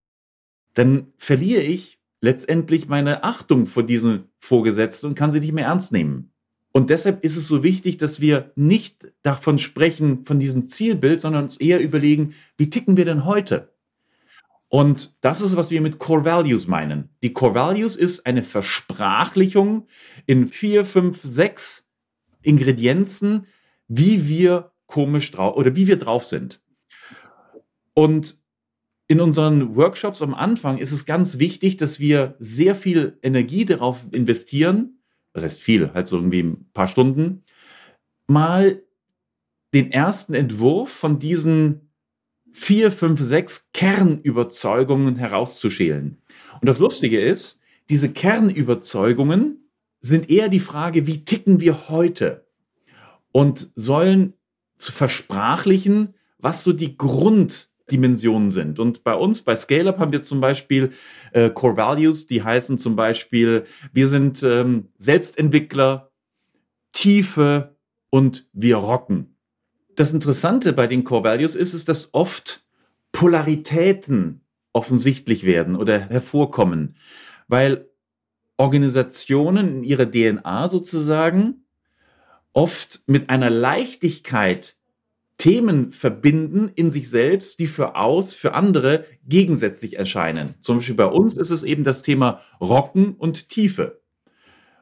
Dann 0.75 1.13
verliere 1.17 1.63
ich 1.63 2.01
letztendlich 2.21 2.89
meine 2.89 3.25
Achtung 3.25 3.67
vor 3.67 3.83
diesen 3.83 4.29
Vorgesetzten 4.39 5.09
und 5.09 5.15
kann 5.15 5.33
sie 5.33 5.41
nicht 5.41 5.53
mehr 5.53 5.67
ernst 5.67 5.93
nehmen. 5.93 6.33
Und 6.77 6.91
deshalb 6.91 7.25
ist 7.25 7.39
es 7.39 7.49
so 7.49 7.63
wichtig, 7.63 7.97
dass 7.97 8.21
wir 8.21 8.53
nicht 8.55 9.11
davon 9.23 9.59
sprechen, 9.59 10.27
von 10.27 10.39
diesem 10.39 10.67
Zielbild, 10.67 11.23
sondern 11.23 11.45
uns 11.45 11.57
eher 11.57 11.81
überlegen, 11.81 12.35
wie 12.59 12.69
ticken 12.69 12.99
wir 12.99 13.07
denn 13.07 13.25
heute? 13.25 13.73
Und 14.69 15.17
das 15.23 15.41
ist, 15.41 15.57
was 15.57 15.71
wir 15.71 15.81
mit 15.81 15.99
Core 15.99 16.27
Values 16.27 16.67
meinen. 16.67 17.09
Die 17.23 17.33
Core 17.33 17.55
Values 17.55 17.97
ist 17.97 18.27
eine 18.27 18.43
Versprachlichung 18.43 19.87
in 20.27 20.49
vier, 20.49 20.85
fünf, 20.85 21.23
sechs 21.23 21.89
Ingredienzen, 22.43 23.47
wie 23.89 24.29
wir 24.29 24.73
komisch 24.85 25.31
drauf 25.31 25.57
oder 25.57 25.77
wie 25.77 25.87
wir 25.87 25.97
drauf 25.99 26.27
sind. 26.27 26.61
Und 27.95 28.39
in 29.09 29.23
unseren 29.23 29.77
Workshops 29.77 30.21
am 30.21 30.35
Anfang 30.35 30.77
ist 30.77 30.93
es 30.93 31.07
ganz 31.07 31.39
wichtig, 31.39 31.79
dass 31.79 32.01
wir 32.01 32.37
sehr 32.39 32.75
viel 32.75 33.19
Energie 33.23 33.65
darauf 33.65 34.05
investieren, 34.11 34.96
das 35.37 35.45
heißt 35.45 35.61
viel, 35.61 35.93
halt 35.93 36.09
so 36.09 36.17
irgendwie 36.17 36.43
ein 36.43 36.71
paar 36.73 36.89
Stunden, 36.89 37.43
mal 38.27 38.83
den 39.75 39.93
ersten 39.93 40.33
Entwurf 40.33 40.89
von 40.91 41.19
diesen 41.19 41.91
vier, 42.51 42.91
fünf, 42.91 43.21
sechs 43.21 43.69
Kernüberzeugungen 43.75 45.17
herauszuschälen. 45.17 46.23
Und 46.61 46.67
das 46.67 46.79
Lustige 46.79 47.21
ist, 47.21 47.61
diese 47.91 48.11
Kernüberzeugungen 48.11 49.69
sind 50.01 50.31
eher 50.31 50.49
die 50.49 50.59
Frage, 50.59 51.07
wie 51.07 51.27
ticken 51.27 51.61
wir 51.61 51.91
heute? 51.91 52.47
Und 53.31 53.71
sollen 53.75 54.33
zu 54.79 54.91
versprachlichen, 54.91 56.15
was 56.39 56.65
so 56.65 56.73
die 56.73 56.97
Grunddimensionen 57.87 58.51
sind. 58.51 58.79
Und 58.79 59.05
bei 59.05 59.15
uns, 59.15 59.43
bei 59.43 59.57
ScaleUp, 59.57 59.99
haben 59.99 60.13
wir 60.13 60.23
zum 60.23 60.41
Beispiel 60.41 60.91
äh, 61.33 61.51
Core 61.51 61.77
Values, 61.77 62.27
die 62.27 62.43
heißen 62.43 62.79
zum 62.79 62.97
Beispiel, 62.97 63.65
wir 63.93 64.09
sind 64.09 64.43
ähm, 64.43 64.89
Selbstentwickler, 64.99 66.11
Tiefe 66.93 67.77
und 68.11 68.49
wir 68.53 68.77
rocken. 68.77 69.37
Das 69.95 70.13
Interessante 70.13 70.73
bei 70.73 70.87
den 70.87 71.05
Core 71.05 71.25
Values 71.25 71.55
ist 71.55 71.75
es, 71.75 71.85
dass 71.85 72.13
oft 72.13 72.67
Polaritäten 73.13 74.43
offensichtlich 74.73 75.45
werden 75.45 75.77
oder 75.77 75.99
hervorkommen, 75.99 76.97
weil 77.49 77.89
Organisationen 78.59 79.69
in 79.69 79.85
ihrer 79.85 80.11
DNA 80.11 80.69
sozusagen 80.69 81.67
oft 82.53 83.03
mit 83.07 83.31
einer 83.31 83.51
Leichtigkeit 83.51 84.76
Themen 85.39 85.93
verbinden 85.93 86.71
in 86.75 86.91
sich 86.91 87.11
selbst, 87.11 87.59
die 87.59 87.67
für 87.67 87.97
aus, 87.97 88.33
für 88.33 88.55
andere 88.55 89.05
gegensätzlich 89.29 89.99
erscheinen. 89.99 90.55
Zum 90.63 90.79
Beispiel 90.79 90.95
bei 90.95 91.07
uns 91.07 91.35
ist 91.35 91.51
es 91.51 91.63
eben 91.63 91.85
das 91.85 92.03
Thema 92.03 92.41
Rocken 92.61 93.15
und 93.15 93.49
Tiefe. 93.51 94.01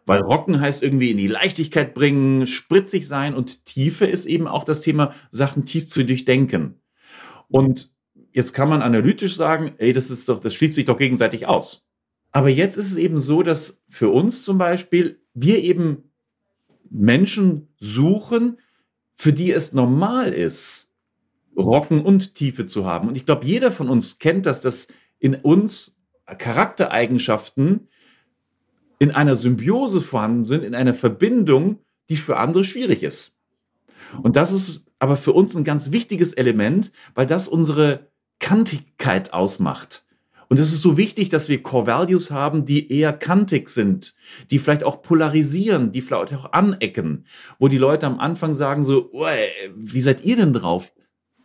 Weil 0.07 0.21
Rocken 0.21 0.61
heißt 0.61 0.83
irgendwie 0.83 1.11
in 1.11 1.17
die 1.17 1.27
Leichtigkeit 1.27 1.95
bringen, 1.95 2.47
spritzig 2.47 3.09
sein 3.09 3.35
und 3.35 3.65
Tiefe 3.65 4.05
ist 4.07 4.27
eben 4.27 4.47
auch 4.47 4.65
das 4.65 4.83
Thema, 4.83 5.15
Sachen 5.31 5.65
tief 5.65 5.87
zu 5.87 6.05
durchdenken. 6.05 6.81
Und 7.49 7.93
jetzt 8.33 8.53
kann 8.53 8.69
man 8.69 8.83
analytisch 8.83 9.37
sagen, 9.37 9.73
ey, 9.79 9.93
das 9.93 10.11
ist 10.11 10.29
doch, 10.29 10.41
das 10.41 10.55
schließt 10.55 10.75
sich 10.75 10.85
doch 10.85 10.99
gegenseitig 10.99 11.47
aus. 11.47 11.87
Aber 12.33 12.49
jetzt 12.49 12.77
ist 12.77 12.91
es 12.91 12.97
eben 12.97 13.19
so, 13.19 13.43
dass 13.43 13.83
für 13.89 14.11
uns 14.11 14.43
zum 14.43 14.59
Beispiel 14.59 15.21
wir 15.35 15.63
eben 15.63 16.11
Menschen 16.91 17.69
suchen, 17.79 18.59
für 19.15 19.33
die 19.33 19.53
es 19.53 19.73
normal 19.73 20.33
ist, 20.33 20.89
Rocken 21.57 22.03
und 22.03 22.35
Tiefe 22.35 22.67
zu 22.67 22.85
haben. 22.85 23.09
Und 23.09 23.17
ich 23.17 23.27
glaube, 23.27 23.47
jeder 23.47 23.71
von 23.71 23.89
uns 23.89 24.19
kennt 24.19 24.47
das, 24.47 24.61
dass 24.61 24.89
in 25.19 25.35
uns 25.35 25.97
Charaktereigenschaften 26.27 27.89
in 28.99 29.11
einer 29.11 29.37
Symbiose 29.37 30.01
vorhanden 30.01 30.45
sind, 30.45 30.65
in 30.65 30.75
einer 30.75 30.95
Verbindung, 30.95 31.79
die 32.09 32.17
für 32.17 32.37
andere 32.37 32.65
schwierig 32.65 33.03
ist. 33.03 33.37
Und 34.23 34.37
das 34.37 34.53
ist 34.53 34.85
aber 34.99 35.17
für 35.17 35.33
uns 35.33 35.55
ein 35.55 35.65
ganz 35.65 35.93
wichtiges 35.93 36.33
Element, 36.33 36.93
weil 37.15 37.27
das 37.27 37.49
unsere 37.49 38.09
Kantigkeit 38.39 39.33
ausmacht. 39.33 40.04
Und 40.49 40.59
es 40.59 40.73
ist 40.73 40.83
so 40.83 40.97
wichtig, 40.97 41.29
dass 41.29 41.49
wir 41.49 41.63
Core 41.63 41.87
Values 41.87 42.31
haben, 42.31 42.65
die 42.65 42.93
eher 42.93 43.13
kantig 43.13 43.69
sind, 43.69 44.15
die 44.51 44.59
vielleicht 44.59 44.85
auch 44.85 45.03
polarisieren, 45.03 45.93
die 45.93 46.01
vielleicht 46.03 46.35
auch 46.35 46.53
anecken, 46.53 47.27
wo 47.59 47.69
die 47.69 47.79
Leute 47.79 48.07
am 48.07 48.19
Anfang 48.19 48.55
sagen 48.55 48.85
so, 48.85 49.11
wie 49.75 50.01
seid 50.01 50.25
ihr 50.25 50.37
denn 50.37 50.53
drauf? 50.53 50.93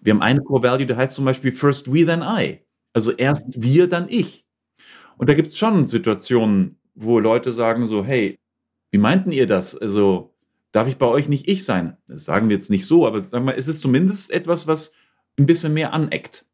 Wir 0.02 0.14
haben 0.14 0.22
eine 0.22 0.42
Core 0.42 0.64
Value, 0.64 0.86
der 0.86 0.98
heißt 0.98 1.16
zum 1.16 1.26
Beispiel 1.26 1.52
First 1.52 1.92
We, 1.92 2.06
then 2.06 2.22
I. 2.22 2.60
Also 2.94 3.12
erst 3.12 3.62
wir, 3.62 3.88
dann 3.88 4.08
ich. 4.10 4.46
Und 5.18 5.30
da 5.30 5.34
gibt 5.34 5.50
es 5.50 5.58
schon 5.58 5.88
Situationen, 5.88 6.78
wo 6.96 7.20
Leute 7.20 7.54
sagen 7.54 7.88
so, 7.88 8.04
hey, 8.04 8.38
wie 8.92 8.98
meinten 8.98 9.32
ihr 9.32 9.48
das? 9.48 9.76
Also 9.78 10.34
darf 10.72 10.88
ich 10.88 10.98
bei 10.98 11.06
euch 11.06 11.30
nicht 11.30 11.48
ich 11.48 11.66
sein? 11.66 11.98
Das 12.08 12.26
sagen 12.26 12.50
wir 12.50 12.56
jetzt 12.56 12.70
nicht 12.70 12.86
so, 12.86 13.06
aber 13.06 13.22
sagen 13.22 13.46
wir, 13.46 13.58
es 13.58 13.68
ist 13.68 13.82
zumindest 13.82 14.32
etwas, 14.32 14.68
was 14.68 14.92
ein 15.38 15.46
bisschen 15.46 15.74
mehr 15.74 15.94
aneckt. 15.94 16.46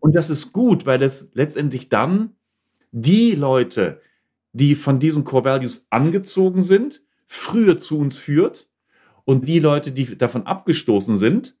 Und 0.00 0.14
das 0.14 0.30
ist 0.30 0.52
gut, 0.52 0.86
weil 0.86 0.98
das 0.98 1.30
letztendlich 1.34 1.88
dann 1.88 2.36
die 2.92 3.32
Leute, 3.32 4.00
die 4.52 4.74
von 4.74 5.00
diesen 5.00 5.24
Core 5.24 5.44
Values 5.44 5.86
angezogen 5.90 6.62
sind, 6.62 7.02
früher 7.26 7.76
zu 7.76 7.98
uns 7.98 8.16
führt 8.16 8.68
und 9.24 9.48
die 9.48 9.58
Leute, 9.58 9.92
die 9.92 10.16
davon 10.16 10.46
abgestoßen 10.46 11.18
sind, 11.18 11.56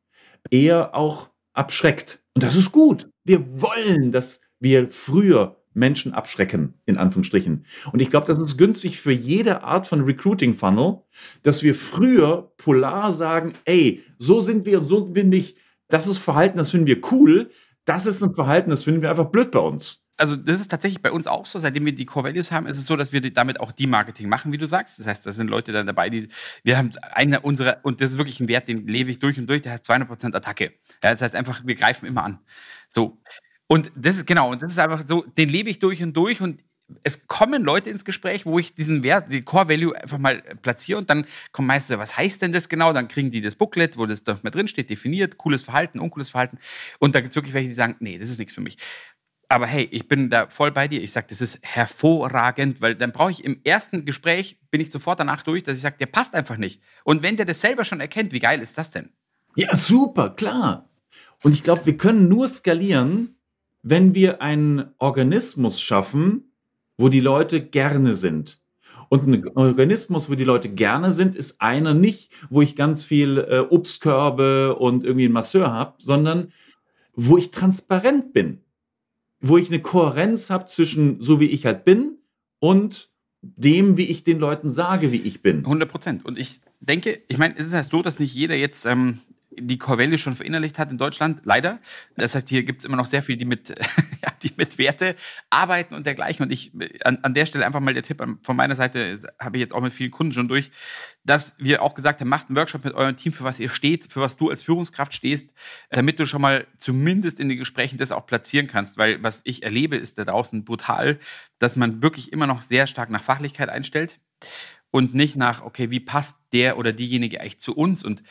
eher 0.50 0.94
auch 0.94 1.30
abschreckt. 1.52 2.22
Und 2.34 2.42
das 2.44 2.56
ist 2.56 2.72
gut. 2.72 3.08
Wir 3.24 3.60
wollen, 3.60 4.12
dass 4.12 4.40
wir 4.60 4.88
früher 4.88 5.56
Menschen 5.72 6.14
abschrecken, 6.14 6.74
in 6.86 6.96
Anführungsstrichen. 6.96 7.66
Und 7.92 8.00
ich 8.00 8.10
glaube, 8.10 8.26
das 8.26 8.40
ist 8.40 8.56
günstig 8.56 9.00
für 9.00 9.12
jede 9.12 9.64
Art 9.64 9.86
von 9.86 10.02
Recruiting 10.02 10.54
Funnel, 10.54 11.00
dass 11.42 11.62
wir 11.62 11.74
früher 11.74 12.52
polar 12.56 13.12
sagen, 13.12 13.54
ey, 13.64 14.02
so 14.18 14.40
sind 14.40 14.66
wir 14.66 14.78
und 14.78 14.84
so 14.84 15.06
bin 15.06 15.32
ich. 15.32 15.56
Das 15.88 16.06
ist 16.06 16.18
Verhalten, 16.18 16.58
das 16.58 16.70
finden 16.70 16.86
wir 16.86 17.00
cool 17.10 17.50
das 17.84 18.06
ist 18.06 18.22
ein 18.22 18.34
Verhalten, 18.34 18.70
das 18.70 18.84
finden 18.84 19.02
wir 19.02 19.10
einfach 19.10 19.26
blöd 19.26 19.50
bei 19.50 19.58
uns. 19.58 20.04
Also 20.16 20.36
das 20.36 20.60
ist 20.60 20.70
tatsächlich 20.70 21.02
bei 21.02 21.10
uns 21.10 21.26
auch 21.26 21.44
so, 21.44 21.58
seitdem 21.58 21.84
wir 21.84 21.94
die 21.94 22.06
Core 22.06 22.28
Values 22.28 22.52
haben, 22.52 22.66
ist 22.66 22.78
es 22.78 22.86
so, 22.86 22.94
dass 22.94 23.12
wir 23.12 23.20
damit 23.32 23.58
auch 23.58 23.72
die 23.72 23.88
Marketing 23.88 24.28
machen, 24.28 24.52
wie 24.52 24.58
du 24.58 24.66
sagst. 24.66 24.98
Das 25.00 25.08
heißt, 25.08 25.26
da 25.26 25.32
sind 25.32 25.48
Leute 25.48 25.72
dann 25.72 25.86
dabei, 25.86 26.08
die, 26.08 26.28
wir 26.62 26.78
haben 26.78 26.92
eine 27.12 27.40
unserer, 27.40 27.78
und 27.82 28.00
das 28.00 28.12
ist 28.12 28.18
wirklich 28.18 28.38
ein 28.38 28.46
Wert, 28.46 28.68
den 28.68 28.86
lebe 28.86 29.10
ich 29.10 29.18
durch 29.18 29.38
und 29.38 29.48
durch, 29.48 29.62
der 29.62 29.72
heißt 29.72 29.90
200% 29.90 30.34
Attacke. 30.36 30.72
Ja, 31.02 31.10
das 31.10 31.20
heißt 31.20 31.34
einfach, 31.34 31.62
wir 31.66 31.74
greifen 31.74 32.06
immer 32.06 32.22
an. 32.22 32.38
So. 32.88 33.18
Und 33.66 33.90
das 33.96 34.16
ist, 34.18 34.26
genau, 34.26 34.52
und 34.52 34.62
das 34.62 34.70
ist 34.70 34.78
einfach 34.78 35.02
so, 35.06 35.22
den 35.36 35.48
lebe 35.48 35.68
ich 35.68 35.80
durch 35.80 36.00
und 36.02 36.16
durch 36.16 36.40
und 36.40 36.60
es 37.02 37.26
kommen 37.26 37.62
Leute 37.62 37.90
ins 37.90 38.04
Gespräch, 38.04 38.44
wo 38.46 38.58
ich 38.58 38.74
diesen 38.74 39.02
Wert, 39.02 39.30
die 39.32 39.42
Core 39.42 39.68
Value 39.68 39.96
einfach 39.96 40.18
mal 40.18 40.42
platziere 40.62 40.98
und 40.98 41.08
dann 41.08 41.26
kommen 41.52 41.66
meistens 41.66 41.98
was 41.98 42.16
heißt 42.16 42.42
denn 42.42 42.52
das 42.52 42.68
genau? 42.68 42.92
Dann 42.92 43.08
kriegen 43.08 43.30
die 43.30 43.40
das 43.40 43.54
Booklet, 43.54 43.96
wo 43.96 44.06
das 44.06 44.24
doch 44.24 44.42
mal 44.42 44.50
drin 44.50 44.68
steht, 44.68 44.90
definiert, 44.90 45.38
cooles 45.38 45.62
Verhalten, 45.62 45.98
uncooles 45.98 46.28
Verhalten. 46.28 46.58
Und 46.98 47.14
da 47.14 47.20
gibt 47.20 47.32
es 47.32 47.36
wirklich 47.36 47.54
welche, 47.54 47.68
die 47.68 47.74
sagen, 47.74 47.96
nee, 48.00 48.18
das 48.18 48.28
ist 48.28 48.38
nichts 48.38 48.54
für 48.54 48.60
mich. 48.60 48.76
Aber 49.48 49.66
hey, 49.66 49.88
ich 49.90 50.08
bin 50.08 50.30
da 50.30 50.48
voll 50.48 50.72
bei 50.72 50.88
dir. 50.88 51.02
Ich 51.02 51.12
sage, 51.12 51.26
das 51.28 51.40
ist 51.40 51.58
hervorragend, 51.62 52.80
weil 52.80 52.94
dann 52.94 53.12
brauche 53.12 53.30
ich 53.30 53.44
im 53.44 53.60
ersten 53.64 54.04
Gespräch, 54.04 54.58
bin 54.70 54.80
ich 54.80 54.90
sofort 54.90 55.20
danach 55.20 55.42
durch, 55.42 55.62
dass 55.62 55.76
ich 55.76 55.82
sage, 55.82 55.96
der 55.98 56.06
passt 56.06 56.34
einfach 56.34 56.56
nicht. 56.56 56.80
Und 57.04 57.22
wenn 57.22 57.36
der 57.36 57.46
das 57.46 57.60
selber 57.60 57.84
schon 57.84 58.00
erkennt, 58.00 58.32
wie 58.32 58.40
geil 58.40 58.60
ist 58.60 58.76
das 58.78 58.90
denn? 58.90 59.10
Ja, 59.54 59.74
super, 59.74 60.30
klar. 60.30 60.88
Und 61.42 61.52
ich 61.52 61.62
glaube, 61.62 61.86
wir 61.86 61.96
können 61.96 62.28
nur 62.28 62.48
skalieren, 62.48 63.36
wenn 63.82 64.14
wir 64.14 64.40
einen 64.40 64.94
Organismus 64.98 65.80
schaffen, 65.80 66.53
wo 66.96 67.08
die 67.08 67.20
Leute 67.20 67.60
gerne 67.60 68.14
sind. 68.14 68.58
Und 69.08 69.26
ein 69.26 69.48
Organismus, 69.56 70.30
wo 70.30 70.34
die 70.34 70.44
Leute 70.44 70.68
gerne 70.68 71.12
sind, 71.12 71.36
ist 71.36 71.60
einer 71.60 71.94
nicht, 71.94 72.30
wo 72.50 72.62
ich 72.62 72.74
ganz 72.74 73.02
viel 73.02 73.38
äh, 73.38 73.60
Obstkörbe 73.60 74.76
und 74.76 75.04
irgendwie 75.04 75.26
einen 75.26 75.34
Masseur 75.34 75.72
habe, 75.72 75.94
sondern 75.98 76.52
wo 77.14 77.36
ich 77.36 77.50
transparent 77.50 78.32
bin. 78.32 78.60
Wo 79.40 79.58
ich 79.58 79.68
eine 79.68 79.80
Kohärenz 79.80 80.50
habe 80.50 80.66
zwischen 80.66 81.20
so 81.20 81.38
wie 81.38 81.48
ich 81.48 81.66
halt 81.66 81.84
bin 81.84 82.18
und 82.60 83.10
dem, 83.42 83.96
wie 83.96 84.10
ich 84.10 84.24
den 84.24 84.38
Leuten 84.38 84.70
sage, 84.70 85.12
wie 85.12 85.20
ich 85.20 85.42
bin. 85.42 85.58
100 85.58 85.88
Prozent. 85.88 86.24
Und 86.24 86.38
ich 86.38 86.60
denke, 86.80 87.22
ich 87.28 87.36
meine, 87.36 87.56
es 87.58 87.66
ist 87.66 87.72
ja 87.72 87.84
so, 87.84 88.02
dass 88.02 88.18
nicht 88.18 88.34
jeder 88.34 88.54
jetzt 88.54 88.86
ähm, 88.86 89.20
die 89.58 89.78
Corvelli 89.78 90.18
schon 90.18 90.34
verinnerlicht 90.34 90.78
hat 90.78 90.90
in 90.90 90.98
Deutschland, 90.98 91.44
leider. 91.44 91.80
Das 92.16 92.34
heißt, 92.34 92.48
hier 92.48 92.64
gibt 92.64 92.80
es 92.80 92.84
immer 92.84 92.96
noch 92.96 93.06
sehr 93.06 93.22
viel, 93.22 93.36
die 93.36 93.44
mit, 93.44 93.68
ja, 94.22 94.32
die 94.42 94.52
mit 94.56 94.78
Werte 94.78 95.16
arbeiten 95.50 95.94
und 95.94 96.06
dergleichen. 96.06 96.44
Und 96.44 96.52
ich, 96.52 96.72
an, 97.04 97.18
an 97.22 97.34
der 97.34 97.46
Stelle 97.46 97.66
einfach 97.66 97.80
mal 97.80 97.94
der 97.94 98.02
Tipp 98.02 98.22
von 98.42 98.56
meiner 98.56 98.74
Seite, 98.74 99.20
habe 99.40 99.56
ich 99.56 99.60
jetzt 99.60 99.74
auch 99.74 99.80
mit 99.80 99.92
vielen 99.92 100.10
Kunden 100.10 100.32
schon 100.32 100.48
durch, 100.48 100.70
dass 101.24 101.54
wir 101.58 101.82
auch 101.82 101.94
gesagt 101.94 102.20
haben, 102.20 102.28
macht 102.28 102.48
einen 102.48 102.56
Workshop 102.56 102.84
mit 102.84 102.94
eurem 102.94 103.16
Team, 103.16 103.32
für 103.32 103.44
was 103.44 103.60
ihr 103.60 103.68
steht, 103.68 104.12
für 104.12 104.20
was 104.20 104.36
du 104.36 104.50
als 104.50 104.62
Führungskraft 104.62 105.14
stehst, 105.14 105.54
damit 105.90 106.18
du 106.18 106.26
schon 106.26 106.42
mal 106.42 106.66
zumindest 106.78 107.40
in 107.40 107.48
den 107.48 107.58
Gesprächen 107.58 107.98
das 107.98 108.12
auch 108.12 108.26
platzieren 108.26 108.66
kannst. 108.66 108.98
Weil 108.98 109.22
was 109.22 109.40
ich 109.44 109.62
erlebe, 109.62 109.96
ist 109.96 110.18
da 110.18 110.24
draußen 110.24 110.64
brutal, 110.64 111.18
dass 111.58 111.76
man 111.76 112.02
wirklich 112.02 112.32
immer 112.32 112.46
noch 112.46 112.62
sehr 112.62 112.86
stark 112.86 113.10
nach 113.10 113.22
Fachlichkeit 113.22 113.68
einstellt 113.68 114.20
und 114.94 115.12
nicht 115.12 115.34
nach, 115.34 115.62
okay, 115.62 115.90
wie 115.90 115.98
passt 115.98 116.38
der 116.52 116.78
oder 116.78 116.92
diejenige 116.92 117.40
eigentlich 117.40 117.58
zu 117.58 117.74
uns? 117.74 118.04
Und 118.04 118.22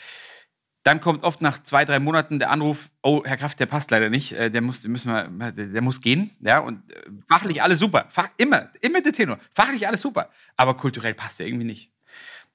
dann 0.84 1.00
kommt 1.00 1.24
oft 1.24 1.42
nach 1.42 1.64
zwei, 1.64 1.86
drei 1.86 2.00
Monaten 2.00 2.40
der 2.40 2.52
Anruf, 2.52 2.90
oh, 3.02 3.24
Herr 3.26 3.38
Kraft, 3.38 3.60
der 3.60 3.66
passt 3.66 3.90
leider 3.90 4.10
nicht, 4.10 4.34
äh, 4.34 4.52
der 4.52 4.62
muss, 4.62 4.86
müssen 4.88 5.12
wir, 5.12 5.52
der 5.52 5.82
muss 5.82 6.02
gehen. 6.02 6.32
Ja, 6.42 6.60
und 6.60 6.92
äh, 6.92 7.10
fachlich 7.30 7.62
alles 7.62 7.80
super. 7.80 8.06
Fach, 8.10 8.30
immer, 8.38 8.70
immer 8.82 9.02
der 9.02 9.14
Tenor. 9.14 9.40
Fachlich 9.54 9.88
alles 9.88 10.02
super. 10.02 10.30
Aber 10.58 10.76
kulturell 10.76 11.14
passt 11.14 11.40
er 11.40 11.48
irgendwie 11.48 11.66
nicht. 11.66 11.92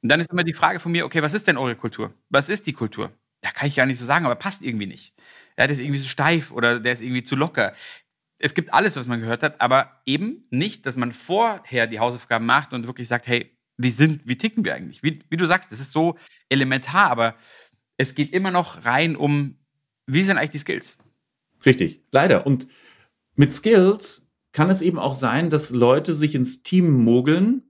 Und 0.02 0.10
dann 0.10 0.20
ist 0.20 0.30
immer 0.30 0.44
die 0.44 0.52
Frage 0.52 0.78
von 0.78 0.92
mir, 0.92 1.06
okay, 1.06 1.22
was 1.22 1.34
ist 1.34 1.48
denn 1.48 1.56
eure 1.56 1.74
Kultur? 1.74 2.12
Was 2.28 2.48
ist 2.48 2.66
die 2.66 2.74
Kultur? 2.74 3.12
Da 3.40 3.50
kann 3.50 3.66
ich 3.66 3.76
gar 3.76 3.86
nicht 3.86 3.98
so 3.98 4.04
sagen, 4.04 4.26
aber 4.26 4.36
passt 4.36 4.62
irgendwie 4.62 4.86
nicht. 4.86 5.14
Ja, 5.58 5.66
der 5.66 5.70
ist 5.70 5.80
irgendwie 5.80 5.98
so 5.98 6.08
steif 6.08 6.52
oder 6.52 6.80
der 6.80 6.92
ist 6.92 7.00
irgendwie 7.00 7.22
zu 7.22 7.34
locker. 7.34 7.72
Es 8.38 8.54
gibt 8.54 8.72
alles, 8.72 8.94
was 8.96 9.06
man 9.06 9.20
gehört 9.20 9.42
hat, 9.42 9.60
aber 9.60 10.00
eben 10.06 10.44
nicht, 10.50 10.86
dass 10.86 10.96
man 10.96 11.12
vorher 11.12 11.86
die 11.86 11.98
Hausaufgaben 11.98 12.46
macht 12.46 12.72
und 12.72 12.86
wirklich 12.86 13.08
sagt, 13.08 13.26
hey, 13.26 13.56
wie 13.78 13.90
sind, 13.90 14.22
wie 14.24 14.36
ticken 14.36 14.64
wir 14.64 14.74
eigentlich? 14.74 15.02
Wie, 15.02 15.24
wie 15.30 15.36
du 15.36 15.46
sagst, 15.46 15.72
das 15.72 15.80
ist 15.80 15.92
so 15.92 16.18
elementar, 16.48 17.10
aber 17.10 17.36
es 17.98 18.14
geht 18.14 18.32
immer 18.32 18.50
noch 18.50 18.86
rein 18.86 19.16
um, 19.16 19.56
wie 20.06 20.22
sind 20.22 20.38
eigentlich 20.38 20.52
die 20.52 20.58
Skills? 20.58 20.96
Richtig, 21.66 22.00
leider. 22.10 22.46
Und 22.46 22.68
mit 23.34 23.52
Skills 23.52 24.26
kann 24.52 24.70
es 24.70 24.80
eben 24.80 24.98
auch 24.98 25.14
sein, 25.14 25.50
dass 25.50 25.70
Leute 25.70 26.14
sich 26.14 26.34
ins 26.34 26.62
Team 26.62 26.90
mogeln, 26.90 27.64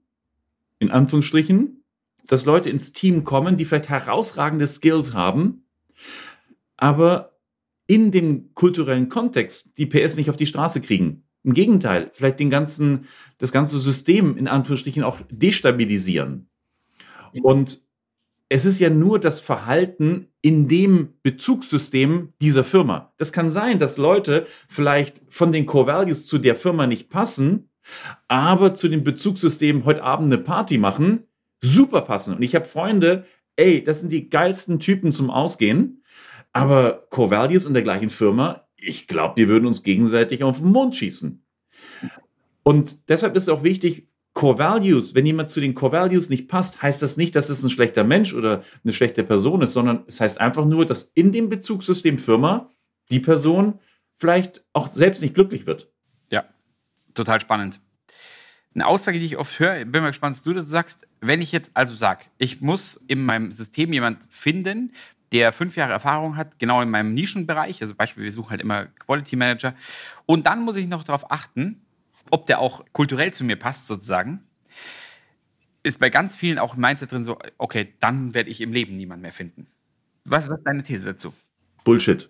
in 0.77 0.91
Anführungsstrichen, 0.91 1.83
dass 2.27 2.45
Leute 2.45 2.69
ins 2.69 2.93
Team 2.93 3.23
kommen, 3.23 3.57
die 3.57 3.65
vielleicht 3.65 3.89
herausragende 3.89 4.67
Skills 4.67 5.13
haben, 5.13 5.65
aber 6.77 7.39
in 7.87 8.11
dem 8.11 8.53
kulturellen 8.53 9.09
Kontext 9.09 9.77
die 9.77 9.87
PS 9.87 10.15
nicht 10.15 10.29
auf 10.29 10.37
die 10.37 10.45
Straße 10.45 10.79
kriegen. 10.79 11.23
Im 11.43 11.53
Gegenteil, 11.53 12.11
vielleicht 12.13 12.39
den 12.39 12.51
ganzen, 12.51 13.07
das 13.39 13.51
ganze 13.51 13.79
System 13.79 14.37
in 14.37 14.47
Anführungsstrichen 14.47 15.03
auch 15.03 15.19
destabilisieren. 15.31 16.49
Und 17.41 17.81
es 18.49 18.65
ist 18.65 18.79
ja 18.79 18.89
nur 18.89 19.19
das 19.19 19.39
Verhalten 19.39 20.27
in 20.41 20.67
dem 20.67 21.13
Bezugssystem 21.21 22.33
dieser 22.41 22.63
Firma. 22.63 23.13
Das 23.17 23.31
kann 23.31 23.51
sein, 23.51 23.77
dass 23.77 23.97
Leute 23.97 24.47
vielleicht 24.67 25.21
von 25.29 25.51
den 25.51 25.67
Core 25.67 25.87
Values 25.87 26.25
zu 26.25 26.39
der 26.39 26.55
Firma 26.55 26.87
nicht 26.87 27.09
passen, 27.09 27.69
aber 28.27 28.73
zu 28.73 28.87
dem 28.89 29.03
Bezugssystem 29.03 29.85
heute 29.85 30.03
Abend 30.03 30.33
eine 30.33 30.41
Party 30.41 30.79
machen, 30.79 31.27
super 31.61 32.01
passen. 32.01 32.35
Und 32.35 32.41
ich 32.41 32.55
habe 32.55 32.65
Freunde, 32.65 33.25
ey, 33.55 33.83
das 33.83 33.99
sind 33.99 34.11
die 34.11 34.29
geilsten 34.29 34.79
Typen 34.79 35.11
zum 35.11 35.29
Ausgehen, 35.29 36.03
aber 36.51 37.05
Core 37.11 37.31
Values 37.31 37.65
in 37.65 37.73
der 37.73 37.83
gleichen 37.83 38.09
Firma, 38.09 38.67
ich 38.77 39.07
glaube, 39.07 39.35
die 39.37 39.47
würden 39.47 39.67
uns 39.67 39.83
gegenseitig 39.83 40.43
auf 40.43 40.59
den 40.59 40.71
Mond 40.71 40.95
schießen. 40.95 41.43
Und 42.63 43.09
deshalb 43.09 43.35
ist 43.35 43.43
es 43.43 43.49
auch 43.49 43.63
wichtig, 43.63 44.08
Core 44.33 44.57
Values, 44.57 45.15
wenn 45.15 45.25
jemand 45.25 45.49
zu 45.49 45.59
den 45.59 45.73
Core 45.73 45.91
Values 45.91 46.29
nicht 46.29 46.47
passt, 46.47 46.81
heißt 46.81 47.01
das 47.01 47.17
nicht, 47.17 47.35
dass 47.35 47.49
es 47.49 47.63
ein 47.63 47.69
schlechter 47.69 48.03
Mensch 48.03 48.33
oder 48.33 48.63
eine 48.83 48.93
schlechte 48.93 49.23
Person 49.23 49.61
ist, 49.61 49.73
sondern 49.73 50.03
es 50.07 50.21
heißt 50.21 50.39
einfach 50.39 50.65
nur, 50.65 50.85
dass 50.85 51.11
in 51.13 51.31
dem 51.31 51.49
Bezugssystem 51.49 52.17
Firma 52.19 52.69
die 53.09 53.19
Person 53.19 53.79
vielleicht 54.17 54.63
auch 54.73 54.91
selbst 54.91 55.21
nicht 55.21 55.33
glücklich 55.33 55.65
wird. 55.65 55.91
Ja, 56.29 56.45
total 57.13 57.41
spannend. 57.41 57.79
Eine 58.75 58.85
Aussage, 58.85 59.19
die 59.19 59.25
ich 59.25 59.37
oft 59.37 59.59
höre, 59.59 59.83
bin 59.85 60.03
mal 60.03 60.09
gespannt, 60.09 60.37
was 60.37 60.43
du 60.43 60.53
das 60.53 60.67
sagst. 60.67 61.07
Wenn 61.21 61.41
ich 61.41 61.51
jetzt 61.51 61.71
also 61.73 61.95
sage, 61.95 62.25
ich 62.37 62.61
muss 62.61 62.99
in 63.07 63.25
meinem 63.25 63.51
System 63.51 63.91
jemand 63.91 64.19
finden, 64.29 64.93
der 65.31 65.53
fünf 65.53 65.75
Jahre 65.75 65.91
Erfahrung 65.91 66.37
hat, 66.37 66.59
genau 66.59 66.81
in 66.81 66.89
meinem 66.89 67.13
Nischenbereich, 67.13 67.81
also 67.81 67.95
Beispiel, 67.95 68.23
wir 68.23 68.31
suchen 68.31 68.51
halt 68.51 68.61
immer 68.61 68.85
Quality 68.85 69.35
Manager, 69.35 69.75
und 70.25 70.45
dann 70.45 70.61
muss 70.61 70.75
ich 70.75 70.87
noch 70.87 71.03
darauf 71.03 71.31
achten, 71.31 71.81
ob 72.31 72.45
der 72.45 72.59
auch 72.59 72.85
kulturell 72.93 73.33
zu 73.33 73.43
mir 73.43 73.55
passt, 73.55 73.87
sozusagen, 73.87 74.41
ist 75.83 75.99
bei 75.99 76.09
ganz 76.09 76.35
vielen 76.35 76.59
auch 76.59 76.75
im 76.75 76.81
Mindset 76.81 77.11
drin 77.11 77.23
so, 77.23 77.37
okay, 77.57 77.93
dann 77.99 78.33
werde 78.33 78.49
ich 78.49 78.61
im 78.61 78.73
Leben 78.73 78.97
niemand 78.97 79.21
mehr 79.21 79.31
finden. 79.31 79.67
Was, 80.25 80.49
was 80.49 80.59
ist 80.59 80.65
deine 80.65 80.83
These 80.83 81.05
dazu? 81.05 81.33
Bullshit. 81.83 82.29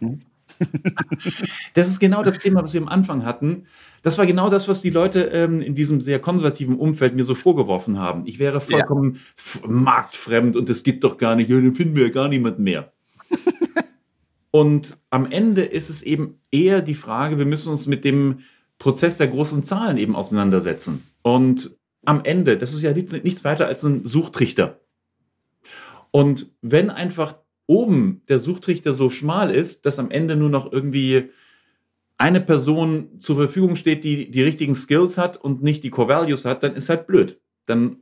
Hm? 0.00 0.20
das 1.74 1.88
ist 1.88 1.98
genau 1.98 2.22
das 2.22 2.38
Thema, 2.38 2.62
was 2.62 2.72
wir 2.72 2.80
am 2.80 2.88
Anfang 2.88 3.24
hatten. 3.24 3.66
Das 4.02 4.18
war 4.18 4.26
genau 4.26 4.48
das, 4.48 4.68
was 4.68 4.82
die 4.82 4.90
Leute 4.90 5.24
ähm, 5.24 5.60
in 5.60 5.74
diesem 5.74 6.00
sehr 6.00 6.18
konservativen 6.18 6.76
Umfeld 6.76 7.14
mir 7.14 7.24
so 7.24 7.34
vorgeworfen 7.34 7.98
haben. 7.98 8.26
Ich 8.26 8.38
wäre 8.38 8.60
vollkommen 8.60 9.20
ja. 9.62 9.68
marktfremd 9.68 10.56
und 10.56 10.68
das 10.68 10.82
geht 10.82 11.04
doch 11.04 11.18
gar 11.18 11.34
nicht. 11.34 11.50
Ja, 11.50 11.56
dann 11.56 11.74
finden 11.74 11.96
wir 11.96 12.04
ja 12.04 12.12
gar 12.12 12.28
niemand 12.28 12.58
mehr. 12.58 12.92
und 14.50 14.96
am 15.10 15.30
Ende 15.30 15.62
ist 15.62 15.90
es 15.90 16.02
eben 16.02 16.38
eher 16.50 16.82
die 16.82 16.94
Frage, 16.94 17.38
wir 17.38 17.46
müssen 17.46 17.70
uns 17.70 17.86
mit 17.86 18.04
dem 18.04 18.40
Prozess 18.78 19.16
der 19.16 19.28
großen 19.28 19.62
Zahlen 19.62 19.96
eben 19.96 20.14
auseinandersetzen. 20.14 21.06
Und 21.22 21.76
am 22.04 22.24
Ende, 22.24 22.56
das 22.58 22.72
ist 22.72 22.82
ja 22.82 22.92
nichts, 22.92 23.44
weiter 23.44 23.66
als 23.66 23.82
ein 23.82 24.04
Suchtrichter. 24.04 24.80
Und 26.10 26.52
wenn 26.62 26.90
einfach 26.90 27.36
oben 27.66 28.22
der 28.28 28.38
Suchtrichter 28.38 28.94
so 28.94 29.10
schmal 29.10 29.50
ist, 29.50 29.86
dass 29.86 29.98
am 29.98 30.10
Ende 30.10 30.36
nur 30.36 30.50
noch 30.50 30.70
irgendwie 30.72 31.30
eine 32.16 32.40
Person 32.40 33.18
zur 33.18 33.36
Verfügung 33.36 33.76
steht, 33.76 34.04
die 34.04 34.30
die 34.30 34.42
richtigen 34.42 34.74
Skills 34.74 35.18
hat 35.18 35.36
und 35.36 35.62
nicht 35.62 35.84
die 35.84 35.90
Core 35.90 36.08
Values 36.08 36.44
hat, 36.44 36.62
dann 36.62 36.74
ist 36.74 36.88
halt 36.88 37.06
blöd. 37.06 37.40
Dann 37.66 37.98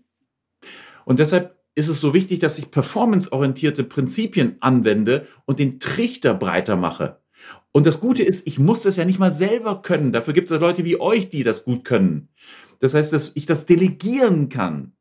und 1.04 1.18
deshalb 1.18 1.58
ist 1.74 1.88
es 1.88 2.00
so 2.00 2.14
wichtig, 2.14 2.38
dass 2.38 2.58
ich 2.58 2.70
performanceorientierte 2.70 3.84
Prinzipien 3.84 4.56
anwende 4.60 5.26
und 5.44 5.58
den 5.58 5.80
Trichter 5.80 6.34
breiter 6.34 6.76
mache. 6.76 7.20
Und 7.72 7.86
das 7.86 8.00
Gute 8.00 8.22
ist, 8.22 8.46
ich 8.46 8.58
muss 8.58 8.82
das 8.82 8.96
ja 8.96 9.04
nicht 9.04 9.18
mal 9.18 9.32
selber 9.32 9.82
können. 9.82 10.12
Dafür 10.12 10.32
gibt 10.32 10.50
es 10.50 10.60
Leute 10.60 10.84
wie 10.84 11.00
euch, 11.00 11.28
die 11.28 11.42
das 11.42 11.64
gut 11.64 11.84
können. 11.84 12.28
Das 12.78 12.94
heißt, 12.94 13.12
dass 13.12 13.32
ich 13.34 13.46
das 13.46 13.66
delegieren 13.66 14.48
kann. 14.48 14.92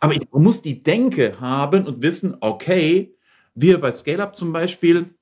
Aber 0.00 0.12
ich 0.12 0.20
muss 0.32 0.62
die 0.62 0.82
Denke 0.82 1.40
haben 1.40 1.86
und 1.86 2.02
wissen, 2.02 2.36
okay, 2.40 3.14
wir 3.54 3.80
bei 3.80 3.92
ScaleUp 3.92 4.36
zum 4.36 4.52
Beispiel 4.52 5.14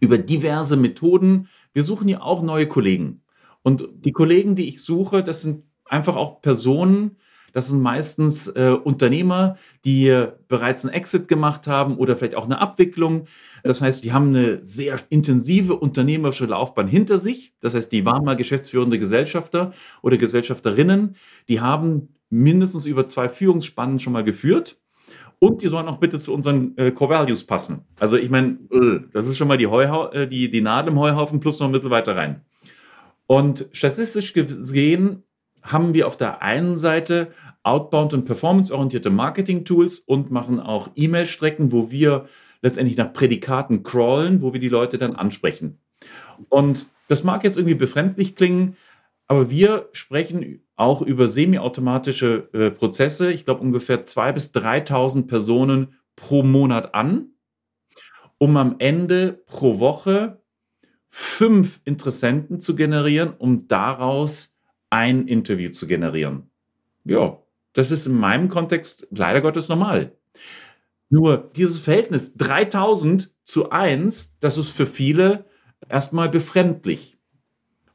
über 0.00 0.18
diverse 0.18 0.76
Methoden, 0.76 1.48
wir 1.72 1.84
suchen 1.84 2.08
ja 2.08 2.20
auch 2.22 2.42
neue 2.42 2.66
Kollegen. 2.66 3.22
Und 3.62 3.88
die 3.92 4.12
Kollegen, 4.12 4.54
die 4.54 4.68
ich 4.68 4.82
suche, 4.82 5.22
das 5.22 5.42
sind 5.42 5.64
einfach 5.84 6.16
auch 6.16 6.40
Personen, 6.40 7.16
das 7.52 7.68
sind 7.68 7.80
meistens 7.80 8.48
äh, 8.48 8.76
Unternehmer, 8.82 9.56
die 9.84 10.26
bereits 10.48 10.84
einen 10.84 10.94
Exit 10.94 11.28
gemacht 11.28 11.66
haben 11.66 11.96
oder 11.96 12.16
vielleicht 12.16 12.34
auch 12.34 12.44
eine 12.44 12.60
Abwicklung. 12.60 13.26
Das 13.62 13.80
heißt, 13.80 14.04
die 14.04 14.12
haben 14.12 14.28
eine 14.28 14.60
sehr 14.64 15.00
intensive 15.08 15.76
unternehmerische 15.76 16.46
Laufbahn 16.46 16.88
hinter 16.88 17.18
sich. 17.18 17.54
Das 17.60 17.74
heißt, 17.74 17.90
die 17.92 18.04
waren 18.04 18.24
mal 18.24 18.36
geschäftsführende 18.36 18.98
Gesellschafter 18.98 19.72
oder 20.02 20.16
Gesellschafterinnen. 20.16 21.16
Die 21.48 21.60
haben 21.60 22.14
mindestens 22.30 22.86
über 22.86 23.06
zwei 23.06 23.28
Führungsspannen 23.28 23.98
schon 23.98 24.12
mal 24.12 24.24
geführt. 24.24 24.78
Und 25.42 25.62
die 25.62 25.68
sollen 25.68 25.88
auch 25.88 25.96
bitte 25.96 26.18
zu 26.18 26.34
unseren 26.34 26.76
äh, 26.76 26.90
Core 26.92 27.14
Values 27.14 27.44
passen. 27.44 27.86
Also 27.98 28.18
ich 28.18 28.28
meine, 28.28 28.58
äh, 28.70 29.00
das 29.12 29.26
ist 29.26 29.38
schon 29.38 29.48
mal 29.48 29.56
die, 29.56 29.66
Heuha 29.66 30.10
äh, 30.12 30.28
die, 30.28 30.50
die 30.50 30.60
Nadel 30.60 30.92
im 30.92 30.98
Heuhaufen 30.98 31.40
plus 31.40 31.58
noch 31.58 31.66
ein 31.66 31.72
bisschen 31.72 31.90
weiter 31.90 32.14
rein. 32.14 32.42
Und 33.26 33.68
statistisch 33.72 34.34
gesehen 34.34 35.22
haben 35.62 35.94
wir 35.94 36.06
auf 36.06 36.16
der 36.16 36.42
einen 36.42 36.78
Seite 36.78 37.32
outbound 37.62 38.14
und 38.14 38.24
performanceorientierte 38.24 39.10
Marketing-Tools 39.10 39.98
und 40.00 40.30
machen 40.30 40.60
auch 40.60 40.90
E-Mail-Strecken, 40.94 41.72
wo 41.72 41.90
wir 41.90 42.26
letztendlich 42.62 42.96
nach 42.96 43.12
Prädikaten 43.12 43.82
crawlen, 43.82 44.42
wo 44.42 44.52
wir 44.52 44.60
die 44.60 44.68
Leute 44.68 44.98
dann 44.98 45.16
ansprechen. 45.16 45.78
Und 46.48 46.86
das 47.08 47.24
mag 47.24 47.44
jetzt 47.44 47.56
irgendwie 47.56 47.74
befremdlich 47.74 48.36
klingen, 48.36 48.76
aber 49.26 49.50
wir 49.50 49.88
sprechen 49.92 50.62
auch 50.76 51.02
über 51.02 51.28
semiautomatische 51.28 52.48
äh, 52.52 52.70
Prozesse. 52.70 53.32
Ich 53.32 53.44
glaube 53.44 53.60
ungefähr 53.60 54.04
2.000 54.04 54.32
bis 54.32 54.50
3.000 54.54 55.26
Personen 55.26 55.94
pro 56.16 56.42
Monat 56.42 56.94
an, 56.94 57.32
um 58.38 58.56
am 58.56 58.76
Ende 58.78 59.42
pro 59.46 59.78
Woche 59.78 60.42
fünf 61.08 61.80
Interessenten 61.84 62.60
zu 62.60 62.74
generieren, 62.74 63.34
um 63.36 63.68
daraus 63.68 64.56
ein 64.90 65.26
Interview 65.26 65.70
zu 65.70 65.86
generieren. 65.86 66.50
Ja, 67.04 67.38
das 67.72 67.90
ist 67.90 68.06
in 68.06 68.14
meinem 68.14 68.48
Kontext 68.48 69.06
leider 69.10 69.40
Gottes 69.40 69.68
normal. 69.68 70.16
Nur 71.08 71.50
dieses 71.56 71.78
Verhältnis 71.78 72.34
3000 72.34 73.32
zu 73.44 73.70
1, 73.70 74.38
das 74.40 74.58
ist 74.58 74.70
für 74.70 74.86
viele 74.86 75.44
erstmal 75.88 76.28
befremdlich. 76.28 77.18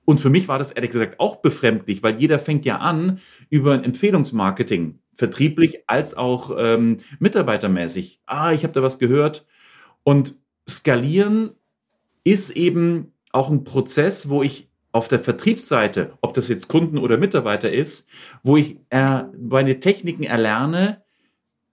Und 0.03 0.19
für 0.19 0.29
mich 0.29 0.47
war 0.47 0.59
das 0.59 0.71
ehrlich 0.71 0.91
gesagt 0.91 1.19
auch 1.19 1.37
befremdlich, 1.37 2.03
weil 2.03 2.19
jeder 2.19 2.39
fängt 2.39 2.65
ja 2.65 2.77
an 2.77 3.19
über 3.49 3.73
ein 3.73 3.83
Empfehlungsmarketing, 3.83 4.99
vertrieblich 5.13 5.83
als 5.87 6.15
auch 6.15 6.55
ähm, 6.57 6.99
mitarbeitermäßig. 7.19 8.21
Ah, 8.25 8.51
ich 8.51 8.63
habe 8.63 8.73
da 8.73 8.83
was 8.83 8.99
gehört. 8.99 9.45
Und 10.03 10.37
skalieren 10.69 11.51
ist 12.23 12.51
eben 12.51 13.13
auch 13.31 13.49
ein 13.49 13.63
Prozess, 13.63 14.29
wo 14.29 14.43
ich 14.43 14.69
auf 14.95 15.09
der 15.09 15.19
Vertriebsseite, 15.19 16.13
ob 16.21 16.33
das 16.35 16.47
jetzt 16.47 16.69
Kunden 16.69 16.97
oder 16.97 17.17
Mitarbeiter 17.17 17.69
ist, 17.69 18.07
wo 18.43 18.55
ich 18.55 18.77
äh, 18.91 19.23
meine 19.37 19.81
Techniken 19.81 20.23
erlerne, 20.23 21.03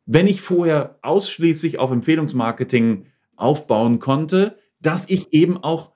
wenn 0.06 0.26
ich 0.26 0.40
vorher 0.40 0.98
ausschließlich 1.02 1.78
auf 1.78 1.92
Empfehlungsmarketing 1.92 3.06
aufbauen 3.36 4.00
konnte, 4.00 4.58
dass 4.80 5.08
ich 5.08 5.32
eben 5.32 5.56
auch 5.56 5.92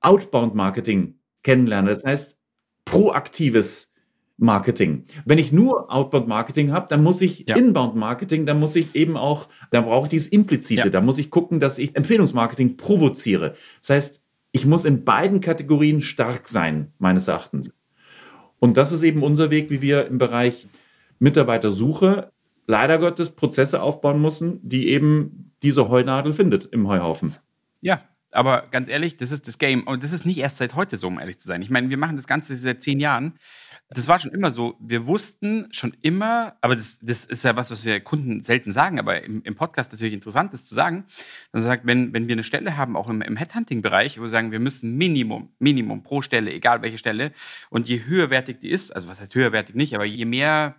Outbound-Marketing 0.00 1.18
kennenlerne. 1.42 1.90
Das 1.90 2.02
heißt, 2.02 2.38
proaktives 2.86 3.92
Marketing. 4.38 5.04
Wenn 5.26 5.36
ich 5.36 5.52
nur 5.52 5.92
Outbound-Marketing 5.92 6.72
habe, 6.72 6.86
dann 6.88 7.02
muss 7.02 7.20
ich 7.20 7.44
ja. 7.46 7.56
Inbound-Marketing, 7.56 8.46
dann 8.46 8.58
muss 8.58 8.74
ich 8.74 8.94
eben 8.94 9.18
auch, 9.18 9.50
dann 9.70 9.84
brauche 9.84 10.06
ich 10.06 10.10
dieses 10.10 10.28
Implizite, 10.28 10.84
ja. 10.84 10.90
da 10.90 11.02
muss 11.02 11.18
ich 11.18 11.30
gucken, 11.30 11.60
dass 11.60 11.78
ich 11.78 11.94
Empfehlungsmarketing 11.94 12.78
provoziere. 12.78 13.54
Das 13.80 13.90
heißt, 13.90 14.23
ich 14.54 14.64
muss 14.64 14.84
in 14.84 15.04
beiden 15.04 15.40
Kategorien 15.40 16.00
stark 16.00 16.48
sein, 16.48 16.92
meines 16.98 17.26
Erachtens. 17.26 17.74
Und 18.60 18.76
das 18.76 18.92
ist 18.92 19.02
eben 19.02 19.24
unser 19.24 19.50
Weg, 19.50 19.68
wie 19.68 19.82
wir 19.82 20.06
im 20.06 20.16
Bereich 20.16 20.68
Mitarbeitersuche 21.18 22.30
leider 22.68 22.98
Gottes 22.98 23.30
Prozesse 23.30 23.82
aufbauen 23.82 24.22
müssen, 24.22 24.60
die 24.62 24.90
eben 24.90 25.52
diese 25.64 25.88
Heunadel 25.88 26.32
findet 26.32 26.66
im 26.66 26.86
Heuhaufen. 26.86 27.34
Ja, 27.80 28.02
aber 28.30 28.68
ganz 28.70 28.88
ehrlich, 28.88 29.16
das 29.16 29.32
ist 29.32 29.48
das 29.48 29.58
Game. 29.58 29.88
Und 29.88 30.04
das 30.04 30.12
ist 30.12 30.24
nicht 30.24 30.38
erst 30.38 30.58
seit 30.58 30.76
heute 30.76 30.98
so, 30.98 31.08
um 31.08 31.18
ehrlich 31.18 31.38
zu 31.38 31.48
sein. 31.48 31.60
Ich 31.60 31.70
meine, 31.70 31.90
wir 31.90 31.98
machen 31.98 32.14
das 32.14 32.28
Ganze 32.28 32.54
seit 32.54 32.80
zehn 32.80 33.00
Jahren. 33.00 33.34
Das 33.94 34.08
war 34.08 34.18
schon 34.18 34.32
immer 34.32 34.50
so. 34.50 34.74
Wir 34.80 35.06
wussten 35.06 35.68
schon 35.70 35.96
immer, 36.02 36.56
aber 36.60 36.74
das, 36.74 36.98
das 37.00 37.24
ist 37.24 37.44
ja 37.44 37.54
was, 37.54 37.70
was 37.70 37.84
wir 37.84 38.00
Kunden 38.00 38.42
selten 38.42 38.72
sagen, 38.72 38.98
aber 38.98 39.22
im, 39.22 39.42
im 39.42 39.54
Podcast 39.54 39.92
natürlich 39.92 40.14
interessant 40.14 40.52
ist 40.52 40.66
zu 40.66 40.74
sagen. 40.74 41.04
Also 41.52 41.66
sagt, 41.66 41.86
wenn, 41.86 42.12
wenn 42.12 42.26
wir 42.26 42.34
eine 42.34 42.42
Stelle 42.42 42.76
haben, 42.76 42.96
auch 42.96 43.08
im, 43.08 43.22
im 43.22 43.36
Headhunting-Bereich, 43.36 44.18
wo 44.18 44.22
wir 44.22 44.28
sagen, 44.28 44.50
wir 44.50 44.58
müssen 44.58 44.96
Minimum, 44.96 45.50
Minimum 45.60 46.02
pro 46.02 46.22
Stelle, 46.22 46.52
egal 46.52 46.82
welche 46.82 46.98
Stelle, 46.98 47.32
und 47.70 47.86
je 47.88 48.04
höherwertig 48.04 48.58
die 48.58 48.70
ist, 48.70 48.90
also 48.90 49.06
was 49.06 49.20
heißt 49.20 49.34
höherwertig 49.34 49.76
nicht, 49.76 49.94
aber 49.94 50.04
je 50.04 50.24
mehr 50.24 50.74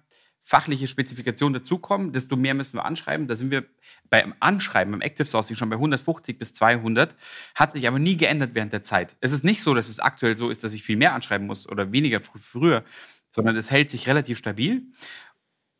fachliche 0.45 0.87
Spezifikationen 0.87 1.55
dazukommen, 1.55 2.13
desto 2.13 2.35
mehr 2.35 2.53
müssen 2.53 2.77
wir 2.77 2.85
anschreiben. 2.85 3.27
Da 3.27 3.35
sind 3.35 3.49
wir 3.49 3.65
beim 4.11 4.35
Anschreiben, 4.39 4.91
beim 4.91 5.01
Active 5.01 5.27
Sourcing 5.27 5.55
schon 5.55 5.69
bei 5.69 5.75
150 5.75 6.37
bis 6.37 6.53
200, 6.53 7.15
hat 7.55 7.71
sich 7.71 7.87
aber 7.87 7.97
nie 7.97 8.15
geändert 8.15 8.51
während 8.53 8.71
der 8.71 8.83
Zeit. 8.83 9.17
Es 9.21 9.31
ist 9.31 9.43
nicht 9.43 9.61
so, 9.61 9.73
dass 9.73 9.89
es 9.89 9.99
aktuell 9.99 10.37
so 10.37 10.51
ist, 10.51 10.63
dass 10.63 10.75
ich 10.75 10.83
viel 10.83 10.97
mehr 10.97 11.13
anschreiben 11.13 11.47
muss 11.47 11.67
oder 11.67 11.91
weniger 11.91 12.21
fr 12.21 12.37
früher, 12.37 12.83
sondern 13.31 13.55
es 13.55 13.71
hält 13.71 13.89
sich 13.89 14.07
relativ 14.07 14.37
stabil. 14.37 14.83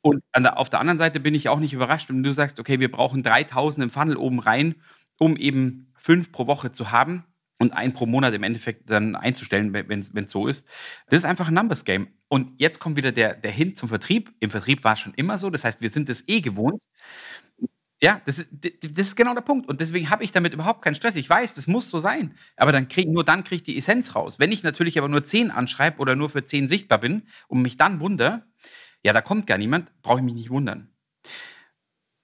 Und 0.01 0.23
der, 0.35 0.57
auf 0.57 0.69
der 0.69 0.79
anderen 0.79 0.97
Seite 0.97 1.19
bin 1.19 1.35
ich 1.35 1.47
auch 1.47 1.59
nicht 1.59 1.73
überrascht, 1.73 2.09
wenn 2.09 2.23
du 2.23 2.33
sagst, 2.33 2.59
okay, 2.59 2.79
wir 2.79 2.91
brauchen 2.91 3.21
3000 3.21 3.83
im 3.83 3.89
Funnel 3.91 4.17
oben 4.17 4.39
rein, 4.39 4.75
um 5.19 5.37
eben 5.37 5.93
fünf 5.95 6.31
pro 6.31 6.47
Woche 6.47 6.71
zu 6.71 6.91
haben 6.91 7.23
und 7.57 7.73
ein 7.73 7.93
pro 7.93 8.05
Monat 8.05 8.33
im 8.33 8.43
Endeffekt 8.43 8.89
dann 8.89 9.15
einzustellen, 9.15 9.73
wenn 9.73 9.99
es 9.99 10.31
so 10.31 10.47
ist. 10.47 10.67
Das 11.07 11.19
ist 11.19 11.25
einfach 11.25 11.47
ein 11.47 11.53
Numbers 11.53 11.85
Game. 11.85 12.09
Und 12.27 12.59
jetzt 12.59 12.79
kommt 12.79 12.97
wieder 12.97 13.11
der, 13.11 13.33
der 13.33 13.51
Hin 13.51 13.75
zum 13.75 13.89
Vertrieb. 13.89 14.33
Im 14.39 14.51
Vertrieb 14.51 14.83
war 14.83 14.93
es 14.93 14.99
schon 14.99 15.13
immer 15.13 15.37
so. 15.37 15.49
Das 15.49 15.63
heißt, 15.63 15.81
wir 15.81 15.89
sind 15.89 16.09
es 16.09 16.27
eh 16.27 16.41
gewohnt. 16.41 16.81
Ja, 18.01 18.21
das 18.25 18.39
ist, 18.39 18.49
das 18.51 19.07
ist 19.07 19.15
genau 19.15 19.33
der 19.33 19.41
Punkt. 19.41 19.69
Und 19.69 19.79
deswegen 19.79 20.09
habe 20.09 20.23
ich 20.23 20.31
damit 20.31 20.53
überhaupt 20.53 20.81
keinen 20.81 20.95
Stress. 20.95 21.15
Ich 21.15 21.29
weiß, 21.29 21.53
das 21.53 21.65
muss 21.65 21.89
so 21.89 21.99
sein. 21.99 22.35
Aber 22.57 22.73
dann 22.73 22.89
krieg, 22.89 23.07
nur 23.07 23.23
dann 23.23 23.43
kriege 23.43 23.55
ich 23.55 23.63
die 23.63 23.77
Essenz 23.77 24.15
raus. 24.15 24.37
Wenn 24.37 24.51
ich 24.51 24.63
natürlich 24.63 24.97
aber 24.97 25.07
nur 25.07 25.23
10 25.23 25.49
anschreibe 25.49 25.99
oder 25.99 26.15
nur 26.15 26.29
für 26.29 26.43
10 26.43 26.67
sichtbar 26.67 26.99
bin 26.99 27.23
und 27.47 27.61
mich 27.61 27.77
dann 27.77 28.01
wundere, 28.01 28.45
ja, 29.01 29.13
da 29.13 29.21
kommt 29.21 29.47
gar 29.47 29.57
niemand, 29.57 29.89
brauche 30.01 30.19
ich 30.19 30.25
mich 30.25 30.33
nicht 30.33 30.49
wundern. 30.49 30.89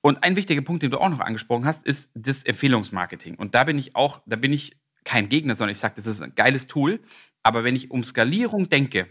Und 0.01 0.23
ein 0.23 0.35
wichtiger 0.35 0.61
Punkt, 0.61 0.83
den 0.83 0.91
du 0.91 0.97
auch 0.97 1.09
noch 1.09 1.19
angesprochen 1.19 1.65
hast, 1.65 1.85
ist 1.85 2.11
das 2.15 2.43
Empfehlungsmarketing. 2.43 3.35
Und 3.35 3.55
da 3.55 3.63
bin 3.63 3.77
ich 3.77 3.95
auch, 3.95 4.21
da 4.25 4.35
bin 4.35 4.51
ich 4.51 4.80
kein 5.03 5.29
Gegner, 5.29 5.55
sondern 5.55 5.71
ich 5.71 5.79
sage, 5.79 5.95
das 5.95 6.07
ist 6.07 6.21
ein 6.21 6.35
geiles 6.35 6.67
Tool. 6.67 6.99
Aber 7.43 7.63
wenn 7.63 7.75
ich 7.75 7.91
um 7.91 8.03
Skalierung 8.03 8.69
denke, 8.69 9.07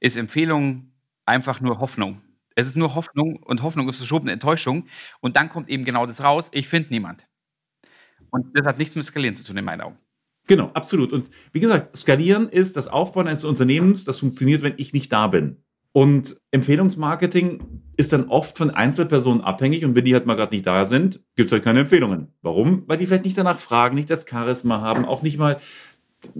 ist 0.00 0.16
Empfehlung 0.16 0.92
einfach 1.26 1.60
nur 1.60 1.78
Hoffnung. 1.78 2.22
Es 2.54 2.66
ist 2.66 2.76
nur 2.76 2.94
Hoffnung 2.94 3.36
und 3.42 3.62
Hoffnung 3.62 3.88
ist 3.88 3.98
verschobene 3.98 4.32
Enttäuschung. 4.32 4.86
Und 5.20 5.36
dann 5.36 5.48
kommt 5.48 5.68
eben 5.68 5.84
genau 5.84 6.06
das 6.06 6.22
raus, 6.22 6.48
ich 6.52 6.68
finde 6.68 6.90
niemand. 6.90 7.26
Und 8.30 8.56
das 8.56 8.66
hat 8.66 8.78
nichts 8.78 8.94
mit 8.94 9.04
Skalieren 9.04 9.36
zu 9.36 9.44
tun 9.44 9.56
in 9.56 9.64
meinen 9.64 9.80
Augen. 9.80 9.98
Genau, 10.46 10.70
absolut. 10.72 11.12
Und 11.12 11.30
wie 11.52 11.60
gesagt, 11.60 11.96
Skalieren 11.96 12.48
ist 12.48 12.76
das 12.76 12.88
Aufbauen 12.88 13.28
eines 13.28 13.44
Unternehmens, 13.44 14.04
das 14.04 14.18
funktioniert, 14.18 14.62
wenn 14.62 14.74
ich 14.78 14.92
nicht 14.92 15.12
da 15.12 15.28
bin. 15.28 15.62
Und 15.92 16.40
Empfehlungsmarketing 16.52 17.82
ist 17.96 18.12
dann 18.12 18.28
oft 18.28 18.56
von 18.56 18.70
Einzelpersonen 18.70 19.42
abhängig 19.42 19.84
und 19.84 19.94
wenn 19.94 20.04
die 20.04 20.14
halt 20.14 20.24
mal 20.24 20.36
gerade 20.36 20.54
nicht 20.54 20.66
da 20.66 20.84
sind, 20.84 21.20
gibt 21.36 21.48
es 21.48 21.52
halt 21.52 21.64
keine 21.64 21.80
Empfehlungen. 21.80 22.28
Warum? 22.42 22.84
Weil 22.86 22.96
die 22.96 23.06
vielleicht 23.06 23.24
nicht 23.24 23.36
danach 23.36 23.58
fragen, 23.58 23.96
nicht 23.96 24.08
das 24.08 24.24
Charisma 24.28 24.80
haben, 24.80 25.04
auch 25.04 25.22
nicht 25.22 25.36
mal 25.36 25.60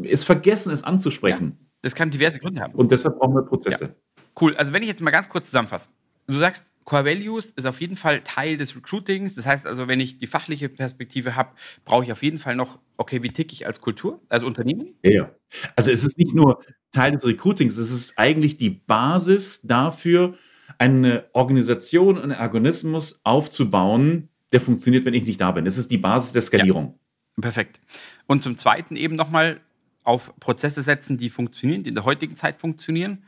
es 0.03 0.25
vergessen, 0.25 0.73
es 0.73 0.85
anzusprechen. 0.85 1.57
Ja, 1.59 1.67
das 1.83 1.95
kann 1.95 2.11
diverse 2.11 2.39
Gründe 2.39 2.61
haben. 2.61 2.75
Und 2.75 2.93
deshalb 2.93 3.19
brauchen 3.19 3.35
wir 3.35 3.43
Prozesse. 3.43 3.85
Ja. 3.85 4.23
Cool. 4.41 4.57
Also 4.57 4.73
wenn 4.73 4.83
ich 4.83 4.89
jetzt 4.89 5.01
mal 5.01 5.11
ganz 5.11 5.29
kurz 5.29 5.47
zusammenfasse. 5.47 5.89
Du 6.27 6.37
sagst, 6.37 6.65
Core 6.85 7.05
Values 7.05 7.47
ist 7.57 7.67
auf 7.67 7.81
jeden 7.81 7.97
Fall 7.97 8.21
Teil 8.21 8.57
des 8.57 8.75
Recruitings. 8.75 9.35
Das 9.35 9.47
heißt 9.47 9.67
also, 9.67 9.89
wenn 9.89 10.01
ich 10.01 10.19
die 10.19 10.27
fachliche 10.27 10.69
Perspektive 10.69 11.37
habe, 11.37 11.51
brauche 11.85 12.05
ich 12.05 12.13
auf 12.13 12.23
jeden 12.23 12.39
Fall 12.39 12.57
noch, 12.57 12.79
okay, 12.97 13.23
wie 13.23 13.31
ticke 13.31 13.53
ich 13.53 13.67
als 13.67 13.81
Kultur, 13.81 14.21
als 14.29 14.45
Unternehmen? 14.45 14.95
Ja, 15.03 15.31
also 15.77 15.91
es 15.91 16.05
ist 16.05 16.19
nicht 16.19 16.35
nur 16.35 16.63
Teil 16.93 17.13
des 17.13 17.25
Recruitings, 17.25 17.77
es 17.77 17.93
ist 17.93 18.19
eigentlich 18.19 18.57
die 18.57 18.71
Basis 18.71 19.61
dafür, 19.63 20.35
eine 20.79 21.25
Organisation, 21.33 22.19
einen 22.19 22.39
Organismus 22.39 23.21
aufzubauen, 23.23 24.29
der 24.53 24.61
funktioniert, 24.61 25.05
wenn 25.05 25.15
ich 25.15 25.25
nicht 25.25 25.41
da 25.41 25.51
bin. 25.53 25.67
Es 25.67 25.79
ist 25.79 25.91
die 25.91 25.99
Basis 25.99 26.33
der 26.33 26.43
Skalierung. 26.43 26.99
Ja, 27.37 27.43
perfekt. 27.43 27.81
Und 28.27 28.43
zum 28.43 28.57
Zweiten 28.57 28.97
eben 28.97 29.15
nochmal 29.15 29.61
auf 30.03 30.33
Prozesse 30.41 30.83
setzen, 30.83 31.19
die 31.19 31.31
funktionieren, 31.31 31.85
die 31.85 31.91
in 31.91 31.95
der 31.95 32.05
heutigen 32.05 32.35
Zeit 32.35 32.59
funktionieren. 32.59 33.25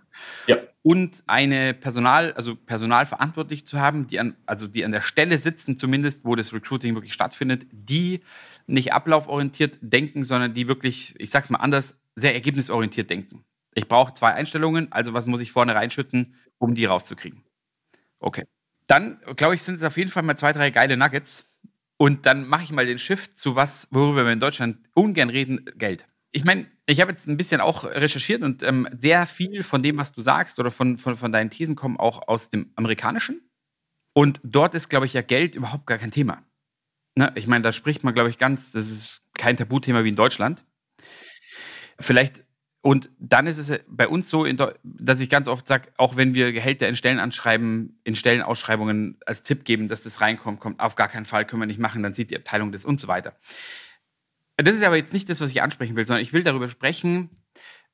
Ja 0.48 0.58
und 0.82 1.22
eine 1.28 1.74
Personal, 1.74 2.32
also 2.32 2.56
Personal 2.56 3.06
verantwortlich 3.06 3.66
zu 3.66 3.80
haben, 3.80 4.08
die 4.08 4.18
an, 4.18 4.34
also 4.46 4.66
die 4.66 4.84
an 4.84 4.92
der 4.92 5.00
Stelle 5.00 5.38
sitzen, 5.38 5.76
zumindest, 5.76 6.24
wo 6.24 6.34
das 6.34 6.52
Recruiting 6.52 6.94
wirklich 6.94 7.12
stattfindet, 7.12 7.66
die 7.70 8.20
nicht 8.66 8.92
ablauforientiert 8.92 9.78
denken, 9.80 10.24
sondern 10.24 10.54
die 10.54 10.66
wirklich, 10.66 11.14
ich 11.18 11.30
sag's 11.30 11.50
mal 11.50 11.58
anders, 11.58 11.96
sehr 12.16 12.34
ergebnisorientiert 12.34 13.08
denken. 13.08 13.44
Ich 13.74 13.88
brauche 13.88 14.14
zwei 14.14 14.32
Einstellungen, 14.34 14.92
also 14.92 15.14
was 15.14 15.26
muss 15.26 15.40
ich 15.40 15.52
vorne 15.52 15.74
reinschütten, 15.74 16.34
um 16.58 16.74
die 16.74 16.84
rauszukriegen. 16.84 17.42
Okay. 18.18 18.44
Dann, 18.86 19.20
glaube 19.36 19.54
ich, 19.54 19.62
sind 19.62 19.80
es 19.80 19.86
auf 19.86 19.96
jeden 19.96 20.10
Fall 20.10 20.22
mal 20.22 20.36
zwei, 20.36 20.52
drei 20.52 20.70
geile 20.70 20.96
Nuggets. 20.96 21.48
Und 21.96 22.26
dann 22.26 22.46
mache 22.46 22.64
ich 22.64 22.72
mal 22.72 22.84
den 22.84 22.98
Shift 22.98 23.38
zu 23.38 23.54
was, 23.54 23.88
worüber 23.90 24.24
wir 24.24 24.32
in 24.32 24.40
Deutschland 24.40 24.78
ungern 24.94 25.30
reden, 25.30 25.64
Geld 25.76 26.06
ich 26.32 26.44
meine, 26.44 26.66
ich 26.86 27.00
habe 27.00 27.10
jetzt 27.10 27.28
ein 27.28 27.36
bisschen 27.36 27.60
auch 27.60 27.84
recherchiert 27.84 28.42
und 28.42 28.62
ähm, 28.62 28.88
sehr 28.98 29.26
viel 29.26 29.62
von 29.62 29.82
dem, 29.82 29.98
was 29.98 30.12
du 30.12 30.22
sagst 30.22 30.58
oder 30.58 30.70
von, 30.70 30.96
von, 30.98 31.14
von 31.16 31.30
deinen 31.30 31.50
Thesen 31.50 31.76
kommen 31.76 31.98
auch 31.98 32.26
aus 32.26 32.48
dem 32.48 32.72
Amerikanischen. 32.74 33.48
Und 34.14 34.40
dort 34.42 34.74
ist, 34.74 34.88
glaube 34.88 35.06
ich, 35.06 35.12
ja 35.12 35.22
Geld 35.22 35.54
überhaupt 35.54 35.86
gar 35.86 35.98
kein 35.98 36.10
Thema. 36.10 36.42
Ne? 37.14 37.32
Ich 37.34 37.46
meine, 37.46 37.62
da 37.62 37.72
spricht 37.72 38.02
man, 38.02 38.14
glaube 38.14 38.30
ich, 38.30 38.38
ganz, 38.38 38.72
das 38.72 38.90
ist 38.90 39.22
kein 39.34 39.56
Tabuthema 39.56 40.04
wie 40.04 40.08
in 40.08 40.16
Deutschland. 40.16 40.64
Vielleicht, 42.00 42.44
und 42.82 43.10
dann 43.20 43.46
ist 43.46 43.58
es 43.58 43.80
bei 43.86 44.08
uns 44.08 44.28
so, 44.28 44.44
dass 44.82 45.20
ich 45.20 45.30
ganz 45.30 45.46
oft 45.46 45.68
sage, 45.68 45.92
auch 45.98 46.16
wenn 46.16 46.34
wir 46.34 46.52
Gehälter 46.52 46.88
in 46.88 46.96
Stellen 46.96 47.20
anschreiben, 47.20 48.00
in 48.02 48.16
Stellenausschreibungen 48.16 49.18
als 49.24 49.44
Tipp 49.44 49.64
geben, 49.64 49.86
dass 49.86 50.02
das 50.02 50.20
reinkommt, 50.20 50.58
kommt 50.58 50.80
auf 50.80 50.96
gar 50.96 51.08
keinen 51.08 51.24
Fall, 51.24 51.46
können 51.46 51.62
wir 51.62 51.66
nicht 51.66 51.78
machen, 51.78 52.02
dann 52.02 52.12
sieht 52.12 52.32
die 52.32 52.36
Abteilung 52.36 52.72
das 52.72 52.84
und 52.84 53.00
so 53.00 53.06
weiter. 53.06 53.36
Das 54.56 54.74
ist 54.74 54.82
aber 54.82 54.96
jetzt 54.96 55.12
nicht 55.12 55.28
das, 55.28 55.40
was 55.40 55.52
ich 55.52 55.62
ansprechen 55.62 55.94
will, 55.94 56.06
sondern 56.06 56.22
ich 56.22 56.32
will 56.32 56.42
darüber 56.42 56.68
sprechen, 56.68 57.30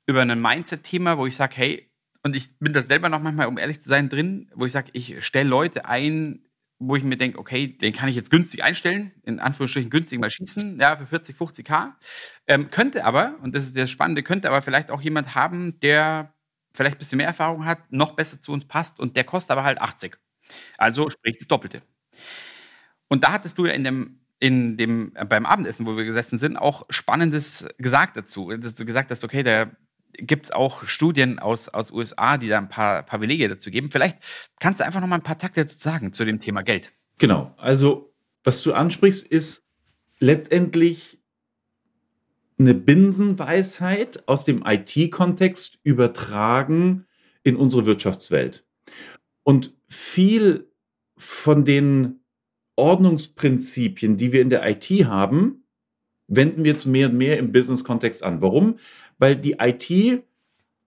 über 0.06 0.22
ein 0.22 0.40
Mindset-Thema, 0.40 1.18
wo 1.18 1.26
ich 1.26 1.36
sage, 1.36 1.54
hey, 1.56 1.90
und 2.22 2.34
ich 2.34 2.58
bin 2.58 2.72
da 2.72 2.80
selber 2.80 3.10
noch 3.10 3.20
manchmal, 3.20 3.46
um 3.46 3.58
ehrlich 3.58 3.82
zu 3.82 3.90
sein, 3.90 4.08
drin, 4.08 4.50
wo 4.54 4.64
ich 4.64 4.72
sage, 4.72 4.88
ich 4.94 5.24
stelle 5.24 5.50
Leute 5.50 5.84
ein, 5.84 6.47
wo 6.78 6.96
ich 6.96 7.02
mir 7.02 7.16
denke, 7.16 7.38
okay, 7.38 7.66
den 7.66 7.92
kann 7.92 8.08
ich 8.08 8.16
jetzt 8.16 8.30
günstig 8.30 8.62
einstellen, 8.62 9.12
in 9.24 9.40
Anführungsstrichen 9.40 9.90
günstig 9.90 10.20
mal 10.20 10.30
schießen, 10.30 10.78
ja, 10.78 10.96
für 10.96 11.06
40, 11.06 11.36
50k. 11.36 11.92
Ähm, 12.46 12.70
könnte 12.70 13.04
aber, 13.04 13.36
und 13.42 13.54
das 13.54 13.64
ist 13.64 13.76
das 13.76 13.90
Spannende, 13.90 14.22
könnte 14.22 14.48
aber 14.48 14.62
vielleicht 14.62 14.90
auch 14.90 15.00
jemand 15.00 15.34
haben, 15.34 15.80
der 15.80 16.34
vielleicht 16.72 16.96
ein 16.96 16.98
bisschen 16.98 17.16
mehr 17.16 17.26
Erfahrung 17.26 17.64
hat, 17.64 17.90
noch 17.90 18.12
besser 18.12 18.40
zu 18.40 18.52
uns 18.52 18.64
passt 18.66 19.00
und 19.00 19.16
der 19.16 19.24
kostet 19.24 19.50
aber 19.50 19.64
halt 19.64 19.80
80. 19.80 20.16
Also 20.76 21.10
sprich 21.10 21.38
das 21.38 21.48
Doppelte. 21.48 21.82
Und 23.08 23.24
da 23.24 23.32
hattest 23.32 23.58
du 23.58 23.66
ja 23.66 23.72
in 23.72 23.84
dem 23.84 24.20
in 24.40 24.76
dem, 24.76 25.12
äh, 25.16 25.24
beim 25.24 25.46
Abendessen, 25.46 25.84
wo 25.84 25.96
wir 25.96 26.04
gesessen 26.04 26.38
sind, 26.38 26.56
auch 26.56 26.86
Spannendes 26.90 27.66
gesagt 27.78 28.16
dazu. 28.16 28.56
Dass 28.56 28.76
du 28.76 28.84
gesagt 28.84 29.10
hast, 29.10 29.24
okay, 29.24 29.42
da 29.42 29.72
gibt 30.12 30.46
es 30.46 30.50
auch 30.50 30.84
Studien 30.84 31.38
aus, 31.38 31.68
aus 31.68 31.90
USA, 31.90 32.38
die 32.38 32.48
da 32.48 32.58
ein 32.58 32.68
paar, 32.68 33.02
paar 33.02 33.18
Belege 33.18 33.48
dazu 33.48 33.70
geben. 33.70 33.90
Vielleicht 33.90 34.18
kannst 34.60 34.80
du 34.80 34.84
einfach 34.84 35.00
noch 35.00 35.08
mal 35.08 35.16
ein 35.16 35.22
paar 35.22 35.38
Takte 35.38 35.62
dazu 35.62 35.78
sagen 35.78 36.12
zu 36.12 36.24
dem 36.24 36.40
Thema 36.40 36.62
Geld. 36.62 36.92
Genau. 37.18 37.54
Also, 37.56 38.14
was 38.44 38.62
du 38.62 38.72
ansprichst, 38.72 39.26
ist 39.26 39.64
letztendlich 40.18 41.18
eine 42.58 42.74
Binsenweisheit 42.74 44.26
aus 44.26 44.44
dem 44.44 44.64
IT-Kontext 44.66 45.78
übertragen 45.84 47.06
in 47.44 47.56
unsere 47.56 47.86
Wirtschaftswelt. 47.86 48.66
Und 49.44 49.74
viel 49.88 50.70
von 51.16 51.64
den 51.64 52.20
Ordnungsprinzipien, 52.76 54.16
die 54.16 54.32
wir 54.32 54.42
in 54.42 54.50
der 54.50 54.68
IT 54.68 54.88
haben, 55.06 55.64
wenden 56.28 56.64
wir 56.64 56.72
jetzt 56.72 56.84
mehr 56.84 57.08
und 57.08 57.16
mehr 57.16 57.38
im 57.38 57.52
Business-Kontext 57.52 58.22
an. 58.22 58.40
Warum? 58.40 58.78
Weil 59.18 59.36
die 59.36 59.56
IT 59.58 60.22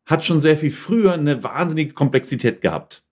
hat 0.05 0.25
schon 0.25 0.39
sehr 0.39 0.57
viel 0.57 0.71
früher 0.71 1.13
eine 1.13 1.43
wahnsinnige 1.43 1.93
Komplexität 1.93 2.61
gehabt. 2.61 3.03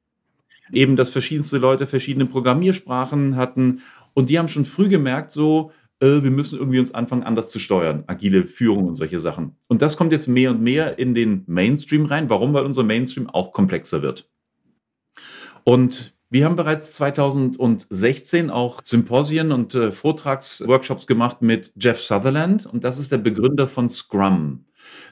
Eben, 0.71 0.95
dass 0.95 1.09
verschiedenste 1.09 1.57
Leute 1.57 1.87
verschiedene 1.87 2.25
Programmiersprachen 2.25 3.35
hatten 3.35 3.81
und 4.13 4.29
die 4.29 4.37
haben 4.37 4.49
schon 4.49 4.65
früh 4.65 4.89
gemerkt, 4.89 5.31
so, 5.31 5.71
äh, 5.99 6.23
wir 6.23 6.31
müssen 6.31 6.59
irgendwie 6.59 6.79
uns 6.79 6.93
anfangen, 6.93 7.23
anders 7.23 7.49
zu 7.49 7.59
steuern. 7.59 8.03
Agile 8.07 8.45
Führung 8.45 8.87
und 8.87 8.95
solche 8.95 9.19
Sachen. 9.19 9.55
Und 9.67 9.81
das 9.81 9.97
kommt 9.97 10.11
jetzt 10.11 10.27
mehr 10.27 10.51
und 10.51 10.61
mehr 10.61 10.99
in 10.99 11.13
den 11.13 11.43
Mainstream 11.47 12.05
rein. 12.05 12.29
Warum? 12.29 12.53
Weil 12.53 12.65
unser 12.65 12.83
Mainstream 12.83 13.29
auch 13.29 13.51
komplexer 13.51 14.01
wird. 14.01 14.29
Und 15.63 16.13
wir 16.29 16.45
haben 16.45 16.55
bereits 16.55 16.93
2016 16.93 18.49
auch 18.51 18.81
Symposien 18.83 19.51
und 19.51 19.73
äh, 19.73 19.91
Vortragsworkshops 19.91 21.07
gemacht 21.07 21.41
mit 21.41 21.73
Jeff 21.75 21.99
Sutherland 21.99 22.67
und 22.67 22.83
das 22.83 22.99
ist 22.99 23.11
der 23.11 23.17
Begründer 23.17 23.67
von 23.67 23.89
Scrum. 23.89 24.65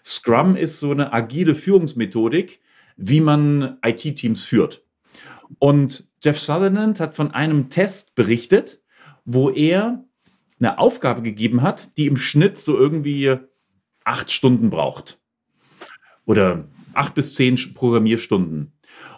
Scrum 0.03 0.55
ist 0.55 0.79
so 0.79 0.91
eine 0.91 1.13
agile 1.13 1.55
Führungsmethodik, 1.55 2.59
wie 2.95 3.21
man 3.21 3.77
IT-Teams 3.83 4.43
führt. 4.43 4.83
Und 5.59 6.07
Jeff 6.23 6.39
Sutherland 6.39 6.99
hat 6.99 7.15
von 7.15 7.31
einem 7.31 7.69
Test 7.69 8.15
berichtet, 8.15 8.81
wo 9.25 9.49
er 9.49 10.03
eine 10.59 10.79
Aufgabe 10.79 11.21
gegeben 11.21 11.61
hat, 11.61 11.97
die 11.97 12.07
im 12.07 12.17
Schnitt 12.17 12.57
so 12.57 12.77
irgendwie 12.77 13.37
acht 14.03 14.31
Stunden 14.31 14.69
braucht. 14.69 15.19
Oder 16.25 16.67
acht 16.93 17.13
bis 17.13 17.35
zehn 17.35 17.55
Programmierstunden. 17.73 18.73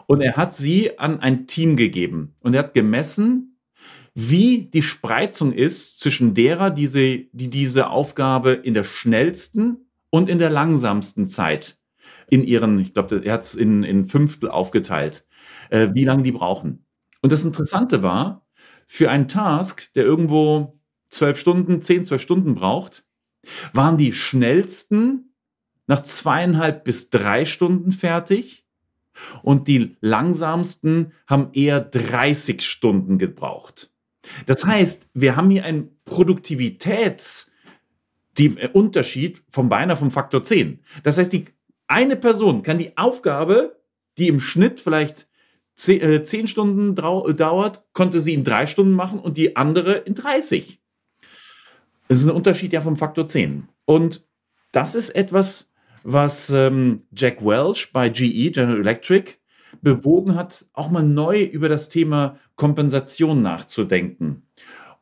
Und 0.07 0.21
er 0.21 0.37
hat 0.37 0.55
sie 0.55 0.99
an 0.99 1.19
ein 1.19 1.47
Team 1.47 1.77
gegeben. 1.77 2.35
Und 2.39 2.53
er 2.53 2.59
hat 2.63 2.73
gemessen, 2.73 3.57
wie 4.15 4.63
die 4.63 4.81
Spreizung 4.81 5.53
ist 5.53 5.99
zwischen 5.99 6.33
derer, 6.33 6.71
die, 6.71 6.87
sie, 6.87 7.29
die 7.31 7.49
diese 7.49 7.89
Aufgabe 7.89 8.51
in 8.51 8.73
der 8.73 8.83
schnellsten 8.83 9.88
und 10.09 10.29
in 10.29 10.39
der 10.39 10.49
langsamsten 10.49 11.27
Zeit 11.27 11.77
in 12.29 12.43
ihren, 12.43 12.79
ich 12.79 12.93
glaube, 12.93 13.21
er 13.23 13.33
hat 13.33 13.43
es 13.43 13.55
in, 13.55 13.83
in 13.83 14.05
Fünftel 14.05 14.49
aufgeteilt, 14.49 15.25
äh, 15.69 15.89
wie 15.93 16.05
lange 16.05 16.23
die 16.23 16.31
brauchen. 16.31 16.85
Und 17.21 17.31
das 17.31 17.43
Interessante 17.43 18.03
war, 18.03 18.45
für 18.85 19.11
einen 19.11 19.27
Task, 19.27 19.93
der 19.93 20.03
irgendwo 20.03 20.79
zwölf 21.09 21.39
Stunden, 21.39 21.81
zehn, 21.81 22.05
zwölf 22.05 22.21
Stunden 22.21 22.55
braucht, 22.55 23.03
waren 23.73 23.97
die 23.97 24.13
schnellsten 24.13 25.33
nach 25.87 26.03
zweieinhalb 26.03 26.83
bis 26.83 27.09
drei 27.09 27.45
Stunden 27.45 27.91
fertig 27.91 28.65
und 29.41 29.67
die 29.67 29.97
langsamsten 30.01 31.13
haben 31.27 31.49
eher 31.53 31.81
30 31.81 32.61
Stunden 32.61 33.17
gebraucht. 33.17 33.91
Das 34.45 34.65
heißt, 34.65 35.09
wir 35.13 35.35
haben 35.35 35.49
hier 35.49 35.65
einen 35.65 35.99
Produktivitätsunterschied 38.39 39.37
äh, 39.37 39.41
vom 39.49 39.69
beinahe 39.69 39.97
vom 39.97 40.11
Faktor 40.11 40.43
10. 40.43 40.79
Das 41.03 41.17
heißt, 41.17 41.33
die 41.33 41.45
eine 41.87 42.15
Person 42.15 42.63
kann 42.63 42.77
die 42.77 42.97
Aufgabe, 42.97 43.81
die 44.17 44.27
im 44.27 44.39
Schnitt 44.39 44.79
vielleicht 44.79 45.27
äh, 45.87 46.23
zehn 46.23 46.47
Stunden 46.47 46.95
dauert, 46.95 47.83
konnte 47.93 48.21
sie 48.21 48.33
in 48.33 48.43
drei 48.43 48.67
Stunden 48.67 48.93
machen 48.93 49.19
und 49.19 49.37
die 49.37 49.55
andere 49.55 49.93
in 49.93 50.15
30. 50.15 50.81
Das 52.07 52.19
ist 52.19 52.27
ein 52.27 52.35
Unterschied 52.35 52.73
ja 52.73 52.81
vom 52.81 52.97
Faktor 52.97 53.27
10. 53.27 53.67
Und 53.85 54.27
das 54.71 54.95
ist 54.95 55.11
etwas, 55.11 55.69
was 56.03 56.49
ähm, 56.49 57.03
Jack 57.15 57.43
Welch 57.43 57.91
bei 57.91 58.09
GE, 58.09 58.51
General 58.51 58.79
Electric, 58.79 59.33
bewogen 59.81 60.35
hat, 60.35 60.65
auch 60.73 60.89
mal 60.89 61.03
neu 61.03 61.43
über 61.43 61.69
das 61.69 61.89
Thema 61.89 62.37
Kompensation 62.55 63.41
nachzudenken. 63.41 64.43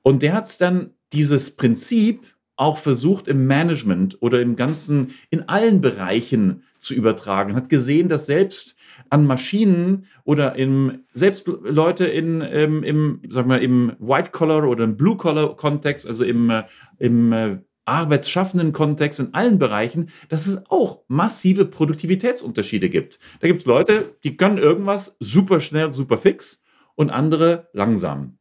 Und 0.03 0.21
der 0.21 0.33
hat 0.33 0.59
dann 0.61 0.91
dieses 1.13 1.55
Prinzip 1.55 2.36
auch 2.57 2.77
versucht 2.77 3.27
im 3.27 3.47
Management 3.47 4.17
oder 4.21 4.41
im 4.41 4.55
ganzen, 4.55 5.11
in 5.29 5.47
allen 5.47 5.79
Bereichen 5.79 6.63
zu 6.79 6.93
übertragen, 6.93 7.55
hat 7.55 7.69
gesehen, 7.69 8.09
dass 8.09 8.25
selbst 8.25 8.75
an 9.09 9.25
Maschinen 9.25 10.07
oder 10.23 10.55
im, 10.55 11.03
selbst 11.13 11.47
Leute 11.47 12.05
in, 12.05 12.41
im, 12.41 12.83
im, 12.83 13.21
sag 13.29 13.45
mal, 13.45 13.61
im 13.61 13.93
White-Collar 13.99 14.67
oder 14.67 14.83
im 14.83 14.97
Blue-Collar-Kontext, 14.97 16.07
also 16.07 16.23
im, 16.23 16.49
äh, 16.49 16.63
im 16.97 17.31
äh, 17.31 17.57
arbeitsschaffenden 17.85 18.73
Kontext, 18.73 19.19
in 19.19 19.33
allen 19.33 19.59
Bereichen, 19.59 20.09
dass 20.29 20.47
es 20.47 20.69
auch 20.69 21.03
massive 21.07 21.65
Produktivitätsunterschiede 21.65 22.89
gibt. 22.89 23.19
Da 23.39 23.47
gibt 23.47 23.61
es 23.61 23.65
Leute, 23.65 24.15
die 24.23 24.35
können 24.35 24.57
irgendwas 24.57 25.15
super 25.19 25.61
schnell, 25.61 25.93
super 25.93 26.17
fix 26.17 26.61
und 26.95 27.11
andere 27.11 27.69
langsam. 27.71 28.37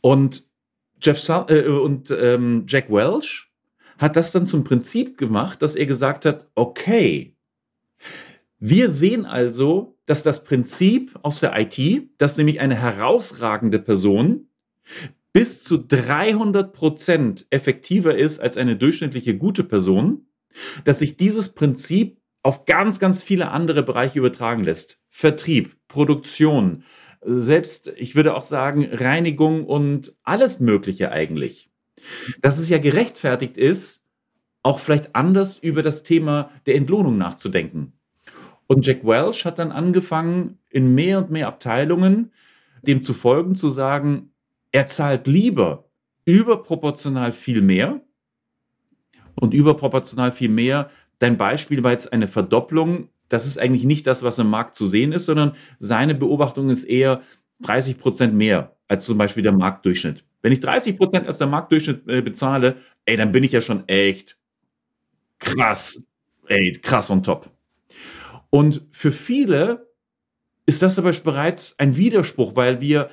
Und 0.00 0.44
Jeff 1.00 1.18
Sa 1.18 1.46
äh, 1.48 1.66
und 1.66 2.10
ähm, 2.10 2.64
Jack 2.68 2.90
Welch 2.90 3.46
hat 3.98 4.16
das 4.16 4.32
dann 4.32 4.46
zum 4.46 4.64
Prinzip 4.64 5.18
gemacht, 5.18 5.62
dass 5.62 5.76
er 5.76 5.86
gesagt 5.86 6.24
hat, 6.24 6.46
okay, 6.54 7.36
wir 8.58 8.90
sehen 8.90 9.26
also, 9.26 9.98
dass 10.06 10.22
das 10.22 10.44
Prinzip 10.44 11.18
aus 11.22 11.40
der 11.40 11.58
IT, 11.58 12.10
dass 12.18 12.36
nämlich 12.36 12.60
eine 12.60 12.76
herausragende 12.76 13.78
Person 13.78 14.48
bis 15.32 15.62
zu 15.62 15.76
300 15.76 16.72
Prozent 16.72 17.46
effektiver 17.50 18.16
ist 18.16 18.38
als 18.40 18.56
eine 18.56 18.76
durchschnittliche 18.76 19.36
gute 19.36 19.64
Person, 19.64 20.26
dass 20.84 21.00
sich 21.00 21.18
dieses 21.18 21.50
Prinzip 21.50 22.18
auf 22.42 22.64
ganz, 22.64 23.00
ganz 23.00 23.22
viele 23.22 23.50
andere 23.50 23.82
Bereiche 23.82 24.18
übertragen 24.18 24.64
lässt. 24.64 24.98
Vertrieb, 25.10 25.76
Produktion, 25.88 26.84
selbst, 27.22 27.92
ich 27.96 28.14
würde 28.14 28.34
auch 28.34 28.42
sagen, 28.42 28.88
Reinigung 28.90 29.64
und 29.64 30.14
alles 30.22 30.60
Mögliche 30.60 31.12
eigentlich. 31.12 31.70
Dass 32.40 32.58
es 32.58 32.68
ja 32.68 32.78
gerechtfertigt 32.78 33.56
ist, 33.56 34.02
auch 34.62 34.78
vielleicht 34.78 35.14
anders 35.14 35.58
über 35.58 35.82
das 35.82 36.02
Thema 36.02 36.50
der 36.66 36.74
Entlohnung 36.74 37.18
nachzudenken. 37.18 37.92
Und 38.66 38.84
Jack 38.84 39.04
Welch 39.04 39.44
hat 39.44 39.58
dann 39.58 39.72
angefangen, 39.72 40.58
in 40.70 40.94
mehr 40.94 41.18
und 41.18 41.30
mehr 41.30 41.46
Abteilungen 41.46 42.32
dem 42.86 43.02
zu 43.02 43.14
folgen, 43.14 43.54
zu 43.54 43.68
sagen, 43.68 44.30
er 44.72 44.86
zahlt 44.86 45.26
lieber 45.26 45.88
überproportional 46.24 47.32
viel 47.32 47.62
mehr 47.62 48.00
und 49.40 49.54
überproportional 49.54 50.32
viel 50.32 50.48
mehr. 50.48 50.90
Dein 51.18 51.36
Beispiel 51.36 51.82
war 51.82 51.92
jetzt 51.92 52.12
eine 52.12 52.26
Verdopplung 52.26 53.08
das 53.28 53.46
ist 53.46 53.58
eigentlich 53.58 53.84
nicht 53.84 54.06
das, 54.06 54.22
was 54.22 54.38
im 54.38 54.50
Markt 54.50 54.76
zu 54.76 54.86
sehen 54.86 55.12
ist, 55.12 55.26
sondern 55.26 55.52
seine 55.78 56.14
Beobachtung 56.14 56.70
ist 56.70 56.84
eher 56.84 57.22
30 57.60 57.98
Prozent 57.98 58.34
mehr 58.34 58.76
als 58.88 59.04
zum 59.04 59.18
Beispiel 59.18 59.42
der 59.42 59.52
Marktdurchschnitt. 59.52 60.24
Wenn 60.42 60.52
ich 60.52 60.60
30 60.60 60.96
Prozent 60.96 61.26
als 61.26 61.38
der 61.38 61.48
Marktdurchschnitt 61.48 62.08
äh, 62.08 62.22
bezahle, 62.22 62.76
ey, 63.04 63.16
dann 63.16 63.32
bin 63.32 63.42
ich 63.42 63.52
ja 63.52 63.60
schon 63.60 63.88
echt 63.88 64.38
krass, 65.38 66.00
ey, 66.46 66.72
krass 66.80 67.10
on 67.10 67.22
top. 67.22 67.50
Und 68.50 68.82
für 68.90 69.12
viele 69.12 69.92
ist 70.66 70.82
das 70.82 70.98
aber 70.98 71.12
bereits 71.12 71.78
ein 71.78 71.96
Widerspruch, 71.96 72.54
weil 72.56 72.80
wir 72.80 73.10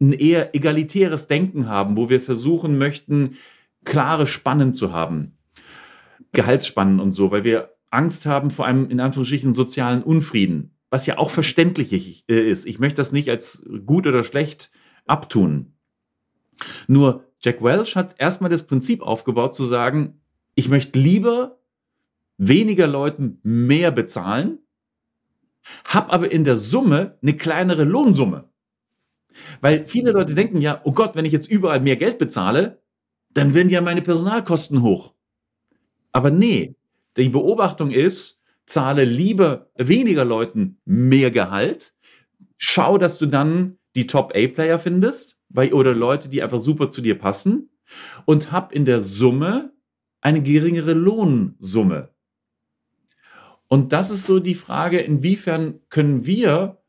ein 0.00 0.12
eher 0.12 0.54
egalitäres 0.54 1.28
Denken 1.28 1.68
haben, 1.68 1.96
wo 1.96 2.08
wir 2.08 2.20
versuchen 2.20 2.78
möchten, 2.78 3.36
klare 3.84 4.26
Spannen 4.26 4.72
zu 4.72 4.92
haben. 4.92 5.36
Gehaltsspannen 6.32 7.00
und 7.00 7.12
so, 7.12 7.30
weil 7.30 7.44
wir 7.44 7.74
Angst 7.90 8.26
haben 8.26 8.50
vor 8.50 8.66
einem, 8.66 8.88
in 8.88 9.00
Anführungsstrichen, 9.00 9.54
sozialen 9.54 10.02
Unfrieden, 10.02 10.76
was 10.90 11.06
ja 11.06 11.18
auch 11.18 11.30
verständlich 11.30 12.24
äh, 12.28 12.50
ist. 12.50 12.66
Ich 12.66 12.78
möchte 12.78 12.96
das 12.96 13.12
nicht 13.12 13.28
als 13.28 13.64
gut 13.86 14.06
oder 14.06 14.24
schlecht 14.24 14.70
abtun. 15.06 15.74
Nur 16.86 17.24
Jack 17.40 17.62
Welch 17.62 17.96
hat 17.96 18.14
erstmal 18.18 18.50
das 18.50 18.66
Prinzip 18.66 19.02
aufgebaut 19.02 19.54
zu 19.54 19.64
sagen, 19.64 20.20
ich 20.54 20.68
möchte 20.68 20.98
lieber 20.98 21.58
weniger 22.36 22.86
Leuten 22.86 23.38
mehr 23.42 23.90
bezahlen, 23.90 24.58
hab 25.84 26.12
aber 26.12 26.30
in 26.32 26.44
der 26.44 26.56
Summe 26.56 27.18
eine 27.22 27.36
kleinere 27.36 27.84
Lohnsumme. 27.84 28.48
Weil 29.60 29.86
viele 29.86 30.12
Leute 30.12 30.34
denken 30.34 30.60
ja, 30.60 30.80
oh 30.84 30.92
Gott, 30.92 31.14
wenn 31.14 31.24
ich 31.24 31.32
jetzt 31.32 31.50
überall 31.50 31.80
mehr 31.80 31.96
Geld 31.96 32.18
bezahle, 32.18 32.82
dann 33.32 33.54
werden 33.54 33.68
ja 33.68 33.80
meine 33.80 34.02
Personalkosten 34.02 34.82
hoch. 34.82 35.14
Aber 36.12 36.30
nee, 36.30 36.76
die 37.16 37.28
Beobachtung 37.28 37.90
ist, 37.90 38.40
zahle 38.66 39.04
lieber 39.04 39.70
weniger 39.76 40.24
Leuten 40.24 40.78
mehr 40.84 41.30
Gehalt. 41.30 41.94
Schau, 42.56 42.98
dass 42.98 43.18
du 43.18 43.26
dann 43.26 43.78
die 43.96 44.06
Top-A-Player 44.06 44.78
findest, 44.78 45.38
weil, 45.48 45.72
oder 45.72 45.94
Leute, 45.94 46.28
die 46.28 46.42
einfach 46.42 46.60
super 46.60 46.90
zu 46.90 47.00
dir 47.00 47.18
passen 47.18 47.70
und 48.24 48.52
hab 48.52 48.72
in 48.72 48.84
der 48.84 49.00
Summe 49.00 49.72
eine 50.20 50.42
geringere 50.42 50.92
Lohnsumme. 50.92 52.10
Und 53.68 53.92
das 53.92 54.10
ist 54.10 54.24
so 54.24 54.40
die 54.40 54.54
Frage, 54.54 55.00
inwiefern 55.00 55.80
können 55.88 56.26
wir 56.26 56.82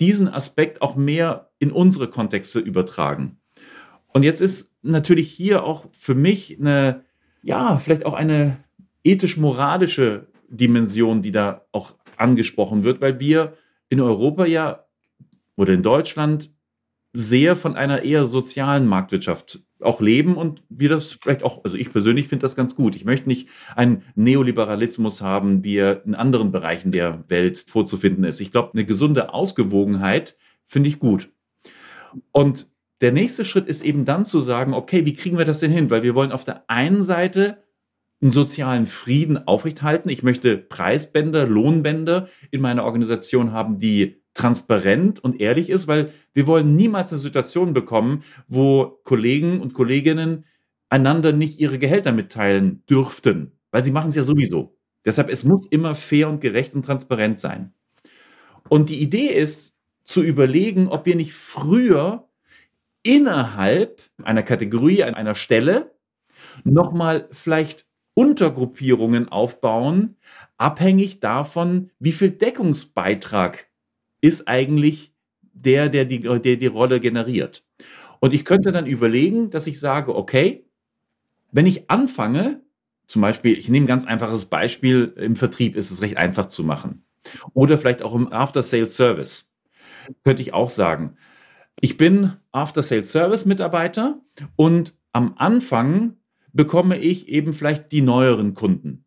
diesen 0.00 0.28
Aspekt 0.28 0.82
auch 0.82 0.96
mehr 0.96 1.50
in 1.58 1.70
unsere 1.70 2.08
Kontexte 2.08 2.58
übertragen. 2.58 3.38
Und 4.08 4.24
jetzt 4.24 4.40
ist 4.40 4.74
natürlich 4.82 5.30
hier 5.30 5.62
auch 5.62 5.86
für 5.92 6.14
mich 6.14 6.58
eine, 6.58 7.04
ja, 7.42 7.78
vielleicht 7.78 8.04
auch 8.04 8.14
eine 8.14 8.58
ethisch-moralische 9.04 10.28
Dimension, 10.48 11.22
die 11.22 11.32
da 11.32 11.66
auch 11.72 11.94
angesprochen 12.16 12.84
wird, 12.84 13.00
weil 13.00 13.20
wir 13.20 13.54
in 13.88 14.00
Europa 14.00 14.46
ja 14.46 14.84
oder 15.56 15.72
in 15.72 15.82
Deutschland 15.82 16.50
sehr 17.12 17.56
von 17.56 17.76
einer 17.76 18.02
eher 18.02 18.26
sozialen 18.26 18.86
Marktwirtschaft 18.86 19.60
auch 19.80 20.00
leben 20.00 20.36
und 20.36 20.62
wir 20.68 20.88
das 20.88 21.18
vielleicht 21.20 21.42
auch, 21.42 21.64
also 21.64 21.76
ich 21.76 21.92
persönlich 21.92 22.28
finde 22.28 22.44
das 22.44 22.56
ganz 22.56 22.76
gut. 22.76 22.96
Ich 22.96 23.04
möchte 23.04 23.28
nicht 23.28 23.48
einen 23.74 24.02
Neoliberalismus 24.14 25.20
haben, 25.20 25.64
wie 25.64 25.76
er 25.76 26.04
in 26.06 26.14
anderen 26.14 26.52
Bereichen 26.52 26.92
der 26.92 27.24
Welt 27.28 27.64
vorzufinden 27.68 28.24
ist. 28.24 28.40
Ich 28.40 28.52
glaube, 28.52 28.72
eine 28.72 28.84
gesunde 28.84 29.34
Ausgewogenheit 29.34 30.36
finde 30.66 30.88
ich 30.88 30.98
gut. 30.98 31.30
Und 32.30 32.70
der 33.00 33.12
nächste 33.12 33.44
Schritt 33.44 33.66
ist 33.66 33.82
eben 33.82 34.04
dann 34.04 34.24
zu 34.24 34.38
sagen, 34.40 34.72
okay, 34.72 35.04
wie 35.04 35.14
kriegen 35.14 35.36
wir 35.36 35.44
das 35.44 35.60
denn 35.60 35.72
hin? 35.72 35.90
Weil 35.90 36.04
wir 36.04 36.14
wollen 36.14 36.32
auf 36.32 36.44
der 36.44 36.64
einen 36.70 37.02
Seite 37.02 37.61
einen 38.22 38.30
sozialen 38.30 38.86
Frieden 38.86 39.46
aufrechthalten. 39.48 40.10
Ich 40.10 40.22
möchte 40.22 40.56
Preisbänder, 40.56 41.46
Lohnbänder 41.46 42.28
in 42.50 42.60
meiner 42.60 42.84
Organisation 42.84 43.52
haben, 43.52 43.78
die 43.78 44.22
transparent 44.34 45.22
und 45.22 45.40
ehrlich 45.40 45.68
ist, 45.68 45.88
weil 45.88 46.12
wir 46.32 46.46
wollen 46.46 46.74
niemals 46.74 47.12
eine 47.12 47.20
Situation 47.20 47.74
bekommen, 47.74 48.22
wo 48.48 49.00
Kollegen 49.04 49.60
und 49.60 49.74
Kolleginnen 49.74 50.46
einander 50.88 51.32
nicht 51.32 51.58
ihre 51.58 51.78
Gehälter 51.78 52.12
mitteilen 52.12 52.84
dürften, 52.88 53.58
weil 53.70 53.84
sie 53.84 53.90
machen 53.90 54.10
es 54.10 54.16
ja 54.16 54.22
sowieso. 54.22 54.78
Deshalb, 55.04 55.28
es 55.28 55.44
muss 55.44 55.66
immer 55.66 55.94
fair 55.94 56.28
und 56.28 56.40
gerecht 56.40 56.74
und 56.74 56.84
transparent 56.84 57.40
sein. 57.40 57.74
Und 58.68 58.88
die 58.88 59.02
Idee 59.02 59.26
ist, 59.26 59.72
zu 60.04 60.22
überlegen, 60.22 60.88
ob 60.88 61.06
wir 61.06 61.16
nicht 61.16 61.32
früher 61.32 62.28
innerhalb 63.02 64.02
einer 64.22 64.42
Kategorie, 64.42 65.02
an 65.04 65.14
einer 65.14 65.34
Stelle 65.34 65.94
nochmal 66.64 67.28
vielleicht 67.30 67.86
Untergruppierungen 68.14 69.28
aufbauen, 69.28 70.16
abhängig 70.56 71.20
davon, 71.20 71.90
wie 71.98 72.12
viel 72.12 72.30
Deckungsbeitrag 72.30 73.68
ist 74.20 74.48
eigentlich 74.48 75.12
der, 75.52 75.88
der 75.88 76.04
die, 76.04 76.20
der 76.20 76.56
die 76.56 76.66
Rolle 76.66 77.00
generiert. 77.00 77.64
Und 78.20 78.32
ich 78.34 78.44
könnte 78.44 78.72
dann 78.72 78.86
überlegen, 78.86 79.50
dass 79.50 79.66
ich 79.66 79.80
sage, 79.80 80.14
okay, 80.14 80.64
wenn 81.50 81.66
ich 81.66 81.90
anfange, 81.90 82.62
zum 83.06 83.22
Beispiel, 83.22 83.58
ich 83.58 83.68
nehme 83.68 83.84
ein 83.84 83.88
ganz 83.88 84.04
einfaches 84.04 84.46
Beispiel, 84.46 85.12
im 85.16 85.36
Vertrieb 85.36 85.76
ist 85.76 85.90
es 85.90 86.00
recht 86.00 86.16
einfach 86.16 86.46
zu 86.46 86.64
machen. 86.64 87.04
Oder 87.52 87.78
vielleicht 87.78 88.02
auch 88.02 88.14
im 88.14 88.32
After-Sales-Service. 88.32 89.50
Könnte 90.24 90.42
ich 90.42 90.54
auch 90.54 90.70
sagen, 90.70 91.16
ich 91.80 91.96
bin 91.96 92.32
After-Sales-Service-Mitarbeiter 92.52 94.20
und 94.56 94.94
am 95.12 95.34
Anfang 95.36 96.16
bekomme 96.52 96.98
ich 96.98 97.28
eben 97.28 97.52
vielleicht 97.52 97.92
die 97.92 98.02
neueren 98.02 98.54
Kunden. 98.54 99.04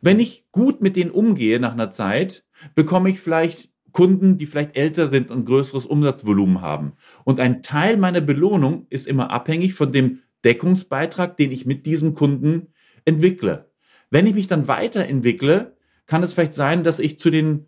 Wenn 0.00 0.18
ich 0.18 0.46
gut 0.50 0.80
mit 0.80 0.96
denen 0.96 1.10
umgehe 1.10 1.60
nach 1.60 1.72
einer 1.72 1.90
Zeit, 1.90 2.44
bekomme 2.74 3.10
ich 3.10 3.20
vielleicht 3.20 3.70
Kunden, 3.92 4.38
die 4.38 4.46
vielleicht 4.46 4.76
älter 4.76 5.08
sind 5.08 5.30
und 5.30 5.44
größeres 5.44 5.86
Umsatzvolumen 5.86 6.60
haben. 6.60 6.92
Und 7.24 7.40
ein 7.40 7.62
Teil 7.62 7.96
meiner 7.96 8.20
Belohnung 8.20 8.86
ist 8.88 9.06
immer 9.06 9.30
abhängig 9.30 9.74
von 9.74 9.92
dem 9.92 10.20
Deckungsbeitrag, 10.44 11.36
den 11.36 11.52
ich 11.52 11.66
mit 11.66 11.86
diesem 11.86 12.14
Kunden 12.14 12.68
entwickle. 13.04 13.70
Wenn 14.10 14.26
ich 14.26 14.34
mich 14.34 14.46
dann 14.46 14.68
weiterentwickle, 14.68 15.76
kann 16.06 16.22
es 16.22 16.32
vielleicht 16.32 16.54
sein, 16.54 16.84
dass 16.84 16.98
ich 16.98 17.18
zu 17.18 17.30
den 17.30 17.66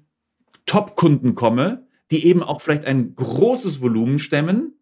Top-Kunden 0.66 1.34
komme, 1.34 1.86
die 2.10 2.26
eben 2.26 2.42
auch 2.42 2.60
vielleicht 2.60 2.84
ein 2.84 3.14
großes 3.14 3.80
Volumen 3.80 4.18
stemmen, 4.18 4.74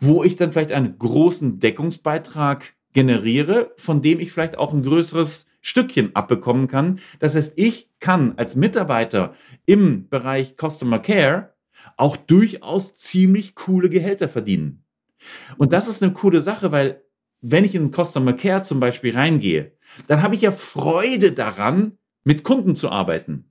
wo 0.00 0.24
ich 0.24 0.36
dann 0.36 0.52
vielleicht 0.52 0.72
einen 0.72 0.98
großen 0.98 1.58
Deckungsbeitrag 1.58 2.74
generiere, 2.92 3.72
von 3.76 4.02
dem 4.02 4.20
ich 4.20 4.32
vielleicht 4.32 4.58
auch 4.58 4.72
ein 4.72 4.82
größeres 4.82 5.46
Stückchen 5.60 6.16
abbekommen 6.16 6.68
kann. 6.68 6.98
Das 7.18 7.34
heißt, 7.34 7.54
ich 7.56 7.90
kann 8.00 8.34
als 8.36 8.56
Mitarbeiter 8.56 9.34
im 9.66 10.08
Bereich 10.08 10.54
Customer 10.56 10.98
Care 10.98 11.54
auch 11.96 12.16
durchaus 12.16 12.96
ziemlich 12.96 13.54
coole 13.54 13.90
Gehälter 13.90 14.28
verdienen. 14.28 14.84
Und 15.58 15.72
das 15.72 15.88
ist 15.88 16.02
eine 16.02 16.12
coole 16.12 16.40
Sache, 16.40 16.72
weil 16.72 17.02
wenn 17.42 17.64
ich 17.64 17.74
in 17.74 17.92
Customer 17.92 18.32
Care 18.32 18.62
zum 18.62 18.80
Beispiel 18.80 19.14
reingehe, 19.14 19.72
dann 20.06 20.22
habe 20.22 20.34
ich 20.34 20.42
ja 20.42 20.52
Freude 20.52 21.32
daran, 21.32 21.98
mit 22.24 22.44
Kunden 22.44 22.76
zu 22.76 22.90
arbeiten. 22.90 23.50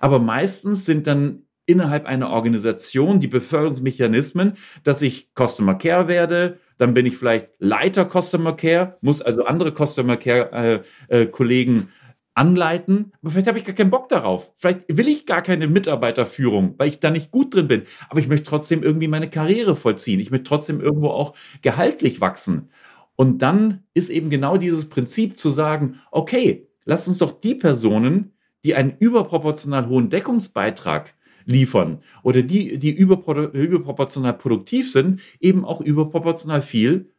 Aber 0.00 0.18
meistens 0.18 0.84
sind 0.86 1.06
dann 1.06 1.47
innerhalb 1.68 2.06
einer 2.06 2.30
Organisation 2.30 3.20
die 3.20 3.28
Beförderungsmechanismen, 3.28 4.54
dass 4.84 5.02
ich 5.02 5.28
Customer 5.38 5.74
Care 5.74 6.08
werde, 6.08 6.58
dann 6.78 6.94
bin 6.94 7.04
ich 7.04 7.16
vielleicht 7.16 7.50
Leiter 7.58 8.08
Customer 8.08 8.54
Care, 8.56 8.96
muss 9.02 9.20
also 9.20 9.44
andere 9.44 9.72
Customer 9.72 10.16
Care 10.16 10.82
äh, 11.08 11.22
äh, 11.22 11.26
Kollegen 11.26 11.88
anleiten, 12.34 13.12
aber 13.20 13.32
vielleicht 13.32 13.48
habe 13.48 13.58
ich 13.58 13.64
gar 13.64 13.74
keinen 13.74 13.90
Bock 13.90 14.08
darauf. 14.08 14.52
Vielleicht 14.56 14.84
will 14.88 15.08
ich 15.08 15.26
gar 15.26 15.42
keine 15.42 15.66
Mitarbeiterführung, 15.66 16.74
weil 16.78 16.88
ich 16.88 17.00
da 17.00 17.10
nicht 17.10 17.32
gut 17.32 17.54
drin 17.54 17.68
bin. 17.68 17.82
Aber 18.08 18.20
ich 18.20 18.28
möchte 18.28 18.48
trotzdem 18.48 18.82
irgendwie 18.82 19.08
meine 19.08 19.28
Karriere 19.28 19.74
vollziehen. 19.74 20.20
Ich 20.20 20.30
möchte 20.30 20.44
trotzdem 20.44 20.80
irgendwo 20.80 21.08
auch 21.08 21.34
gehaltlich 21.62 22.20
wachsen. 22.20 22.70
Und 23.16 23.42
dann 23.42 23.82
ist 23.92 24.08
eben 24.08 24.30
genau 24.30 24.56
dieses 24.56 24.88
Prinzip 24.88 25.36
zu 25.36 25.50
sagen, 25.50 26.00
okay, 26.12 26.68
lass 26.84 27.08
uns 27.08 27.18
doch 27.18 27.32
die 27.32 27.56
Personen, 27.56 28.32
die 28.64 28.76
einen 28.76 28.96
überproportional 28.98 29.88
hohen 29.88 30.08
Deckungsbeitrag 30.08 31.14
liefern 31.48 32.02
oder 32.22 32.42
die, 32.42 32.78
die 32.78 32.90
überproportional 32.90 34.34
produktiv 34.34 34.92
sind, 34.92 35.20
eben 35.40 35.64
auch 35.64 35.80
überproportional 35.80 36.60
viel, 36.60 37.10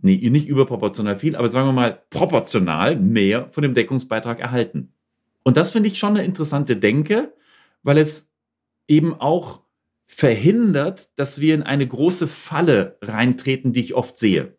nee, 0.00 0.16
nicht 0.30 0.46
überproportional 0.46 1.16
viel, 1.16 1.34
aber 1.34 1.50
sagen 1.50 1.68
wir 1.68 1.72
mal 1.72 2.02
proportional 2.08 2.96
mehr 2.96 3.48
von 3.50 3.62
dem 3.62 3.74
Deckungsbeitrag 3.74 4.38
erhalten. 4.38 4.92
Und 5.42 5.56
das 5.56 5.72
finde 5.72 5.88
ich 5.88 5.98
schon 5.98 6.16
eine 6.16 6.24
interessante 6.24 6.76
Denke, 6.76 7.34
weil 7.82 7.98
es 7.98 8.30
eben 8.86 9.12
auch 9.14 9.62
verhindert, 10.06 11.10
dass 11.18 11.40
wir 11.40 11.54
in 11.54 11.64
eine 11.64 11.86
große 11.86 12.28
Falle 12.28 12.96
reintreten, 13.02 13.72
die 13.72 13.80
ich 13.80 13.94
oft 13.94 14.16
sehe. 14.16 14.56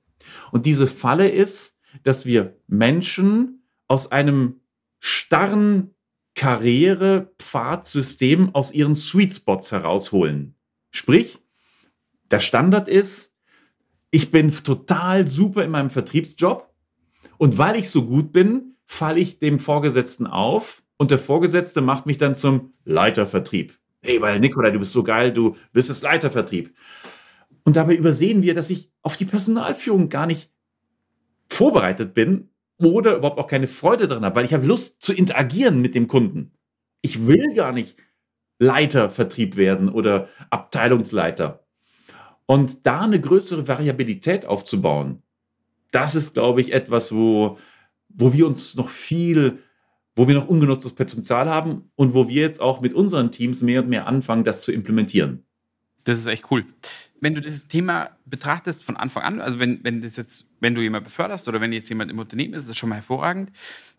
Und 0.52 0.66
diese 0.66 0.88
Falle 0.88 1.30
ist, 1.30 1.78
dass 2.04 2.26
wir 2.26 2.58
Menschen 2.68 3.64
aus 3.88 4.12
einem 4.12 4.60
starren 5.00 5.95
Karriere-Pfadsystem 6.36 8.54
aus 8.54 8.72
ihren 8.72 8.96
Sweet 8.96 9.36
Spots 9.36 9.72
herausholen. 9.72 10.56
Sprich, 10.92 11.40
der 12.30 12.40
Standard 12.40 12.88
ist, 12.88 13.34
ich 14.12 14.30
bin 14.32 14.52
total 14.52 15.28
super 15.28 15.64
in 15.64 15.72
meinem 15.72 15.90
Vertriebsjob 15.90 16.72
und 17.38 17.58
weil 17.58 17.78
ich 17.78 17.90
so 17.90 18.06
gut 18.06 18.32
bin, 18.32 18.76
falle 18.86 19.20
ich 19.20 19.40
dem 19.40 19.60
Vorgesetzten 19.60 20.28
auf 20.28 20.84
und 20.98 21.12
der 21.12 21.20
Vorgesetzte 21.20 21.82
macht 21.82 22.06
mich 22.06 22.18
dann 22.18 22.36
zum 22.36 22.74
Leitervertrieb. 22.84 23.78
Hey, 24.02 24.22
weil 24.22 24.40
Nikola, 24.40 24.72
du 24.72 24.80
bist 24.80 24.94
so 24.94 25.04
geil, 25.04 25.34
du 25.34 25.56
bist 25.74 25.90
das 25.90 26.02
Leitervertrieb. 26.02 26.74
Und 27.64 27.76
dabei 27.76 27.96
übersehen 27.96 28.44
wir, 28.44 28.54
dass 28.54 28.70
ich 28.70 28.92
auf 29.02 29.18
die 29.18 29.26
Personalführung 29.26 30.10
gar 30.10 30.28
nicht 30.28 30.52
vorbereitet 31.50 32.14
bin 32.14 32.50
oder 32.78 33.16
überhaupt 33.16 33.40
auch 33.40 33.48
keine 33.48 33.68
Freude 33.68 34.08
dran 34.08 34.26
habe, 34.26 34.36
weil 34.36 34.46
ich 34.46 34.54
habe 34.54 34.66
Lust 34.66 35.02
zu 35.02 35.14
interagieren 35.14 35.82
mit 35.82 35.96
dem 35.96 36.08
Kunden. 36.08 36.52
Ich 37.02 37.26
will 37.28 37.54
gar 37.54 37.72
nicht 37.72 37.98
Leitervertrieb 38.60 39.56
werden 39.56 39.90
oder 39.90 40.30
Abteilungsleiter. 40.50 41.66
Und 42.46 42.86
da 42.86 43.02
eine 43.02 43.20
größere 43.20 43.68
Variabilität 43.68 44.46
aufzubauen, 44.46 45.24
das 45.92 46.16
ist, 46.16 46.34
glaube 46.34 46.62
ich, 46.62 46.74
etwas, 46.74 47.14
wo, 47.14 47.58
wo 48.10 48.34
wir 48.34 48.46
uns 48.46 48.76
noch 48.76 48.90
viel, 48.90 49.60
wo 50.16 50.28
wir 50.28 50.36
noch 50.36 50.48
ungenutztes 50.48 50.94
Potenzial 50.94 51.50
haben 51.50 51.92
und 51.96 52.14
wo 52.14 52.28
wir 52.28 52.42
jetzt 52.42 52.62
auch 52.62 52.82
mit 52.82 52.94
unseren 52.94 53.32
Teams 53.32 53.62
mehr 53.62 53.82
und 53.82 53.90
mehr 53.90 54.08
anfangen, 54.08 54.44
das 54.44 54.62
zu 54.62 54.72
implementieren. 54.72 55.46
Das 56.06 56.18
ist 56.18 56.28
echt 56.28 56.50
cool 56.52 56.66
wenn 57.26 57.34
du 57.34 57.42
dieses 57.42 57.68
Thema 57.68 58.12
betrachtest 58.26 58.84
von 58.84 58.98
Anfang 58.98 59.24
an, 59.24 59.42
also 59.42 59.60
wenn, 59.60 59.84
wenn 59.84 60.02
das 60.02 60.16
jetzt, 60.16 60.46
wenn 60.60 60.76
du 60.76 60.82
jemanden 60.82 61.06
beförderst 61.06 61.48
oder 61.48 61.60
wenn 61.60 61.74
jetzt 61.74 61.90
jemand 61.90 62.12
im 62.12 62.20
Unternehmen 62.20 62.54
ist, 62.54 62.64
ist 62.64 62.70
das 62.70 62.78
schon 62.78 62.90
mal 62.90 62.96
hervorragend. 62.96 63.52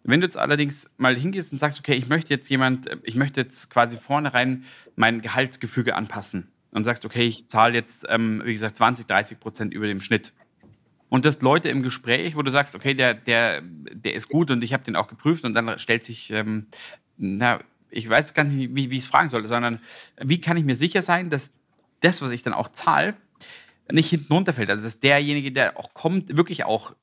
Wenn 0.04 0.20
du 0.20 0.26
jetzt 0.26 0.36
allerdings 0.36 0.88
mal 0.96 1.16
hingehst 1.16 1.50
und 1.50 1.58
sagst, 1.58 1.80
okay, 1.80 1.94
ich 1.94 2.08
möchte 2.08 2.32
jetzt 2.32 2.48
jemand, 2.48 2.88
ich 3.02 3.16
möchte 3.16 3.40
jetzt 3.40 3.68
quasi 3.68 3.96
vornherein 3.96 4.64
mein 4.94 5.22
Gehaltsgefüge 5.22 5.96
anpassen 5.96 6.52
und 6.70 6.84
sagst, 6.84 7.04
okay, 7.04 7.24
ich 7.24 7.48
zahle 7.48 7.74
jetzt, 7.74 8.06
ähm, 8.08 8.42
wie 8.44 8.52
gesagt, 8.52 8.76
20, 8.76 9.06
30 9.06 9.40
Prozent 9.40 9.74
über 9.74 9.88
dem 9.88 10.00
Schnitt. 10.00 10.32
Und 11.08 11.24
das 11.24 11.40
Leute 11.40 11.68
im 11.68 11.82
Gespräch, 11.82 12.36
wo 12.36 12.42
du 12.42 12.52
sagst, 12.52 12.76
okay, 12.76 12.94
der, 12.94 13.14
der, 13.14 13.62
der 13.62 14.14
ist 14.14 14.28
gut 14.28 14.52
und 14.52 14.62
ich 14.62 14.72
habe 14.72 14.84
den 14.84 14.94
auch 14.94 15.08
geprüft 15.08 15.44
und 15.44 15.54
dann 15.54 15.80
stellt 15.80 16.04
sich, 16.04 16.30
ähm, 16.30 16.66
na, 17.16 17.58
ich 17.90 18.08
weiß 18.08 18.34
gar 18.34 18.44
nicht, 18.44 18.74
wie, 18.76 18.90
wie 18.90 18.96
ich 18.96 19.02
es 19.02 19.08
fragen 19.08 19.30
sollte, 19.30 19.48
sondern 19.48 19.80
wie 20.22 20.40
kann 20.40 20.56
ich 20.56 20.64
mir 20.64 20.76
sicher 20.76 21.02
sein, 21.02 21.30
dass 21.30 21.50
das, 22.00 22.22
was 22.22 22.30
ich 22.30 22.42
dann 22.42 22.54
auch 22.54 22.70
zahle, 22.70 23.14
nicht 23.90 24.10
hinten 24.10 24.32
runterfällt. 24.32 24.70
Also 24.70 24.84
dass 24.84 25.00
derjenige, 25.00 25.52
der 25.52 25.78
auch 25.78 25.94
kommt, 25.94 26.36
wirklich 26.36 26.64
auch 26.64 26.94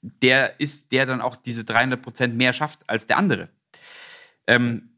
der 0.00 0.60
ist, 0.60 0.92
der 0.92 1.06
dann 1.06 1.20
auch 1.20 1.36
diese 1.36 1.64
300 1.64 2.00
Prozent 2.00 2.36
mehr 2.36 2.52
schafft 2.52 2.80
als 2.86 3.06
der 3.06 3.16
andere. 3.16 3.48
Ähm, 4.46 4.90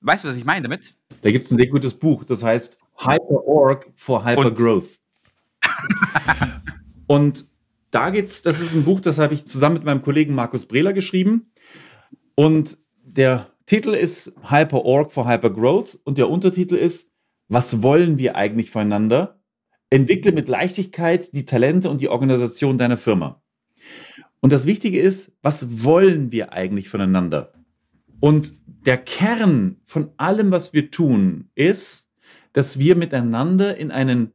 weißt 0.00 0.24
du, 0.24 0.28
was 0.28 0.36
ich 0.36 0.44
meine 0.44 0.62
damit? 0.62 0.94
Da 1.22 1.30
gibt 1.30 1.46
es 1.46 1.50
ein 1.50 1.58
sehr 1.58 1.68
gutes 1.68 1.94
Buch, 1.94 2.24
das 2.24 2.42
heißt 2.42 2.78
Hyper-Org 2.98 3.90
for 3.96 4.24
Hyper-Growth. 4.24 5.00
Und 7.06 7.46
da 7.90 8.10
geht's, 8.10 8.42
das 8.42 8.60
ist 8.60 8.74
ein 8.74 8.84
Buch, 8.84 9.00
das 9.00 9.18
habe 9.18 9.34
ich 9.34 9.46
zusammen 9.46 9.74
mit 9.74 9.84
meinem 9.84 10.02
Kollegen 10.02 10.34
Markus 10.34 10.66
Brehler 10.66 10.92
geschrieben. 10.92 11.52
Und 12.34 12.78
der 13.02 13.48
Titel 13.66 13.90
ist 13.90 14.32
Hyper-Org 14.48 15.12
for 15.12 15.28
Hyper-Growth 15.28 15.98
und 16.04 16.18
der 16.18 16.30
Untertitel 16.30 16.74
ist 16.74 17.11
was 17.52 17.82
wollen 17.82 18.16
wir 18.16 18.34
eigentlich 18.34 18.70
voneinander? 18.70 19.38
Entwickle 19.90 20.32
mit 20.32 20.48
Leichtigkeit 20.48 21.34
die 21.34 21.44
Talente 21.44 21.90
und 21.90 22.00
die 22.00 22.08
Organisation 22.08 22.78
deiner 22.78 22.96
Firma. 22.96 23.42
Und 24.40 24.52
das 24.54 24.64
Wichtige 24.64 24.98
ist, 24.98 25.32
was 25.42 25.84
wollen 25.84 26.32
wir 26.32 26.54
eigentlich 26.54 26.88
voneinander? 26.88 27.52
Und 28.20 28.54
der 28.66 28.96
Kern 28.96 29.76
von 29.84 30.12
allem, 30.16 30.50
was 30.50 30.72
wir 30.72 30.90
tun, 30.90 31.50
ist, 31.54 32.10
dass 32.54 32.78
wir 32.78 32.96
miteinander 32.96 33.76
in 33.76 33.90
einen 33.90 34.32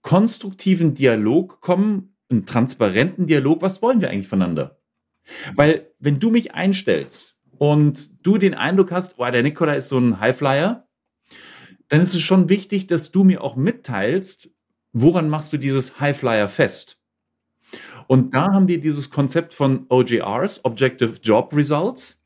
konstruktiven 0.00 0.94
Dialog 0.94 1.60
kommen, 1.60 2.16
einen 2.30 2.46
transparenten 2.46 3.26
Dialog, 3.26 3.60
was 3.60 3.82
wollen 3.82 4.00
wir 4.00 4.08
eigentlich 4.08 4.28
voneinander? 4.28 4.78
Weil 5.54 5.90
wenn 5.98 6.18
du 6.18 6.30
mich 6.30 6.54
einstellst 6.54 7.36
und 7.58 8.26
du 8.26 8.38
den 8.38 8.54
Eindruck 8.54 8.90
hast, 8.90 9.16
oh, 9.18 9.30
der 9.30 9.42
Nikola 9.42 9.74
ist 9.74 9.90
so 9.90 9.98
ein 9.98 10.18
Highflyer, 10.18 10.84
dann 11.88 12.00
ist 12.00 12.14
es 12.14 12.22
schon 12.22 12.48
wichtig, 12.48 12.86
dass 12.86 13.10
du 13.10 13.24
mir 13.24 13.42
auch 13.42 13.56
mitteilst, 13.56 14.50
woran 14.92 15.28
machst 15.28 15.52
du 15.52 15.58
dieses 15.58 16.00
Highflyer 16.00 16.48
fest? 16.48 16.98
Und 18.06 18.34
da 18.34 18.52
haben 18.52 18.68
wir 18.68 18.80
dieses 18.80 19.10
Konzept 19.10 19.52
von 19.54 19.86
OJRs, 19.88 20.64
Objective 20.64 21.18
Job 21.22 21.54
Results. 21.54 22.22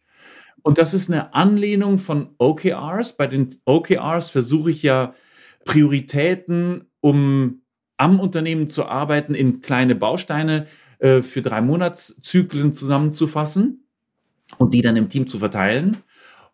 Und 0.63 0.79
das 0.79 0.93
ist 0.93 1.11
eine 1.11 1.35
Anlehnung 1.35 1.99
von 1.99 2.35
OKRs. 2.39 3.17
Bei 3.17 3.27
den 3.27 3.55
OKRs 3.65 4.31
versuche 4.31 4.71
ich 4.71 4.83
ja 4.83 5.15
Prioritäten, 5.65 6.87
um 7.01 7.63
am 7.97 8.21
Unternehmen 8.21 8.69
zu 8.69 8.87
arbeiten, 8.87 9.35
in 9.35 9.61
kleine 9.61 9.95
Bausteine 9.95 10.67
äh, 10.99 11.23
für 11.23 11.43
drei 11.43 11.61
Monatszyklen 11.61 12.73
zusammenzufassen 12.73 13.85
und 14.57 14.75
die 14.75 14.83
dann 14.83 14.97
im 14.97 15.09
Team 15.09 15.27
zu 15.27 15.39
verteilen. 15.39 15.99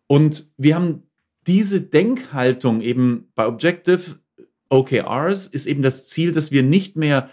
Und 0.07 0.49
wir 0.57 0.75
haben 0.75 1.03
diese 1.47 1.81
Denkhaltung 1.81 2.81
eben 2.81 3.29
bei 3.35 3.45
Objective 3.45 4.19
OKRs 4.69 5.47
ist 5.47 5.67
eben 5.67 5.83
das 5.83 6.07
Ziel, 6.07 6.31
dass 6.31 6.51
wir 6.51 6.63
nicht 6.63 6.95
mehr 6.95 7.29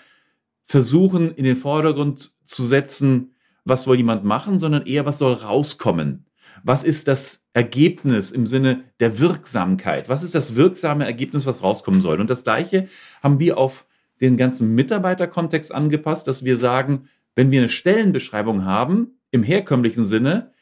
versuchen, 0.67 1.35
in 1.35 1.45
den 1.45 1.57
Vordergrund 1.57 2.33
zu 2.45 2.67
setzen, 2.67 3.35
was 3.65 3.85
soll 3.85 3.97
jemand 3.97 4.25
machen, 4.25 4.59
sondern 4.59 4.87
eher, 4.87 5.07
was 5.07 5.19
soll 5.19 5.33
rauskommen. 5.33 6.27
Was 6.65 6.85
ist 6.85 7.09
das 7.09 7.43
Ergebnis 7.55 8.31
im 8.31 8.47
Sinne 8.47 8.85
der 9.01 9.19
Wirksamkeit? 9.19 10.09
Was 10.09 10.23
ist 10.23 10.35
das 10.35 10.55
wirksame 10.55 11.05
Ergebnis, 11.05 11.47
was 11.47 11.63
rauskommen 11.63 12.01
soll? 12.01 12.21
Und 12.21 12.31
das 12.31 12.45
Gleiche 12.45 12.89
haben 13.23 13.39
wir 13.39 13.59
auf 13.59 13.87
den 14.21 14.37
ganzen 14.37 14.75
Mitarbeiterkontext 14.75 15.73
angepasst, 15.75 16.29
dass 16.29 16.45
wir 16.45 16.57
sagen, 16.57 17.09
wenn 17.35 17.51
wir 17.51 17.61
eine 17.61 17.69
Stellenbeschreibung 17.69 18.65
haben, 18.65 19.19
im 19.31 19.43
herkömmlichen 19.43 20.05
Sinne, 20.05 20.53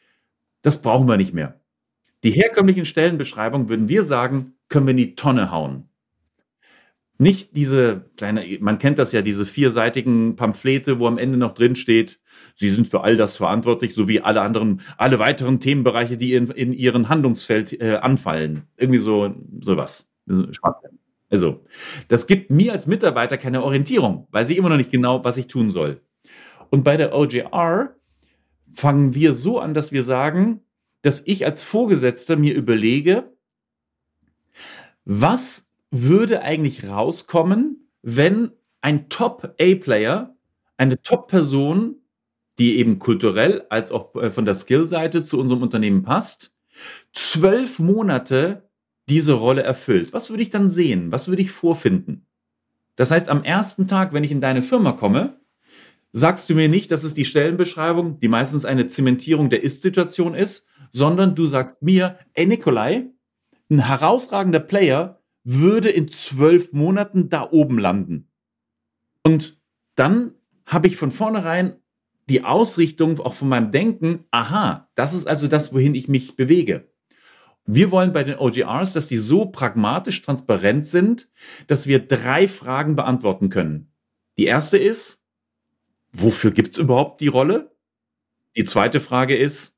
das 0.61 0.81
brauchen 0.81 1.07
wir 1.07 1.17
nicht 1.17 1.33
mehr. 1.33 1.60
Die 2.23 2.31
herkömmlichen 2.31 2.85
Stellenbeschreibungen 2.85 3.69
würden 3.69 3.89
wir 3.89 4.03
sagen, 4.03 4.53
können 4.69 4.85
wir 4.85 4.91
in 4.91 4.97
die 4.97 5.15
Tonne 5.15 5.51
hauen. 5.51 5.89
Nicht 7.17 7.55
diese 7.55 8.09
kleine, 8.17 8.45
man 8.61 8.79
kennt 8.79 8.97
das 8.97 9.11
ja, 9.11 9.21
diese 9.21 9.45
vierseitigen 9.45 10.35
Pamphlete, 10.35 10.99
wo 10.99 11.07
am 11.07 11.19
Ende 11.19 11.37
noch 11.37 11.51
drin 11.51 11.75
steht, 11.75 12.19
Sie 12.55 12.69
sind 12.69 12.89
für 12.89 13.03
all 13.03 13.17
das 13.17 13.37
verantwortlich, 13.37 13.93
sowie 13.93 14.21
alle 14.21 14.41
anderen, 14.41 14.81
alle 14.97 15.19
weiteren 15.19 15.59
Themenbereiche, 15.59 16.17
die 16.17 16.33
in, 16.33 16.47
in 16.51 16.73
Ihren 16.73 17.09
Handlungsfeld 17.09 17.79
äh, 17.79 17.97
anfallen. 17.97 18.63
Irgendwie 18.77 18.99
so, 18.99 19.35
sowas. 19.61 20.09
Also, 21.29 21.63
das 22.07 22.27
gibt 22.27 22.51
mir 22.51 22.73
als 22.73 22.87
Mitarbeiter 22.87 23.37
keine 23.37 23.63
Orientierung, 23.63 24.27
weiß 24.31 24.49
ich 24.49 24.57
immer 24.57 24.69
noch 24.69 24.77
nicht 24.77 24.91
genau, 24.91 25.23
was 25.23 25.37
ich 25.37 25.47
tun 25.47 25.71
soll. 25.71 26.01
Und 26.69 26.83
bei 26.83 26.97
der 26.97 27.13
OJR 27.15 27.95
fangen 28.73 29.15
wir 29.15 29.33
so 29.33 29.59
an, 29.59 29.73
dass 29.73 29.91
wir 29.91 30.03
sagen, 30.03 30.61
dass 31.01 31.23
ich 31.25 31.45
als 31.45 31.63
Vorgesetzter 31.63 32.35
mir 32.35 32.53
überlege, 32.53 33.33
was 35.05 35.69
würde 35.89 36.41
eigentlich 36.41 36.87
rauskommen, 36.87 37.89
wenn 38.01 38.51
ein 38.81 39.09
Top-A-Player, 39.09 40.35
eine 40.77 41.01
Top-Person, 41.01 41.95
die 42.57 42.77
eben 42.77 42.99
kulturell 42.99 43.65
als 43.69 43.91
auch 43.91 44.15
äh, 44.15 44.31
von 44.31 44.45
der 44.45 44.53
Skill-Seite 44.53 45.23
zu 45.23 45.39
unserem 45.39 45.61
Unternehmen 45.61 46.03
passt, 46.03 46.51
zwölf 47.13 47.79
Monate 47.79 48.69
diese 49.09 49.33
Rolle 49.33 49.63
erfüllt. 49.63 50.13
Was 50.13 50.29
würde 50.29 50.43
ich 50.43 50.49
dann 50.49 50.69
sehen? 50.69 51.11
Was 51.11 51.27
würde 51.27 51.41
ich 51.41 51.51
vorfinden? 51.51 52.25
Das 52.95 53.11
heißt, 53.11 53.29
am 53.29 53.43
ersten 53.43 53.87
Tag, 53.87 54.13
wenn 54.13 54.23
ich 54.23 54.31
in 54.31 54.41
deine 54.41 54.61
Firma 54.61 54.91
komme, 54.93 55.39
sagst 56.13 56.49
du 56.49 56.55
mir 56.55 56.69
nicht, 56.69 56.91
dass 56.91 57.03
es 57.03 57.13
die 57.13 57.25
Stellenbeschreibung, 57.25 58.19
die 58.19 58.27
meistens 58.27 58.65
eine 58.65 58.87
Zementierung 58.87 59.49
der 59.49 59.63
Ist-Situation 59.63 60.33
ist, 60.33 60.65
sondern 60.91 61.35
du 61.35 61.45
sagst 61.45 61.81
mir, 61.81 62.19
ey 62.33 62.45
Nikolai, 62.45 63.09
ein 63.69 63.79
herausragender 63.79 64.59
Player 64.59 65.21
würde 65.43 65.89
in 65.89 66.07
zwölf 66.07 66.73
Monaten 66.73 67.29
da 67.29 67.49
oben 67.49 67.79
landen. 67.79 68.29
Und 69.23 69.59
dann 69.95 70.35
habe 70.65 70.87
ich 70.87 70.97
von 70.97 71.11
vornherein 71.11 71.75
die 72.29 72.43
Ausrichtung 72.43 73.19
auch 73.19 73.33
von 73.33 73.49
meinem 73.49 73.71
Denken, 73.71 74.25
aha, 74.31 74.89
das 74.95 75.13
ist 75.13 75.27
also 75.27 75.47
das, 75.47 75.73
wohin 75.73 75.95
ich 75.95 76.07
mich 76.07 76.35
bewege. 76.35 76.91
Wir 77.65 77.91
wollen 77.91 78.13
bei 78.13 78.23
den 78.23 78.37
OGRs, 78.37 78.93
dass 78.93 79.07
die 79.07 79.17
so 79.17 79.45
pragmatisch 79.45 80.21
transparent 80.21 80.85
sind, 80.85 81.29
dass 81.67 81.87
wir 81.87 81.99
drei 82.07 82.47
Fragen 82.47 82.95
beantworten 82.95 83.49
können. 83.49 83.91
Die 84.37 84.45
erste 84.45 84.77
ist, 84.77 85.21
wofür 86.11 86.51
gibt 86.51 86.75
es 86.75 86.77
überhaupt 86.79 87.21
die 87.21 87.27
Rolle? 87.27 87.75
Die 88.55 88.65
zweite 88.65 88.99
Frage 88.99 89.35
ist, 89.35 89.75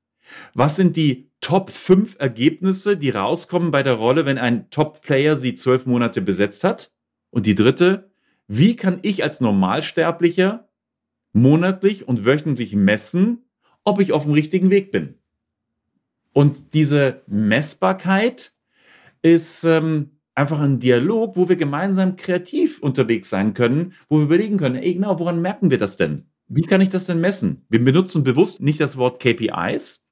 was 0.53 0.75
sind 0.75 0.95
die 0.95 1.29
Top 1.41 1.69
5 1.69 2.15
Ergebnisse, 2.19 2.95
die 2.97 3.09
rauskommen 3.09 3.71
bei 3.71 3.83
der 3.83 3.93
Rolle, 3.93 4.25
wenn 4.25 4.37
ein 4.37 4.69
Top-Player 4.69 5.35
sie 5.35 5.55
zwölf 5.55 5.85
Monate 5.85 6.21
besetzt 6.21 6.63
hat? 6.63 6.91
Und 7.31 7.45
die 7.45 7.55
dritte, 7.55 8.11
wie 8.47 8.75
kann 8.75 8.99
ich 9.01 9.23
als 9.23 9.41
Normalsterblicher 9.41 10.69
monatlich 11.33 12.07
und 12.07 12.25
wöchentlich 12.25 12.75
messen, 12.75 13.49
ob 13.83 13.99
ich 13.99 14.13
auf 14.13 14.23
dem 14.23 14.33
richtigen 14.33 14.69
Weg 14.69 14.91
bin? 14.91 15.15
Und 16.31 16.73
diese 16.73 17.21
Messbarkeit 17.27 18.53
ist 19.21 19.63
ähm, 19.63 20.19
einfach 20.35 20.59
ein 20.59 20.79
Dialog, 20.79 21.35
wo 21.35 21.47
wir 21.47 21.55
gemeinsam 21.55 22.15
kreativ 22.15 22.79
unterwegs 22.79 23.29
sein 23.29 23.53
können, 23.53 23.93
wo 24.09 24.17
wir 24.17 24.25
überlegen 24.25 24.57
können, 24.57 24.75
ey, 24.75 24.95
genau, 24.95 25.19
woran 25.19 25.41
merken 25.41 25.71
wir 25.71 25.77
das 25.77 25.97
denn? 25.97 26.25
Wie 26.47 26.63
kann 26.63 26.81
ich 26.81 26.89
das 26.89 27.05
denn 27.05 27.21
messen? 27.21 27.65
Wir 27.69 27.83
benutzen 27.83 28.23
bewusst 28.23 28.61
nicht 28.61 28.79
das 28.79 28.97
Wort 28.97 29.21
KPIs, 29.21 30.02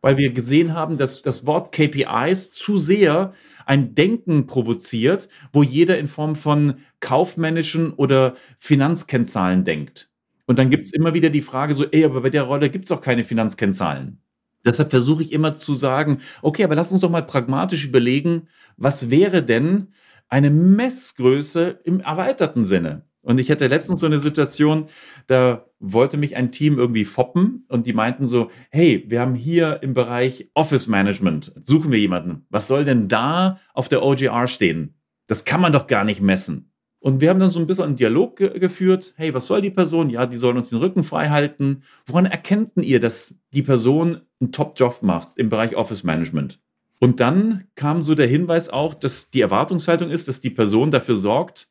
weil 0.00 0.16
wir 0.16 0.32
gesehen 0.32 0.74
haben, 0.74 0.96
dass 0.96 1.22
das 1.22 1.46
Wort 1.46 1.72
KPIs 1.72 2.52
zu 2.52 2.78
sehr 2.78 3.32
ein 3.66 3.94
Denken 3.94 4.46
provoziert, 4.46 5.28
wo 5.52 5.62
jeder 5.62 5.98
in 5.98 6.06
Form 6.06 6.36
von 6.36 6.74
kaufmännischen 7.00 7.92
oder 7.92 8.34
Finanzkennzahlen 8.58 9.64
denkt. 9.64 10.08
Und 10.46 10.58
dann 10.58 10.70
gibt 10.70 10.84
es 10.84 10.92
immer 10.92 11.14
wieder 11.14 11.30
die 11.30 11.40
Frage 11.40 11.74
so, 11.74 11.84
ey, 11.84 12.04
aber 12.04 12.20
bei 12.20 12.30
der 12.30 12.44
Rolle 12.44 12.70
gibt 12.70 12.84
es 12.84 12.88
doch 12.90 13.00
keine 13.00 13.24
Finanzkennzahlen. 13.24 14.20
Deshalb 14.64 14.90
versuche 14.90 15.22
ich 15.22 15.32
immer 15.32 15.54
zu 15.54 15.74
sagen, 15.74 16.20
okay, 16.42 16.64
aber 16.64 16.74
lass 16.74 16.92
uns 16.92 17.00
doch 17.00 17.10
mal 17.10 17.22
pragmatisch 17.22 17.84
überlegen, 17.84 18.48
was 18.76 19.10
wäre 19.10 19.42
denn 19.42 19.88
eine 20.28 20.50
Messgröße 20.50 21.80
im 21.84 22.00
erweiterten 22.00 22.64
Sinne? 22.64 23.02
Und 23.22 23.38
ich 23.38 23.50
hatte 23.50 23.66
letztens 23.66 24.00
so 24.00 24.06
eine 24.06 24.20
Situation, 24.20 24.88
da 25.26 25.65
wollte 25.78 26.16
mich 26.16 26.36
ein 26.36 26.52
Team 26.52 26.78
irgendwie 26.78 27.04
foppen 27.04 27.64
und 27.68 27.86
die 27.86 27.92
meinten 27.92 28.26
so, 28.26 28.50
hey, 28.70 29.04
wir 29.08 29.20
haben 29.20 29.34
hier 29.34 29.82
im 29.82 29.94
Bereich 29.94 30.50
Office 30.54 30.86
Management, 30.86 31.52
suchen 31.60 31.92
wir 31.92 31.98
jemanden. 31.98 32.46
Was 32.50 32.68
soll 32.68 32.84
denn 32.84 33.08
da 33.08 33.60
auf 33.74 33.88
der 33.88 34.02
OGR 34.02 34.48
stehen? 34.48 34.94
Das 35.26 35.44
kann 35.44 35.60
man 35.60 35.72
doch 35.72 35.86
gar 35.86 36.04
nicht 36.04 36.20
messen. 36.20 36.72
Und 36.98 37.20
wir 37.20 37.30
haben 37.30 37.38
dann 37.38 37.50
so 37.50 37.60
ein 37.60 37.66
bisschen 37.66 37.84
einen 37.84 37.96
Dialog 37.96 38.36
ge 38.36 38.58
geführt. 38.58 39.14
Hey, 39.16 39.32
was 39.32 39.46
soll 39.46 39.60
die 39.60 39.70
Person? 39.70 40.10
Ja, 40.10 40.26
die 40.26 40.38
sollen 40.38 40.56
uns 40.56 40.70
den 40.70 40.78
Rücken 40.78 41.04
frei 41.04 41.28
halten. 41.28 41.82
Woran 42.04 42.26
erkennt 42.26 42.72
ihr, 42.76 42.98
dass 42.98 43.34
die 43.52 43.62
Person 43.62 44.22
einen 44.40 44.50
Top-Job 44.50 45.02
macht 45.02 45.36
im 45.36 45.48
Bereich 45.48 45.76
Office 45.76 46.02
Management? 46.02 46.58
Und 46.98 47.20
dann 47.20 47.64
kam 47.74 48.02
so 48.02 48.14
der 48.14 48.26
Hinweis 48.26 48.68
auch, 48.68 48.94
dass 48.94 49.30
die 49.30 49.40
Erwartungshaltung 49.42 50.10
ist, 50.10 50.28
dass 50.28 50.40
die 50.40 50.50
Person 50.50 50.90
dafür 50.90 51.16
sorgt, 51.16 51.68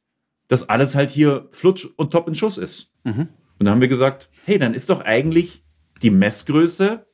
dass 0.48 0.70
alles 0.70 0.96
halt 0.96 1.12
hier 1.12 1.50
flutsch 1.52 1.88
und 1.96 2.12
top 2.12 2.28
in 2.28 2.36
Schuss 2.36 2.58
ist. 2.58 2.94
Mhm. 3.04 3.30
Und 3.60 3.66
dann 3.66 3.76
haben 3.76 3.82
wir 3.82 3.88
gesagt, 3.88 4.30
hey, 4.46 4.58
dann 4.58 4.74
ist 4.74 4.90
doch 4.90 5.02
eigentlich 5.02 5.64
die 6.02 6.10
Messgröße, 6.10 7.06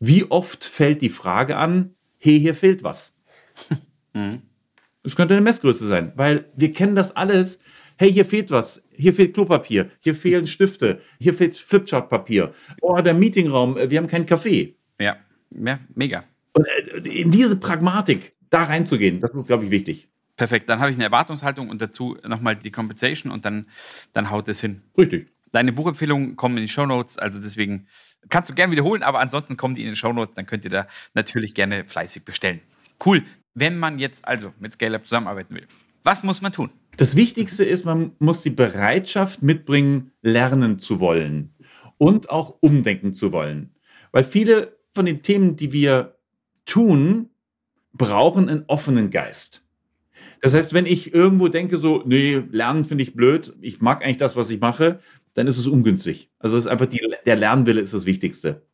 wie 0.00 0.24
oft 0.30 0.64
fällt 0.64 1.02
die 1.02 1.08
Frage 1.08 1.56
an, 1.56 1.94
hey, 2.18 2.38
hier 2.38 2.54
fehlt 2.54 2.82
was. 2.82 3.16
Mhm. 4.16 4.42
Es 5.02 5.16
könnte 5.16 5.34
eine 5.34 5.40
Messgröße 5.40 5.88
sein, 5.88 6.12
weil 6.14 6.48
wir 6.54 6.72
kennen 6.72 6.94
das 6.94 7.16
alles. 7.16 7.58
Hey, 7.98 8.12
hier 8.12 8.24
fehlt 8.24 8.52
was. 8.52 8.80
Hier 8.92 9.12
fehlt 9.12 9.34
Klopapier. 9.34 9.90
Hier 9.98 10.14
fehlen 10.14 10.46
Stifte. 10.46 11.00
Hier 11.18 11.34
fehlt 11.34 11.56
Flipchartpapier. 11.56 12.52
Oh, 12.80 13.00
der 13.00 13.14
Meetingraum. 13.14 13.74
Wir 13.76 13.98
haben 13.98 14.06
keinen 14.06 14.26
Kaffee. 14.26 14.76
Ja, 15.00 15.16
ja, 15.50 15.80
mega. 15.96 16.22
Und 16.52 16.64
äh, 16.66 17.20
in 17.20 17.32
diese 17.32 17.56
Pragmatik 17.56 18.34
da 18.50 18.62
reinzugehen, 18.62 19.18
das 19.18 19.32
ist, 19.34 19.48
glaube 19.48 19.64
ich, 19.64 19.72
wichtig. 19.72 20.08
Perfekt. 20.36 20.68
Dann 20.68 20.78
habe 20.78 20.90
ich 20.90 20.96
eine 20.96 21.04
Erwartungshaltung 21.04 21.68
und 21.68 21.82
dazu 21.82 22.16
nochmal 22.26 22.56
die 22.56 22.70
Compensation 22.70 23.32
und 23.32 23.44
dann, 23.44 23.66
dann 24.12 24.30
haut 24.30 24.48
es 24.48 24.60
hin. 24.60 24.82
Richtig. 24.96 25.33
Deine 25.54 25.72
Buchempfehlungen 25.72 26.34
kommen 26.34 26.56
in 26.56 26.64
die 26.64 26.68
Show 26.68 26.84
Notes, 26.84 27.16
also 27.16 27.40
deswegen 27.40 27.86
kannst 28.28 28.50
du 28.50 28.54
gerne 28.54 28.72
wiederholen, 28.72 29.04
aber 29.04 29.20
ansonsten 29.20 29.56
kommen 29.56 29.76
die 29.76 29.84
in 29.84 29.90
die 29.90 29.96
Show 29.96 30.12
Notes, 30.12 30.34
dann 30.34 30.46
könnt 30.46 30.64
ihr 30.64 30.70
da 30.70 30.88
natürlich 31.14 31.54
gerne 31.54 31.84
fleißig 31.84 32.24
bestellen. 32.24 32.60
Cool. 33.06 33.22
Wenn 33.54 33.78
man 33.78 34.00
jetzt 34.00 34.26
also 34.26 34.52
mit 34.58 34.72
ScaleUp 34.72 35.04
zusammenarbeiten 35.04 35.54
will, 35.54 35.68
was 36.02 36.24
muss 36.24 36.42
man 36.42 36.52
tun? 36.52 36.70
Das 36.96 37.14
Wichtigste 37.14 37.64
ist, 37.64 37.84
man 37.84 38.16
muss 38.18 38.42
die 38.42 38.50
Bereitschaft 38.50 39.42
mitbringen, 39.42 40.10
lernen 40.22 40.80
zu 40.80 40.98
wollen 40.98 41.54
und 41.98 42.30
auch 42.30 42.56
umdenken 42.60 43.14
zu 43.14 43.30
wollen. 43.30 43.76
Weil 44.10 44.24
viele 44.24 44.76
von 44.92 45.06
den 45.06 45.22
Themen, 45.22 45.54
die 45.54 45.72
wir 45.72 46.16
tun, 46.66 47.30
brauchen 47.92 48.48
einen 48.48 48.64
offenen 48.66 49.10
Geist. 49.10 49.64
Das 50.40 50.52
heißt, 50.52 50.74
wenn 50.74 50.84
ich 50.84 51.14
irgendwo 51.14 51.46
denke, 51.46 51.78
so, 51.78 52.02
nee, 52.04 52.42
lernen 52.50 52.84
finde 52.84 53.02
ich 53.04 53.14
blöd, 53.14 53.54
ich 53.60 53.80
mag 53.80 54.04
eigentlich 54.04 54.16
das, 54.16 54.34
was 54.34 54.50
ich 54.50 54.60
mache, 54.60 54.98
dann 55.34 55.46
ist 55.46 55.58
es 55.58 55.66
ungünstig. 55.66 56.30
Also 56.38 56.56
ist 56.56 56.66
einfach 56.66 56.86
die, 56.86 57.00
der 57.26 57.36
Lernwille 57.36 57.80
ist 57.80 57.94
das 57.94 58.06
Wichtigste. 58.06 58.66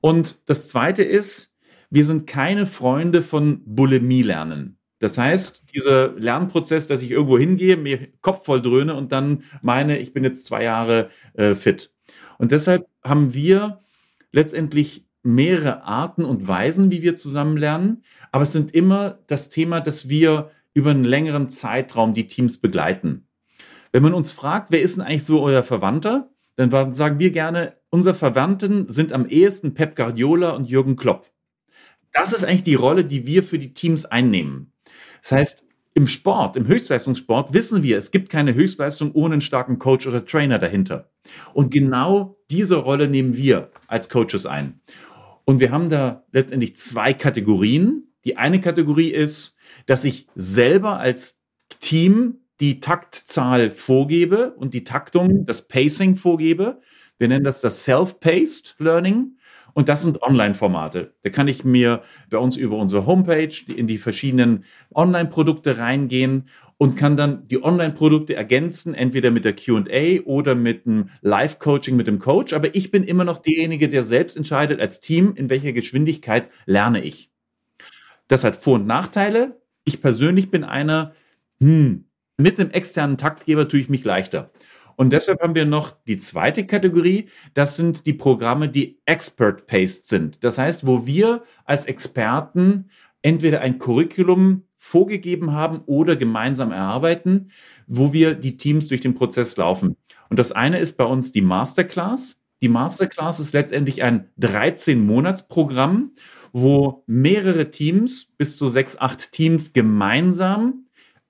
Und 0.00 0.38
das 0.46 0.68
zweite 0.68 1.02
ist, 1.02 1.54
wir 1.90 2.04
sind 2.04 2.26
keine 2.26 2.66
Freunde 2.66 3.22
von 3.22 3.62
Bulimie-Lernen. 3.64 4.78
Das 4.98 5.18
heißt, 5.18 5.64
dieser 5.74 6.12
Lernprozess, 6.14 6.86
dass 6.86 7.02
ich 7.02 7.10
irgendwo 7.10 7.38
hingehe, 7.38 7.76
mir 7.76 8.08
Kopf 8.22 8.46
voll 8.46 8.62
dröhne 8.62 8.94
und 8.94 9.12
dann 9.12 9.44
meine, 9.62 9.98
ich 9.98 10.12
bin 10.12 10.24
jetzt 10.24 10.46
zwei 10.46 10.62
Jahre 10.62 11.10
äh, 11.34 11.54
fit. 11.54 11.92
Und 12.38 12.52
deshalb 12.52 12.86
haben 13.04 13.34
wir 13.34 13.80
letztendlich 14.32 15.06
mehrere 15.22 15.82
Arten 15.82 16.24
und 16.24 16.48
Weisen, 16.48 16.90
wie 16.90 17.02
wir 17.02 17.16
zusammen 17.16 17.56
lernen. 17.56 18.04
Aber 18.32 18.44
es 18.44 18.52
sind 18.52 18.74
immer 18.74 19.18
das 19.26 19.50
Thema, 19.50 19.80
dass 19.80 20.08
wir 20.08 20.50
über 20.72 20.90
einen 20.90 21.04
längeren 21.04 21.50
Zeitraum 21.50 22.14
die 22.14 22.26
Teams 22.26 22.58
begleiten. 22.58 23.26
Wenn 23.96 24.02
man 24.02 24.12
uns 24.12 24.30
fragt, 24.30 24.72
wer 24.72 24.82
ist 24.82 24.98
denn 24.98 25.04
eigentlich 25.04 25.24
so 25.24 25.40
euer 25.40 25.62
Verwandter, 25.62 26.28
dann 26.56 26.92
sagen 26.92 27.18
wir 27.18 27.30
gerne, 27.30 27.78
unsere 27.88 28.14
Verwandten 28.14 28.90
sind 28.90 29.10
am 29.10 29.26
ehesten 29.26 29.72
Pep 29.72 29.96
Guardiola 29.96 30.50
und 30.50 30.68
Jürgen 30.68 30.96
Klopp. 30.96 31.32
Das 32.12 32.34
ist 32.34 32.44
eigentlich 32.44 32.62
die 32.62 32.74
Rolle, 32.74 33.06
die 33.06 33.26
wir 33.26 33.42
für 33.42 33.58
die 33.58 33.72
Teams 33.72 34.04
einnehmen. 34.04 34.74
Das 35.22 35.32
heißt, 35.32 35.64
im 35.94 36.08
Sport, 36.08 36.58
im 36.58 36.66
Höchstleistungssport 36.66 37.54
wissen 37.54 37.82
wir, 37.82 37.96
es 37.96 38.10
gibt 38.10 38.28
keine 38.28 38.52
Höchstleistung 38.52 39.12
ohne 39.12 39.32
einen 39.32 39.40
starken 39.40 39.78
Coach 39.78 40.06
oder 40.06 40.26
Trainer 40.26 40.58
dahinter. 40.58 41.10
Und 41.54 41.72
genau 41.72 42.36
diese 42.50 42.76
Rolle 42.76 43.08
nehmen 43.08 43.34
wir 43.34 43.70
als 43.86 44.10
Coaches 44.10 44.44
ein. 44.44 44.82
Und 45.46 45.58
wir 45.58 45.70
haben 45.70 45.88
da 45.88 46.26
letztendlich 46.32 46.76
zwei 46.76 47.14
Kategorien. 47.14 48.12
Die 48.26 48.36
eine 48.36 48.60
Kategorie 48.60 49.08
ist, 49.08 49.56
dass 49.86 50.04
ich 50.04 50.26
selber 50.34 50.98
als 50.98 51.40
Team 51.80 52.42
die 52.60 52.80
Taktzahl 52.80 53.70
vorgebe 53.70 54.52
und 54.52 54.74
die 54.74 54.84
Taktung, 54.84 55.44
das 55.44 55.68
Pacing 55.68 56.16
vorgebe. 56.16 56.80
Wir 57.18 57.28
nennen 57.28 57.44
das 57.44 57.60
das 57.60 57.84
Self-Paced 57.84 58.76
Learning. 58.78 59.36
Und 59.76 59.90
das 59.90 60.02
sind 60.02 60.22
Online-Formate. 60.22 61.12
Da 61.22 61.28
kann 61.28 61.48
ich 61.48 61.62
mir 61.62 62.00
bei 62.30 62.38
uns 62.38 62.56
über 62.56 62.78
unsere 62.78 63.04
Homepage 63.04 63.54
in 63.68 63.86
die 63.86 63.98
verschiedenen 63.98 64.64
Online-Produkte 64.94 65.76
reingehen 65.76 66.48
und 66.78 66.96
kann 66.96 67.18
dann 67.18 67.46
die 67.48 67.62
Online-Produkte 67.62 68.34
ergänzen, 68.34 68.94
entweder 68.94 69.30
mit 69.30 69.44
der 69.44 69.54
QA 69.54 70.22
oder 70.24 70.54
mit 70.54 70.86
einem 70.86 71.10
Live-Coaching 71.20 71.94
mit 71.94 72.06
dem 72.06 72.18
Coach. 72.18 72.54
Aber 72.54 72.74
ich 72.74 72.90
bin 72.90 73.04
immer 73.04 73.24
noch 73.24 73.36
derjenige, 73.36 73.90
der 73.90 74.02
selbst 74.02 74.38
entscheidet 74.38 74.80
als 74.80 75.00
Team, 75.00 75.34
in 75.36 75.50
welcher 75.50 75.74
Geschwindigkeit 75.74 76.48
lerne 76.64 77.04
ich. 77.04 77.30
Das 78.28 78.44
hat 78.44 78.56
Vor- 78.56 78.76
und 78.76 78.86
Nachteile. 78.86 79.60
Ich 79.84 80.00
persönlich 80.00 80.50
bin 80.50 80.64
einer, 80.64 81.12
hm, 81.60 82.05
mit 82.36 82.60
einem 82.60 82.70
externen 82.70 83.18
Taktgeber 83.18 83.68
tue 83.68 83.80
ich 83.80 83.88
mich 83.88 84.04
leichter. 84.04 84.50
Und 84.96 85.12
deshalb 85.12 85.42
haben 85.42 85.54
wir 85.54 85.66
noch 85.66 85.94
die 86.06 86.16
zweite 86.16 86.66
Kategorie. 86.66 87.28
Das 87.54 87.76
sind 87.76 88.06
die 88.06 88.14
Programme, 88.14 88.68
die 88.68 88.98
Expert-Paced 89.04 90.06
sind. 90.06 90.42
Das 90.42 90.56
heißt, 90.56 90.86
wo 90.86 91.06
wir 91.06 91.44
als 91.64 91.84
Experten 91.84 92.90
entweder 93.22 93.60
ein 93.60 93.78
Curriculum 93.78 94.64
vorgegeben 94.74 95.52
haben 95.52 95.80
oder 95.86 96.16
gemeinsam 96.16 96.72
erarbeiten, 96.72 97.50
wo 97.86 98.12
wir 98.12 98.34
die 98.34 98.56
Teams 98.56 98.88
durch 98.88 99.00
den 99.00 99.14
Prozess 99.14 99.56
laufen. 99.56 99.96
Und 100.30 100.38
das 100.38 100.52
eine 100.52 100.78
ist 100.78 100.96
bei 100.96 101.04
uns 101.04 101.32
die 101.32 101.42
Masterclass. 101.42 102.40
Die 102.62 102.68
Masterclass 102.68 103.38
ist 103.38 103.52
letztendlich 103.52 104.02
ein 104.02 104.30
13-Monats-Programm, 104.40 106.12
wo 106.52 107.02
mehrere 107.06 107.70
Teams, 107.70 108.32
bis 108.38 108.56
zu 108.56 108.68
sechs, 108.68 108.96
acht 108.98 109.32
Teams 109.32 109.74
gemeinsam 109.74 110.85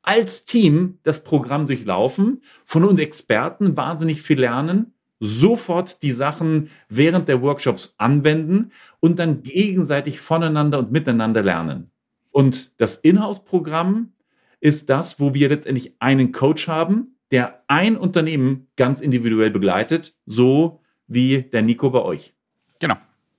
als 0.07 0.45
Team 0.45 0.99
das 1.03 1.23
Programm 1.23 1.67
durchlaufen, 1.67 2.41
von 2.65 2.85
uns 2.85 3.01
Experten 3.01 3.77
wahnsinnig 3.77 4.23
viel 4.23 4.41
lernen, 4.41 4.95
sofort 5.19 6.03
die 6.03 6.13
Sachen 6.13 6.71
während 6.89 7.29
der 7.29 7.43
Workshops 7.43 7.95
anwenden 7.99 8.71
und 9.01 9.19
dann 9.19 9.43
gegenseitig 9.43 10.21
voneinander 10.21 10.79
und 10.79 10.93
miteinander 10.93 11.43
lernen. 11.43 11.91
Und 12.31 12.81
das 12.81 12.97
Inhouse-Programm 12.97 14.13
ist 14.61 14.91
das, 14.91 15.19
wo 15.19 15.35
wir 15.35 15.49
letztendlich 15.49 15.95
einen 15.99 16.33
Coach 16.33 16.69
haben, 16.69 17.17
der 17.33 17.65
ein 17.67 17.97
Unternehmen 17.97 18.69
ganz 18.77 19.01
individuell 19.01 19.51
begleitet, 19.51 20.15
so 20.25 20.81
wie 21.09 21.43
der 21.43 21.63
Nico 21.63 21.91
bei 21.91 22.03
euch. 22.03 22.36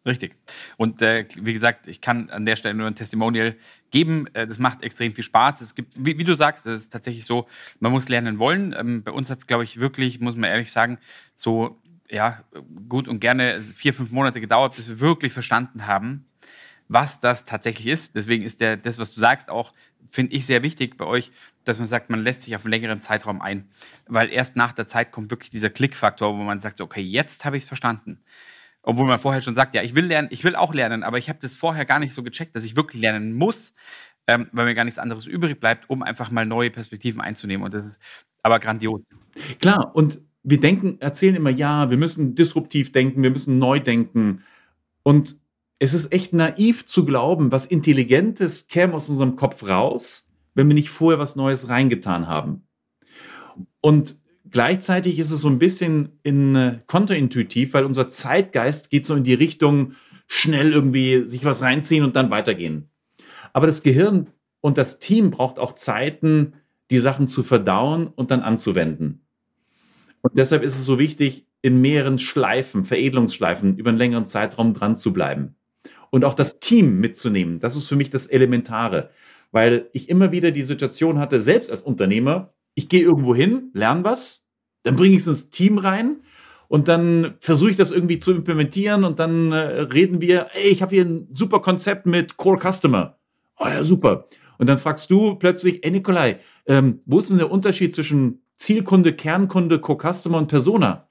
Richtig. 0.07 0.35
Und 0.77 1.01
äh, 1.01 1.27
wie 1.35 1.53
gesagt, 1.53 1.85
ich 1.87 1.99
kann 1.99 2.29
an 2.29 2.45
der 2.45 2.55
Stelle 2.55 2.73
nur 2.73 2.87
ein 2.87 2.95
Testimonial 2.95 3.57
geben. 3.91 4.27
Äh, 4.33 4.47
das 4.47 4.57
macht 4.57 4.81
extrem 4.81 5.13
viel 5.13 5.25
Spaß. 5.25 5.59
Es 5.59 5.75
gibt, 5.75 5.93
wie, 5.97 6.17
wie, 6.17 6.23
du 6.23 6.33
sagst, 6.33 6.65
es 6.65 6.83
ist 6.83 6.93
tatsächlich 6.93 7.25
so, 7.25 7.45
man 7.81 7.91
muss 7.91 8.07
lernen 8.07 8.39
wollen. 8.39 8.73
Ähm, 8.77 9.03
bei 9.03 9.11
uns 9.11 9.29
hat 9.29 9.39
es, 9.39 9.47
glaube 9.47 9.65
ich, 9.65 9.81
wirklich, 9.81 10.21
muss 10.21 10.35
man 10.35 10.49
ehrlich 10.49 10.71
sagen, 10.71 10.97
so 11.35 11.81
ja, 12.09 12.41
gut 12.87 13.09
und 13.09 13.19
gerne 13.19 13.61
vier, 13.61 13.93
fünf 13.93 14.11
Monate 14.11 14.39
gedauert, 14.39 14.77
bis 14.77 14.87
wir 14.87 15.01
wirklich 15.01 15.33
verstanden 15.33 15.87
haben, 15.87 16.25
was 16.87 17.19
das 17.19 17.43
tatsächlich 17.43 17.87
ist. 17.87 18.15
Deswegen 18.15 18.43
ist 18.43 18.61
der, 18.61 18.77
das, 18.77 18.97
was 18.99 19.11
du 19.13 19.19
sagst, 19.19 19.49
auch, 19.49 19.73
finde 20.09 20.33
ich, 20.33 20.45
sehr 20.45 20.63
wichtig 20.63 20.95
bei 20.95 21.03
euch, 21.03 21.33
dass 21.65 21.79
man 21.79 21.87
sagt, 21.87 22.09
man 22.09 22.23
lässt 22.23 22.43
sich 22.43 22.55
auf 22.55 22.63
einen 22.63 22.71
längeren 22.71 23.01
Zeitraum 23.01 23.41
ein. 23.41 23.67
Weil 24.05 24.29
erst 24.29 24.55
nach 24.55 24.71
der 24.71 24.87
Zeit 24.87 25.11
kommt 25.11 25.31
wirklich 25.31 25.51
dieser 25.51 25.69
Klickfaktor, 25.69 26.33
wo 26.37 26.43
man 26.43 26.61
sagt, 26.61 26.79
okay, 26.79 27.01
jetzt 27.01 27.43
habe 27.43 27.57
ich 27.57 27.63
es 27.63 27.67
verstanden. 27.67 28.21
Obwohl 28.88 29.05
man 29.05 29.19
vorher 29.19 29.41
schon 29.41 29.53
sagt, 29.53 29.75
ja, 29.75 29.83
ich 29.83 29.95
will 29.95 30.05
lernen, 30.05 30.29
ich 30.31 30.45
will 30.45 30.55
auch 30.55 30.73
lernen, 30.73 31.03
aber 31.03 31.17
ich 31.17 31.27
habe 31.27 31.39
das 31.41 31.55
vorher 31.55 31.83
gar 31.83 31.99
nicht 31.99 32.13
so 32.13 32.23
gecheckt, 32.23 32.55
dass 32.55 32.63
ich 32.63 32.77
wirklich 32.77 33.01
lernen 33.01 33.33
muss, 33.33 33.73
ähm, 34.27 34.47
weil 34.53 34.63
mir 34.63 34.75
gar 34.75 34.85
nichts 34.85 34.97
anderes 34.97 35.25
übrig 35.25 35.59
bleibt, 35.59 35.89
um 35.89 36.03
einfach 36.03 36.31
mal 36.31 36.45
neue 36.45 36.71
Perspektiven 36.71 37.19
einzunehmen. 37.19 37.65
Und 37.65 37.73
das 37.73 37.85
ist 37.85 37.99
aber 38.43 38.59
grandios. 38.59 39.01
Klar, 39.59 39.93
und 39.93 40.21
wir 40.41 40.61
denken, 40.61 41.01
erzählen 41.01 41.35
immer, 41.35 41.49
ja, 41.49 41.89
wir 41.89 41.97
müssen 41.97 42.35
disruptiv 42.35 42.93
denken, 42.93 43.23
wir 43.23 43.29
müssen 43.29 43.59
neu 43.59 43.81
denken. 43.81 44.43
Und 45.03 45.38
es 45.79 45.93
ist 45.93 46.13
echt 46.13 46.31
naiv 46.31 46.85
zu 46.85 47.03
glauben, 47.03 47.51
was 47.51 47.65
Intelligentes 47.65 48.69
käme 48.69 48.93
aus 48.93 49.09
unserem 49.09 49.35
Kopf 49.35 49.67
raus, 49.67 50.29
wenn 50.53 50.69
wir 50.69 50.75
nicht 50.75 50.91
vorher 50.91 51.19
was 51.19 51.35
Neues 51.35 51.67
reingetan 51.67 52.29
haben. 52.29 52.65
Und 53.81 54.17
Gleichzeitig 54.51 55.19
ist 55.19 55.31
es 55.31 55.41
so 55.41 55.49
ein 55.49 55.59
bisschen 55.59 56.19
in, 56.23 56.55
äh, 56.55 56.79
kontraintuitiv, 56.87 57.73
weil 57.73 57.85
unser 57.85 58.09
Zeitgeist 58.09 58.89
geht 58.89 59.05
so 59.05 59.15
in 59.15 59.23
die 59.23 59.33
Richtung, 59.33 59.93
schnell 60.27 60.71
irgendwie 60.71 61.27
sich 61.27 61.45
was 61.45 61.61
reinziehen 61.61 62.03
und 62.03 62.15
dann 62.15 62.29
weitergehen. 62.29 62.89
Aber 63.53 63.65
das 63.67 63.83
Gehirn 63.83 64.27
und 64.61 64.77
das 64.77 64.99
Team 64.99 65.31
braucht 65.31 65.59
auch 65.59 65.73
Zeiten, 65.75 66.53
die 66.91 66.99
Sachen 66.99 67.27
zu 67.27 67.43
verdauen 67.43 68.07
und 68.07 68.31
dann 68.31 68.41
anzuwenden. 68.41 69.25
Und 70.21 70.37
deshalb 70.37 70.63
ist 70.63 70.75
es 70.75 70.85
so 70.85 70.99
wichtig, 70.99 71.45
in 71.61 71.81
mehreren 71.81 72.19
Schleifen, 72.19 72.85
Veredelungsschleifen 72.85 73.77
über 73.77 73.89
einen 73.89 73.97
längeren 73.97 74.25
Zeitraum 74.25 74.73
dran 74.73 74.95
zu 74.95 75.13
bleiben. 75.13 75.55
Und 76.09 76.23
auch 76.23 76.33
das 76.33 76.59
Team 76.59 76.99
mitzunehmen. 76.99 77.59
Das 77.59 77.75
ist 77.75 77.87
für 77.87 77.95
mich 77.95 78.09
das 78.09 78.27
Elementare. 78.27 79.09
Weil 79.51 79.89
ich 79.93 80.09
immer 80.09 80.31
wieder 80.31 80.51
die 80.51 80.63
Situation 80.63 81.19
hatte, 81.19 81.39
selbst 81.39 81.71
als 81.71 81.81
Unternehmer, 81.81 82.53
ich 82.78 82.89
gehe 82.89 83.01
irgendwo 83.01 83.34
hin, 83.34 83.71
lerne 83.73 84.03
was, 84.03 84.43
dann 84.84 84.95
bringe 84.95 85.15
ich 85.15 85.23
es 85.23 85.28
ins 85.28 85.49
Team 85.49 85.80
rein 85.80 86.17
und 86.67 86.88
dann 86.88 87.34
versuche 87.39 87.71
ich 87.71 87.75
das 87.75 87.89
irgendwie 87.89 88.19
zu 88.19 88.32
implementieren 88.32 89.03
und 89.03 89.17
dann 89.17 89.51
äh, 89.51 89.82
reden 89.82 90.21
wir, 90.21 90.49
ey, 90.53 90.69
ich 90.69 90.84
habe 90.84 90.93
hier 90.93 91.03
ein 91.03 91.28
super 91.34 91.59
Konzept 91.59 92.05
mit 92.05 92.38
Core 92.38 92.59
Customer. 92.71 93.17
Oh 93.57 93.65
ja, 93.65 93.84
super. 93.84 94.28
Und 94.59 94.67
dann 94.67 94.78
fragst 94.78 95.09
du 95.09 95.36
plötzlich, 95.36 95.84
ey 95.84 95.89
Nikolai, 95.89 96.39
ähm, 96.67 97.01
wo 97.07 97.19
ist 97.19 97.32
denn 97.32 97.38
der 97.38 97.49
Unterschied 97.49 97.95
zwischen 97.95 98.43
Zielkunde, 98.57 99.13
Kernkunde, 99.13 99.80
Core 99.80 100.13
Customer 100.13 100.38
und 100.38 100.47
Persona? 100.47 101.07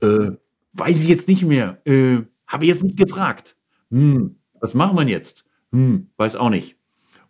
Äh, 0.00 0.30
weiß 0.74 1.02
ich 1.02 1.08
jetzt 1.08 1.26
nicht 1.26 1.42
mehr. 1.42 1.80
Äh, 1.84 2.18
habe 2.46 2.64
ich 2.64 2.68
jetzt 2.68 2.84
nicht 2.84 2.96
gefragt. 2.96 3.56
Hm, 3.90 4.36
was 4.60 4.74
machen 4.74 4.96
wir 4.96 5.08
jetzt? 5.08 5.44
Hm, 5.72 6.10
weiß 6.16 6.36
auch 6.36 6.50
nicht. 6.50 6.77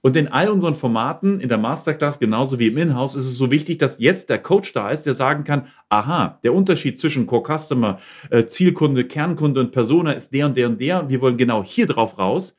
Und 0.00 0.16
in 0.16 0.28
all 0.28 0.48
unseren 0.48 0.74
Formaten, 0.74 1.40
in 1.40 1.48
der 1.48 1.58
Masterclass 1.58 2.20
genauso 2.20 2.58
wie 2.58 2.68
im 2.68 2.78
Inhouse, 2.78 3.16
ist 3.16 3.26
es 3.26 3.36
so 3.36 3.50
wichtig, 3.50 3.78
dass 3.78 3.98
jetzt 3.98 4.30
der 4.30 4.38
Coach 4.38 4.72
da 4.72 4.90
ist, 4.90 5.04
der 5.04 5.14
sagen 5.14 5.42
kann, 5.42 5.66
aha, 5.88 6.38
der 6.44 6.54
Unterschied 6.54 7.00
zwischen 7.00 7.26
Core 7.26 7.58
Customer, 7.58 7.98
äh, 8.30 8.46
Zielkunde, 8.46 9.04
Kernkunde 9.04 9.60
und 9.60 9.72
Persona 9.72 10.12
ist 10.12 10.32
der 10.32 10.46
und 10.46 10.56
der 10.56 10.68
und 10.68 10.80
der. 10.80 11.08
Wir 11.08 11.20
wollen 11.20 11.36
genau 11.36 11.64
hier 11.64 11.86
drauf 11.86 12.18
raus. 12.18 12.56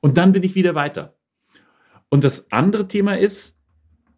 Und 0.00 0.18
dann 0.18 0.32
bin 0.32 0.42
ich 0.42 0.54
wieder 0.54 0.74
weiter. 0.74 1.14
Und 2.10 2.22
das 2.22 2.52
andere 2.52 2.86
Thema 2.86 3.18
ist, 3.18 3.58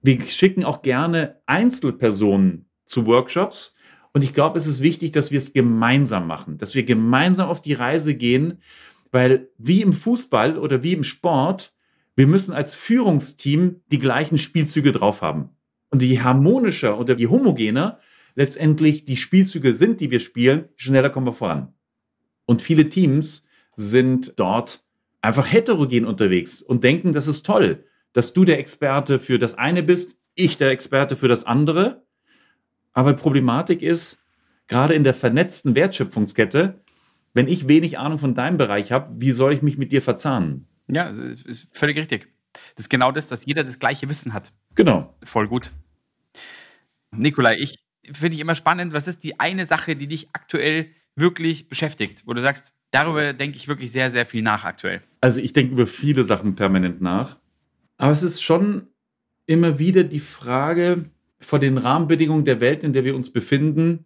wir 0.02 0.20
schicken 0.22 0.64
auch 0.64 0.82
gerne 0.82 1.40
Einzelpersonen 1.46 2.68
zu 2.84 3.06
Workshops. 3.06 3.76
Und 4.12 4.24
ich 4.24 4.34
glaube, 4.34 4.58
es 4.58 4.66
ist 4.66 4.82
wichtig, 4.82 5.12
dass 5.12 5.30
wir 5.30 5.38
es 5.38 5.52
gemeinsam 5.52 6.26
machen, 6.26 6.58
dass 6.58 6.74
wir 6.74 6.82
gemeinsam 6.82 7.48
auf 7.48 7.62
die 7.62 7.74
Reise 7.74 8.16
gehen, 8.16 8.60
weil 9.12 9.50
wie 9.58 9.82
im 9.82 9.92
Fußball 9.92 10.58
oder 10.58 10.82
wie 10.82 10.94
im 10.94 11.04
Sport 11.04 11.75
wir 12.16 12.26
müssen 12.26 12.54
als 12.54 12.74
Führungsteam 12.74 13.82
die 13.92 13.98
gleichen 13.98 14.38
Spielzüge 14.38 14.92
drauf 14.92 15.20
haben. 15.20 15.50
Und 15.90 16.02
je 16.02 16.20
harmonischer 16.20 16.98
oder 16.98 17.16
je 17.16 17.28
homogener 17.28 18.00
letztendlich 18.34 19.04
die 19.04 19.16
Spielzüge 19.16 19.74
sind, 19.74 20.00
die 20.00 20.10
wir 20.10 20.20
spielen, 20.20 20.68
schneller 20.76 21.10
kommen 21.10 21.26
wir 21.26 21.32
voran. 21.32 21.74
Und 22.46 22.62
viele 22.62 22.88
Teams 22.88 23.44
sind 23.74 24.38
dort 24.38 24.82
einfach 25.20 25.50
heterogen 25.50 26.04
unterwegs 26.04 26.62
und 26.62 26.84
denken, 26.84 27.12
das 27.12 27.26
ist 27.26 27.44
toll, 27.44 27.84
dass 28.12 28.32
du 28.32 28.44
der 28.44 28.58
Experte 28.58 29.18
für 29.18 29.38
das 29.38 29.54
eine 29.54 29.82
bist, 29.82 30.16
ich 30.34 30.56
der 30.56 30.70
Experte 30.70 31.16
für 31.16 31.28
das 31.28 31.44
andere. 31.44 32.06
Aber 32.92 33.12
Problematik 33.14 33.82
ist, 33.82 34.18
gerade 34.68 34.94
in 34.94 35.04
der 35.04 35.14
vernetzten 35.14 35.74
Wertschöpfungskette, 35.74 36.80
wenn 37.34 37.48
ich 37.48 37.68
wenig 37.68 37.98
Ahnung 37.98 38.18
von 38.18 38.34
deinem 38.34 38.56
Bereich 38.56 38.92
habe, 38.92 39.20
wie 39.20 39.32
soll 39.32 39.52
ich 39.52 39.62
mich 39.62 39.76
mit 39.76 39.92
dir 39.92 40.00
verzahnen? 40.00 40.66
Ja, 40.88 41.08
ist 41.08 41.66
völlig 41.72 41.96
richtig. 41.96 42.28
Das 42.74 42.84
ist 42.84 42.90
genau 42.90 43.12
das, 43.12 43.28
dass 43.28 43.44
jeder 43.44 43.64
das 43.64 43.78
gleiche 43.78 44.08
Wissen 44.08 44.32
hat. 44.32 44.52
Genau. 44.74 45.14
Voll 45.24 45.48
gut. 45.48 45.72
Nikolai, 47.10 47.56
ich 47.58 47.78
finde 48.12 48.34
ich 48.34 48.40
immer 48.40 48.54
spannend, 48.54 48.92
was 48.92 49.08
ist 49.08 49.24
die 49.24 49.40
eine 49.40 49.66
Sache, 49.66 49.96
die 49.96 50.06
dich 50.06 50.28
aktuell 50.32 50.90
wirklich 51.16 51.68
beschäftigt, 51.68 52.22
wo 52.26 52.34
du 52.34 52.40
sagst, 52.40 52.72
darüber 52.90 53.32
denke 53.32 53.56
ich 53.56 53.68
wirklich 53.68 53.90
sehr, 53.90 54.10
sehr 54.10 54.26
viel 54.26 54.42
nach 54.42 54.64
aktuell. 54.64 55.00
Also 55.20 55.40
ich 55.40 55.52
denke 55.52 55.72
über 55.72 55.86
viele 55.86 56.24
Sachen 56.24 56.54
permanent 56.54 57.00
nach. 57.00 57.36
Aber 57.96 58.12
es 58.12 58.22
ist 58.22 58.42
schon 58.42 58.88
immer 59.46 59.78
wieder 59.78 60.04
die 60.04 60.20
Frage 60.20 61.10
vor 61.40 61.58
den 61.58 61.78
Rahmenbedingungen 61.78 62.44
der 62.44 62.60
Welt, 62.60 62.82
in 62.82 62.92
der 62.92 63.04
wir 63.04 63.16
uns 63.16 63.30
befinden, 63.32 64.04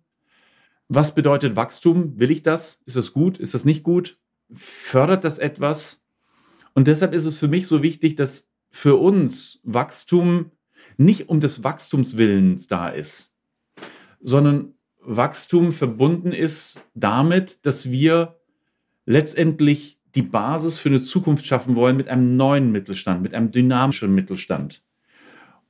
was 0.89 1.15
bedeutet 1.15 1.55
Wachstum? 1.55 2.19
Will 2.19 2.33
ich 2.33 2.43
das? 2.43 2.81
Ist 2.85 2.97
das 2.97 3.13
gut? 3.13 3.39
Ist 3.39 3.55
das 3.55 3.65
nicht 3.65 3.85
gut? 3.85 4.19
Fördert 4.53 5.23
das 5.23 5.39
etwas? 5.39 6.00
Und 6.75 6.87
deshalb 6.87 7.13
ist 7.13 7.27
es 7.27 7.39
für 7.39 7.49
mich 7.49 7.67
so 7.67 7.83
wichtig, 7.83 8.17
dass 8.17 8.49
für 8.71 8.97
uns 8.97 9.61
Wachstum 9.65 10.53
nicht 10.97 11.29
um 11.29 11.41
des 11.41 11.65
Wachstumswillens 11.65 12.69
da 12.69 12.89
ist, 12.89 13.33
sondern 14.21 14.75
Wachstum 15.01 15.73
verbunden 15.73 16.33
ist 16.33 16.81
damit, 16.95 17.65
dass 17.67 17.91
wir 17.91 18.39
letztendlich 19.07 19.99
die 20.15 20.23
Basis 20.23 20.79
für 20.79 20.89
eine 20.89 21.03
Zukunft 21.03 21.47
schaffen 21.47 21.77
wollen 21.77 21.97
mit 21.97 22.09
einem 22.09 22.37
neuen 22.37 22.71
Mittelstand, 22.73 23.23
mit 23.23 23.35
einem 23.35 23.51
dynamischen 23.51 24.15
Mittelstand. 24.15 24.83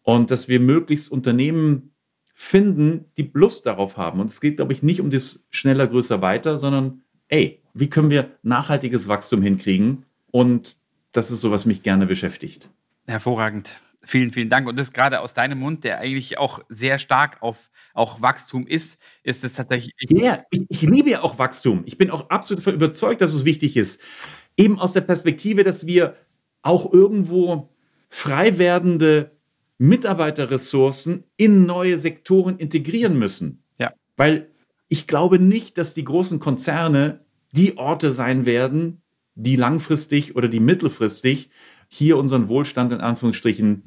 Und 0.03 0.31
dass 0.31 0.49
wir 0.49 0.61
möglichst 0.61 1.11
Unternehmen 1.11 1.95
finden, 2.35 3.05
die 3.19 3.31
Lust 3.35 3.67
darauf 3.67 3.99
haben. 3.99 4.19
Und 4.19 4.31
es 4.31 4.41
geht, 4.41 4.57
glaube 4.57 4.73
ich, 4.73 4.83
nicht 4.83 5.01
um 5.01 5.11
das 5.11 5.45
schneller, 5.51 5.87
größer, 5.87 6.23
weiter, 6.23 6.57
sondern, 6.57 7.03
ey, 7.29 7.63
wie 7.75 7.91
können 7.91 8.11
wir 8.11 8.31
nachhaltiges 8.43 9.09
Wachstum 9.09 9.43
hinkriegen? 9.43 10.07
Und 10.31 10.80
das 11.13 11.31
ist 11.31 11.41
so, 11.41 11.51
was 11.51 11.67
mich 11.67 11.83
gerne 11.83 12.07
beschäftigt. 12.07 12.69
Hervorragend. 13.07 13.81
Vielen, 14.03 14.33
vielen 14.33 14.49
Dank. 14.49 14.67
Und 14.67 14.79
das 14.79 14.93
gerade 14.93 15.21
aus 15.21 15.35
deinem 15.35 15.59
Mund, 15.59 15.85
der 15.85 15.99
eigentlich 15.99 16.39
auch 16.39 16.61
sehr 16.69 16.99
stark 16.99 17.43
auf 17.43 17.71
auch 17.93 18.23
Wachstum 18.23 18.67
ist, 18.67 18.99
ist 19.23 19.45
es 19.45 19.55
tatsächlich. 19.55 19.93
Ja, 20.09 20.45
ich, 20.51 20.63
ich 20.69 20.83
liebe 20.83 21.11
ja 21.11 21.23
auch 21.23 21.39
Wachstum. 21.39 21.83
Ich 21.87 21.99
bin 21.99 22.11
auch 22.11 22.31
absolut 22.31 22.61
davon 22.61 22.75
überzeugt, 22.75 23.21
dass 23.21 23.35
es 23.35 23.45
wichtig 23.45 23.77
ist. 23.77 24.01
Eben 24.57 24.79
aus 24.79 24.93
der 24.93 25.01
Perspektive, 25.03 25.65
dass 25.65 25.87
wir 25.87 26.17
auch 26.63 26.93
irgendwo 26.93 27.75
frei 28.09 28.59
werdende 28.59 29.33
Mitarbeiterressourcen 29.79 31.25
in 31.37 31.67
neue 31.67 31.99
Sektoren 31.99 32.59
integrieren 32.59 33.19
müssen. 33.19 33.65
Ja. 33.79 33.93
Weil 34.17 34.51
ich 34.89 35.07
glaube 35.07 35.39
nicht, 35.39 35.79
dass 35.79 35.95
die 35.95 36.05
großen 36.05 36.39
Konzerne 36.39 37.25
die 37.53 37.79
Orte 37.79 38.11
sein 38.11 38.47
werden, 38.47 39.03
die 39.35 39.57
langfristig 39.57 40.37
oder 40.37 40.49
die 40.49 40.61
mittelfristig 40.61 41.51
hier 41.89 42.17
unseren 42.17 42.49
Wohlstand 42.49 42.93
in 42.93 43.01
Anführungsstrichen 43.01 43.85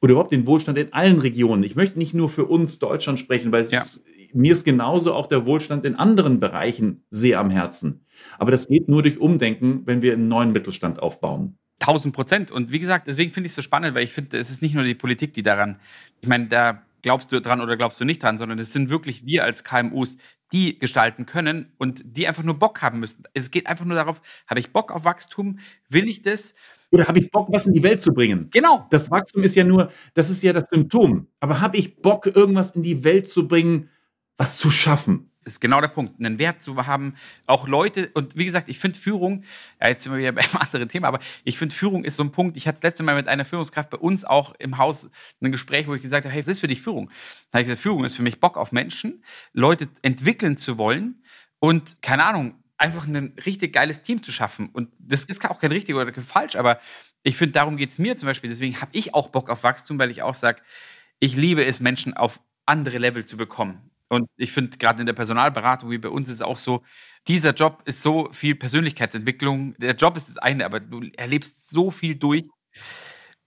oder 0.00 0.12
überhaupt 0.12 0.32
den 0.32 0.46
Wohlstand 0.46 0.78
in 0.78 0.92
allen 0.92 1.18
Regionen. 1.18 1.62
Ich 1.62 1.76
möchte 1.76 1.98
nicht 1.98 2.14
nur 2.14 2.28
für 2.28 2.46
uns 2.46 2.78
Deutschland 2.78 3.20
sprechen, 3.20 3.52
weil 3.52 3.66
ja. 3.66 3.78
ist, 3.78 4.04
mir 4.32 4.52
ist 4.52 4.64
genauso 4.64 5.14
auch 5.14 5.26
der 5.26 5.46
Wohlstand 5.46 5.84
in 5.84 5.94
anderen 5.94 6.40
Bereichen 6.40 7.04
sehr 7.10 7.38
am 7.38 7.50
Herzen. 7.50 8.04
Aber 8.38 8.50
das 8.50 8.66
geht 8.66 8.88
nur 8.88 9.02
durch 9.02 9.18
Umdenken, 9.18 9.82
wenn 9.86 10.02
wir 10.02 10.14
einen 10.14 10.28
neuen 10.28 10.52
Mittelstand 10.52 11.00
aufbauen. 11.00 11.58
1000 11.80 12.14
Prozent. 12.14 12.50
Und 12.50 12.72
wie 12.72 12.78
gesagt, 12.78 13.08
deswegen 13.08 13.32
finde 13.32 13.46
ich 13.46 13.52
es 13.52 13.56
so 13.56 13.62
spannend, 13.62 13.94
weil 13.94 14.04
ich 14.04 14.12
finde, 14.12 14.38
es 14.38 14.50
ist 14.50 14.62
nicht 14.62 14.74
nur 14.74 14.84
die 14.84 14.94
Politik, 14.94 15.34
die 15.34 15.42
daran, 15.42 15.78
ich 16.20 16.28
meine, 16.28 16.46
da 16.46 16.82
glaubst 17.02 17.32
du 17.32 17.40
dran 17.40 17.60
oder 17.60 17.76
glaubst 17.76 18.00
du 18.00 18.04
nicht 18.04 18.22
dran, 18.22 18.38
sondern 18.38 18.58
es 18.58 18.72
sind 18.72 18.88
wirklich 18.88 19.26
wir 19.26 19.44
als 19.44 19.64
KMUs, 19.64 20.16
die 20.52 20.78
gestalten 20.78 21.26
können 21.26 21.72
und 21.78 22.02
die 22.04 22.28
einfach 22.28 22.42
nur 22.42 22.58
Bock 22.58 22.82
haben 22.82 23.00
müssen. 23.00 23.24
Es 23.34 23.50
geht 23.50 23.66
einfach 23.66 23.84
nur 23.84 23.96
darauf, 23.96 24.20
habe 24.46 24.60
ich 24.60 24.72
Bock 24.72 24.92
auf 24.92 25.04
Wachstum? 25.04 25.58
Will 25.88 26.08
ich 26.08 26.22
das? 26.22 26.54
Oder 26.90 27.08
habe 27.08 27.18
ich 27.18 27.30
Bock, 27.30 27.48
was 27.50 27.66
in 27.66 27.72
die 27.72 27.82
Welt 27.82 28.00
zu 28.00 28.12
bringen? 28.12 28.48
Genau. 28.52 28.86
Das 28.90 29.10
Wachstum 29.10 29.42
ist 29.42 29.56
ja 29.56 29.64
nur, 29.64 29.90
das 30.14 30.28
ist 30.28 30.42
ja 30.42 30.52
das 30.52 30.64
Symptom. 30.70 31.26
Aber 31.40 31.60
habe 31.60 31.78
ich 31.78 31.96
Bock, 31.96 32.26
irgendwas 32.26 32.72
in 32.72 32.82
die 32.82 33.02
Welt 33.02 33.26
zu 33.26 33.48
bringen, 33.48 33.88
was 34.36 34.58
zu 34.58 34.70
schaffen? 34.70 35.31
Ist 35.44 35.60
genau 35.60 35.80
der 35.80 35.88
Punkt, 35.88 36.18
einen 36.18 36.38
Wert 36.38 36.62
zu 36.62 36.76
haben. 36.86 37.14
Auch 37.46 37.66
Leute, 37.66 38.10
und 38.14 38.36
wie 38.36 38.44
gesagt, 38.44 38.68
ich 38.68 38.78
finde 38.78 38.98
Führung, 38.98 39.44
ja, 39.80 39.88
jetzt 39.88 40.02
sind 40.04 40.12
wir 40.12 40.18
wieder 40.18 40.32
beim 40.32 40.60
anderen 40.60 40.88
Thema, 40.88 41.08
aber 41.08 41.20
ich 41.44 41.58
finde 41.58 41.74
Führung 41.74 42.04
ist 42.04 42.16
so 42.16 42.22
ein 42.22 42.32
Punkt. 42.32 42.56
Ich 42.56 42.68
hatte 42.68 42.78
das 42.80 42.90
letzte 42.90 43.02
Mal 43.02 43.14
mit 43.16 43.28
einer 43.28 43.44
Führungskraft 43.44 43.90
bei 43.90 43.98
uns 43.98 44.24
auch 44.24 44.54
im 44.58 44.78
Haus 44.78 45.10
ein 45.40 45.50
Gespräch, 45.50 45.88
wo 45.88 45.94
ich 45.94 46.02
gesagt 46.02 46.24
habe, 46.24 46.34
hey, 46.34 46.42
was 46.42 46.52
ist 46.52 46.60
für 46.60 46.68
dich 46.68 46.82
Führung? 46.82 47.10
Da 47.50 47.58
habe 47.58 47.62
ich 47.62 47.68
gesagt, 47.68 47.82
Führung 47.82 48.04
ist 48.04 48.14
für 48.14 48.22
mich 48.22 48.40
Bock 48.40 48.56
auf 48.56 48.72
Menschen, 48.72 49.24
Leute 49.52 49.88
entwickeln 50.02 50.56
zu 50.56 50.78
wollen 50.78 51.22
und, 51.58 52.00
keine 52.02 52.24
Ahnung, 52.24 52.54
einfach 52.78 53.06
ein 53.06 53.34
richtig 53.46 53.72
geiles 53.72 54.02
Team 54.02 54.22
zu 54.22 54.32
schaffen. 54.32 54.68
Und 54.72 54.90
das 54.98 55.24
ist 55.24 55.48
auch 55.48 55.60
kein 55.60 55.72
richtig 55.72 55.94
oder 55.94 56.10
kein 56.10 56.24
falsch, 56.24 56.56
aber 56.56 56.80
ich 57.22 57.36
finde, 57.36 57.52
darum 57.52 57.76
geht 57.76 57.90
es 57.90 57.98
mir 57.98 58.16
zum 58.16 58.26
Beispiel. 58.26 58.50
Deswegen 58.50 58.80
habe 58.80 58.90
ich 58.92 59.14
auch 59.14 59.28
Bock 59.28 59.48
auf 59.48 59.62
Wachstum, 59.62 59.98
weil 59.98 60.10
ich 60.10 60.22
auch 60.22 60.34
sage, 60.34 60.60
ich 61.20 61.36
liebe 61.36 61.64
es, 61.64 61.80
Menschen 61.80 62.14
auf 62.14 62.40
andere 62.66 62.98
Level 62.98 63.24
zu 63.24 63.36
bekommen. 63.36 63.91
Und 64.12 64.28
ich 64.36 64.52
finde, 64.52 64.76
gerade 64.76 65.00
in 65.00 65.06
der 65.06 65.14
Personalberatung, 65.14 65.90
wie 65.90 65.96
bei 65.96 66.10
uns, 66.10 66.28
ist 66.28 66.34
es 66.34 66.42
auch 66.42 66.58
so, 66.58 66.82
dieser 67.28 67.54
Job 67.54 67.80
ist 67.86 68.02
so 68.02 68.28
viel 68.32 68.54
Persönlichkeitsentwicklung. 68.54 69.74
Der 69.78 69.94
Job 69.94 70.18
ist 70.18 70.28
das 70.28 70.36
eine, 70.36 70.66
aber 70.66 70.80
du 70.80 71.00
erlebst 71.16 71.70
so 71.70 71.90
viel 71.90 72.16
durch. 72.16 72.44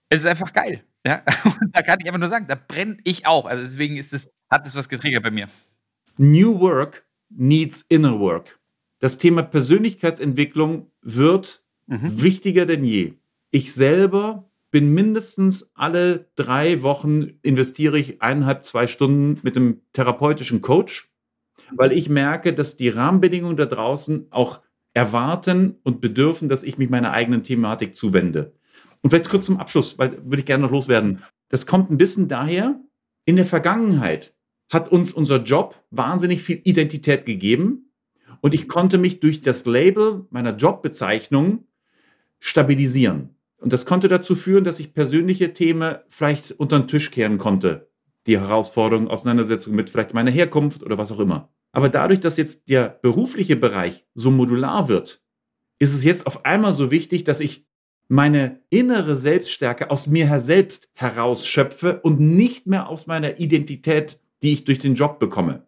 Es 0.08 0.20
ist 0.20 0.26
einfach 0.26 0.52
geil. 0.52 0.82
Ja? 1.06 1.22
Und 1.60 1.70
da 1.72 1.82
kann 1.82 2.00
ich 2.00 2.08
einfach 2.08 2.18
nur 2.18 2.28
sagen, 2.28 2.48
da 2.48 2.56
brenne 2.56 2.96
ich 3.04 3.28
auch. 3.28 3.46
Also 3.46 3.64
deswegen 3.64 3.96
ist 3.96 4.12
es, 4.12 4.28
hat 4.50 4.66
es 4.66 4.74
was 4.74 4.88
getriggert 4.88 5.22
bei 5.22 5.30
mir. 5.30 5.48
New 6.16 6.58
Work 6.58 7.06
needs 7.28 7.82
inner 7.88 8.18
work. 8.18 8.58
Das 8.98 9.18
Thema 9.18 9.44
Persönlichkeitsentwicklung 9.44 10.90
wird 11.00 11.62
mhm. 11.86 12.22
wichtiger 12.22 12.66
denn 12.66 12.82
je. 12.82 13.14
Ich 13.52 13.72
selber 13.72 14.50
bin 14.76 14.92
mindestens 14.92 15.70
alle 15.72 16.28
drei 16.36 16.82
Wochen 16.82 17.38
investiere 17.40 17.98
ich 17.98 18.20
eineinhalb, 18.20 18.62
zwei 18.62 18.86
Stunden 18.86 19.40
mit 19.42 19.56
einem 19.56 19.80
therapeutischen 19.94 20.60
Coach, 20.60 21.10
weil 21.74 21.92
ich 21.92 22.10
merke, 22.10 22.52
dass 22.52 22.76
die 22.76 22.90
Rahmenbedingungen 22.90 23.56
da 23.56 23.64
draußen 23.64 24.26
auch 24.28 24.60
erwarten 24.92 25.76
und 25.82 26.02
bedürfen, 26.02 26.50
dass 26.50 26.62
ich 26.62 26.76
mich 26.76 26.90
meiner 26.90 27.12
eigenen 27.12 27.42
Thematik 27.42 27.94
zuwende. 27.94 28.52
Und 29.00 29.08
vielleicht 29.08 29.30
kurz 29.30 29.46
zum 29.46 29.56
Abschluss, 29.56 29.98
weil 29.98 30.22
würde 30.22 30.40
ich 30.40 30.44
gerne 30.44 30.64
noch 30.64 30.72
loswerden. 30.72 31.22
Das 31.48 31.66
kommt 31.66 31.90
ein 31.90 31.96
bisschen 31.96 32.28
daher, 32.28 32.78
in 33.24 33.36
der 33.36 33.46
Vergangenheit 33.46 34.34
hat 34.68 34.92
uns 34.92 35.14
unser 35.14 35.42
Job 35.42 35.82
wahnsinnig 35.90 36.42
viel 36.42 36.60
Identität 36.64 37.24
gegeben 37.24 37.94
und 38.42 38.52
ich 38.52 38.68
konnte 38.68 38.98
mich 38.98 39.20
durch 39.20 39.40
das 39.40 39.64
Label 39.64 40.26
meiner 40.28 40.54
Jobbezeichnung 40.54 41.64
stabilisieren. 42.40 43.35
Und 43.66 43.72
das 43.72 43.84
konnte 43.84 44.06
dazu 44.06 44.36
führen, 44.36 44.62
dass 44.62 44.78
ich 44.78 44.94
persönliche 44.94 45.52
Themen 45.52 45.96
vielleicht 46.08 46.52
unter 46.52 46.78
den 46.78 46.86
Tisch 46.86 47.10
kehren 47.10 47.36
konnte. 47.36 47.90
Die 48.28 48.38
Herausforderungen, 48.38 49.08
Auseinandersetzung 49.08 49.74
mit 49.74 49.90
vielleicht 49.90 50.14
meiner 50.14 50.30
Herkunft 50.30 50.84
oder 50.84 50.98
was 50.98 51.10
auch 51.10 51.18
immer. 51.18 51.52
Aber 51.72 51.88
dadurch, 51.88 52.20
dass 52.20 52.36
jetzt 52.36 52.68
der 52.68 53.00
berufliche 53.02 53.56
Bereich 53.56 54.06
so 54.14 54.30
modular 54.30 54.88
wird, 54.88 55.20
ist 55.80 55.94
es 55.94 56.04
jetzt 56.04 56.28
auf 56.28 56.44
einmal 56.44 56.74
so 56.74 56.92
wichtig, 56.92 57.24
dass 57.24 57.40
ich 57.40 57.66
meine 58.06 58.60
innere 58.70 59.16
Selbststärke 59.16 59.90
aus 59.90 60.06
mir 60.06 60.38
selbst 60.38 60.88
herausschöpfe 60.94 61.98
und 62.04 62.20
nicht 62.20 62.68
mehr 62.68 62.88
aus 62.88 63.08
meiner 63.08 63.40
Identität, 63.40 64.20
die 64.44 64.52
ich 64.52 64.64
durch 64.64 64.78
den 64.78 64.94
Job 64.94 65.18
bekomme. 65.18 65.66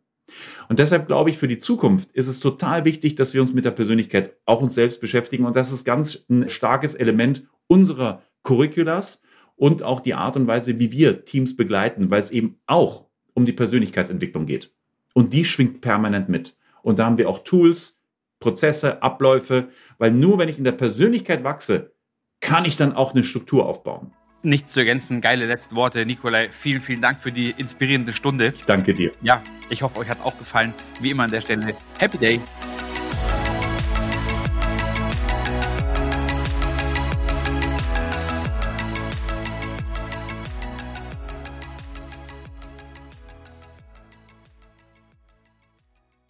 Und 0.69 0.79
deshalb 0.79 1.09
glaube 1.09 1.31
ich, 1.31 1.39
für 1.39 1.49
die 1.49 1.59
Zukunft 1.59 2.13
ist 2.13 2.29
es 2.29 2.39
total 2.39 2.85
wichtig, 2.85 3.17
dass 3.17 3.35
wir 3.35 3.41
uns 3.41 3.55
mit 3.55 3.65
der 3.65 3.73
Persönlichkeit 3.73 4.37
auch 4.45 4.63
uns 4.63 4.77
selbst 4.77 5.01
beschäftigen. 5.01 5.47
Und 5.47 5.57
das 5.57 5.73
ist 5.73 5.85
ganz 5.85 6.25
ein 6.31 6.49
starkes 6.49 6.95
Element 6.95 7.43
unserer 7.69 8.23
Curriculas 8.43 9.23
und 9.55 9.83
auch 9.83 10.01
die 10.01 10.15
Art 10.15 10.37
und 10.37 10.47
Weise, 10.47 10.79
wie 10.79 10.93
wir 10.93 11.25
Teams 11.25 11.57
begleiten, 11.57 12.11
weil 12.11 12.21
es 12.21 12.31
eben 12.31 12.59
auch 12.67 13.07
um 13.35 13.47
die 13.47 13.53
Persönlichkeitsentwicklung 13.53 14.47
geht. 14.47 14.73
Und 15.15 15.33
die 15.33 15.45
schwingt 15.45 15.81
permanent 15.81 16.29
mit. 16.29 16.57
Und 16.83 16.99
da 16.99 17.07
haben 17.07 17.19
wir 17.19 17.29
auch 17.29 17.45
Tools, 17.45 17.99
Prozesse, 18.41 19.03
Abläufe, 19.03 19.69
weil 19.99 20.13
nur 20.13 20.39
wenn 20.39 20.49
ich 20.49 20.59
in 20.59 20.65
der 20.65 20.73
Persönlichkeit 20.73 21.45
wachse, 21.45 21.93
kann 22.41 22.65
ich 22.65 22.77
dann 22.77 22.93
auch 22.93 23.15
eine 23.15 23.25
Struktur 23.25 23.67
aufbauen. 23.67 24.13
Nichts 24.43 24.73
zu 24.73 24.79
ergänzen, 24.79 25.21
geile 25.21 25.47
letzte 25.47 25.75
Worte. 25.75 26.07
Nikolai, 26.07 26.51
vielen, 26.51 26.81
vielen 26.81 27.03
Dank 27.03 27.19
für 27.19 27.33
die 27.33 27.51
inspirierende 27.51 28.13
Stunde. 28.13 28.53
Ich 28.55 28.65
danke 28.65 28.95
dir. 28.95 29.11
Ja, 29.21 29.43
ich 29.69 29.83
hoffe, 29.83 29.99
euch 29.99 30.09
hat 30.09 30.19
es 30.19 30.25
auch 30.25 30.39
gefallen. 30.39 30.73
Wie 31.01 31.11
immer 31.11 31.25
an 31.25 31.33
der 31.33 31.41
Stelle, 31.41 31.75
Happy 31.99 32.19
Day. 32.19 32.41